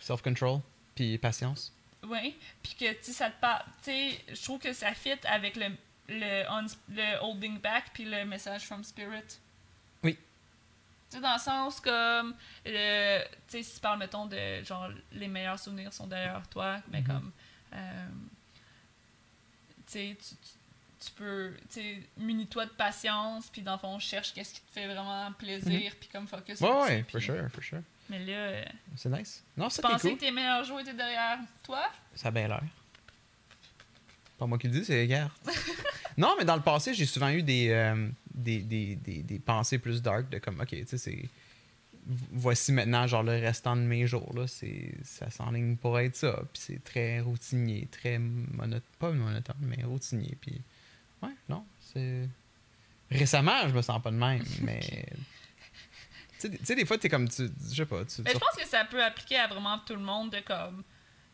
[0.00, 0.60] Self-control.
[0.94, 1.72] Puis patience.
[2.08, 2.34] ouais.
[2.62, 3.64] Puis que tu sais, ça te parle.
[3.82, 5.66] Tu sais, je trouve que ça fit avec le,
[6.08, 9.38] le, holding back puis le message from spirit.
[10.02, 10.14] Oui.
[11.10, 12.34] Tu sais, dans le sens comme.
[12.64, 17.00] tu sais, si tu parles, mettons, de genre les meilleurs souvenirs sont derrière toi, mais
[17.00, 17.06] Mhm.
[17.06, 17.32] comme.
[17.74, 18.06] euh,
[19.86, 20.34] tu sais, tu-
[21.06, 24.70] tu- peux, tu sais, munis-toi de patience, puis dans le fond, cherche qu'est-ce qui te
[24.72, 26.60] fait vraiment plaisir, puis comme focus.
[26.60, 27.82] Ouais, ouais, for sure, for sure.
[28.10, 28.64] Mais là, euh,
[28.96, 29.42] C'est nice.
[29.56, 30.18] Non, ça pensais cool.
[30.18, 31.82] que tes meilleurs jours étaient derrière toi?
[32.14, 32.62] Ça a bien l'air.
[34.38, 35.30] Pas moi qui le dis, c'est les gars.
[36.16, 39.78] non, mais dans le passé, j'ai souvent eu des, euh, des, des, des, des pensées
[39.78, 41.28] plus dark de comme, ok, tu sais, c'est.
[42.06, 46.42] Voici maintenant, genre, le restant de mes jours, là, c'est, ça s'enligne pour être ça.
[46.52, 50.36] Puis c'est très routinier, très monotone, pas monotone, mais routinier.
[50.38, 50.60] Puis,
[51.22, 52.28] ouais, non, c'est.
[53.10, 55.06] Récemment, je me sens pas de même, mais.
[56.40, 58.22] Tu sais, des fois, t'es comme, tu, je sais pas, tu.
[58.22, 60.82] Mais je pense que ça peut appliquer à vraiment tout le monde de comme.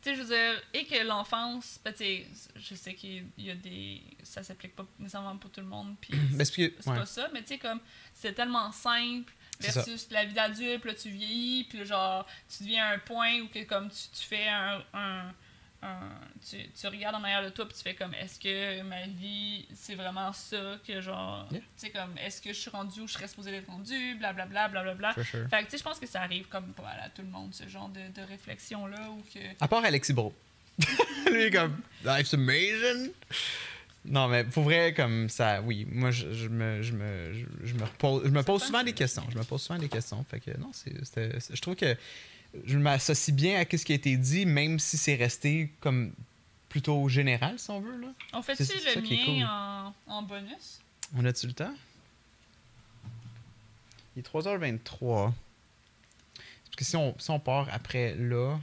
[0.03, 2.27] Tu sais, je veux dire, et que l'enfance, ben, tu sais,
[2.57, 4.03] je sais qu'il y a des.
[4.23, 6.73] Ça s'applique pas nécessairement pour tout le monde, puis Ben, c'est ouais.
[6.85, 7.81] pas ça, mais tu sais, comme,
[8.15, 12.95] c'est tellement simple versus la vie d'adulte, là, tu vieillis, puis genre, tu deviens à
[12.95, 14.83] un point où que, comme, tu, tu fais un.
[14.95, 15.35] un-
[15.83, 16.11] un-
[16.49, 19.67] tu, tu regardes en arrière de toi, puis tu fais comme, est-ce que ma vie,
[19.75, 21.47] c'est vraiment ça que, genre.
[21.51, 21.61] Yeah.
[21.61, 24.69] Tu sais, comme, est-ce que je suis rendu où je serais supposé d'être rendu, blablabla,
[24.69, 25.15] blablabla.
[25.15, 25.49] Sure.
[25.49, 27.29] Fait que, tu sais, je pense que ça arrive comme pas mal à tout le
[27.29, 29.41] monde, ce genre de, de réflexion-là, ou que...
[29.61, 30.35] À part Alexis Bro.
[31.31, 33.11] Lui, comme, life's amazing.
[34.05, 35.87] Non, mais pour vrai, comme ça, oui.
[35.91, 38.95] Moi, je, je me, je, me, je, je me repose, je me pose souvent des
[38.95, 39.25] questions.
[39.31, 40.25] Je me pose souvent des questions.
[40.25, 41.95] Fait que non, c'est- je trouve que
[42.65, 46.13] je m'associe bien à ce qui a été dit, même si c'est resté comme
[46.69, 48.01] plutôt général, si on veut.
[48.01, 48.09] Là.
[48.33, 49.37] On fait-tu le cool.
[49.39, 50.81] mien en, en bonus?
[51.17, 51.75] On a-tu le temps?
[54.17, 55.33] Il est 3h23.
[55.33, 58.59] Parce que si on, si on part après là,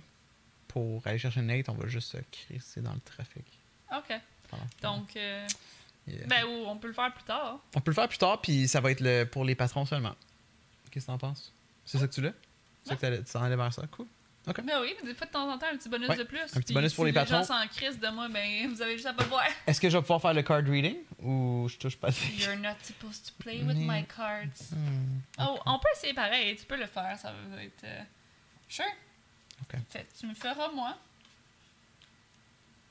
[0.68, 3.44] pour aller chercher Nate, on va juste se crisser dans le trafic.
[3.96, 4.20] OK.
[4.50, 4.66] Voilà.
[4.82, 5.48] Donc, euh,
[6.10, 6.26] Yeah.
[6.26, 7.60] ben, ou on peut le faire plus tard.
[7.76, 10.16] On peut le faire plus tard, puis ça va être le, pour les patrons seulement.
[10.90, 11.52] Qu'est-ce que t'en penses?
[11.84, 12.32] C'est ça que tu l'as?
[12.96, 13.84] C'est ça que tu t'en allais vers ça?
[13.88, 14.08] Cool.
[14.48, 14.62] OK.
[14.64, 16.40] Ben oui, mais des fois, de temps en temps, un petit bonus Ouais, de plus.
[16.40, 17.38] petit Puis bonus pour si les patrons.
[17.40, 19.46] gens s'en crissent de moi, ben, vous avez juste à pas voir.
[19.66, 22.76] Est-ce que je vais pouvoir faire le card reading ou je touche pas You're not
[22.82, 24.72] supposed to play with my cards.
[24.72, 25.20] Hmm.
[25.40, 26.56] Oh, on peut essayer pareil.
[26.56, 27.84] Tu peux le faire, ça va être...
[27.84, 28.02] euh,
[28.70, 28.86] Sure.
[29.64, 29.80] OK.
[29.90, 30.98] Fait, tu me feras, moi.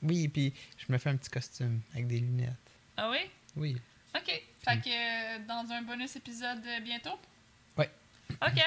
[0.03, 2.51] Oui, puis je me fais un petit costume avec des lunettes.
[2.97, 3.19] Ah oui?
[3.55, 3.77] Oui.
[4.15, 4.25] OK.
[4.63, 7.17] Fait que euh, dans un bonus épisode euh, bientôt?
[7.77, 7.89] Ouais.
[8.41, 8.61] OK.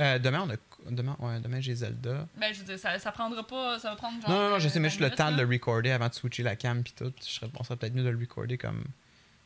[0.00, 0.56] Euh, demain, on a.
[0.90, 2.26] Demain, ouais, demain j'ai Zelda.
[2.36, 3.78] Ben, je veux dire, ça, ça prendra pas.
[3.78, 4.30] Ça va prendre genre.
[4.30, 6.14] non, non, non, je sais, mais juste le 20 temps de le recorder avant de
[6.14, 7.12] switcher la cam puis tout.
[7.20, 8.84] Je serais, on serait peut-être mieux de le recorder comme.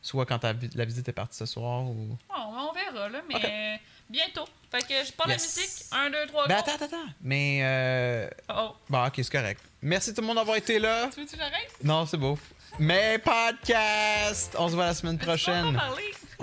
[0.01, 2.17] Soit quand ta la visite est partie ce soir ou.
[2.29, 3.79] Bon, on verra, là, mais
[4.09, 4.45] bientôt.
[4.69, 5.55] Fait que je parle Yes.
[5.55, 6.17] la musique.
[6.17, 7.11] 1, 2, 3, Ben attends, attends, attends.
[7.21, 7.59] Mais.
[7.63, 8.29] Euh...
[8.49, 8.75] Oh.
[8.89, 9.61] Bon, ok, c'est correct.
[9.81, 11.09] Merci tout le monde d'avoir été là.
[11.13, 11.71] Tu veux-tu que j'arrête?
[11.83, 12.37] Non, c'est beau.
[12.79, 14.55] Mais podcast!
[14.59, 15.79] On se voit la semaine prochaine.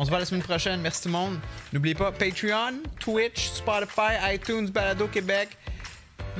[0.01, 0.81] On se voit la semaine prochaine.
[0.81, 1.39] Merci tout le monde.
[1.75, 5.51] N'oubliez pas Patreon, Twitch, Spotify, iTunes, Balado Québec,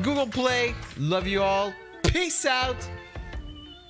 [0.01, 0.75] Google Play.
[0.99, 1.71] Love you all.
[2.05, 2.79] Peace out.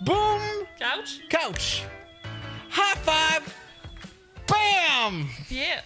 [0.01, 0.41] Boom!
[0.81, 1.21] Couch?
[1.29, 1.85] Couch.
[2.69, 3.55] High five.
[4.49, 5.29] Bam!
[5.49, 5.83] Yeah.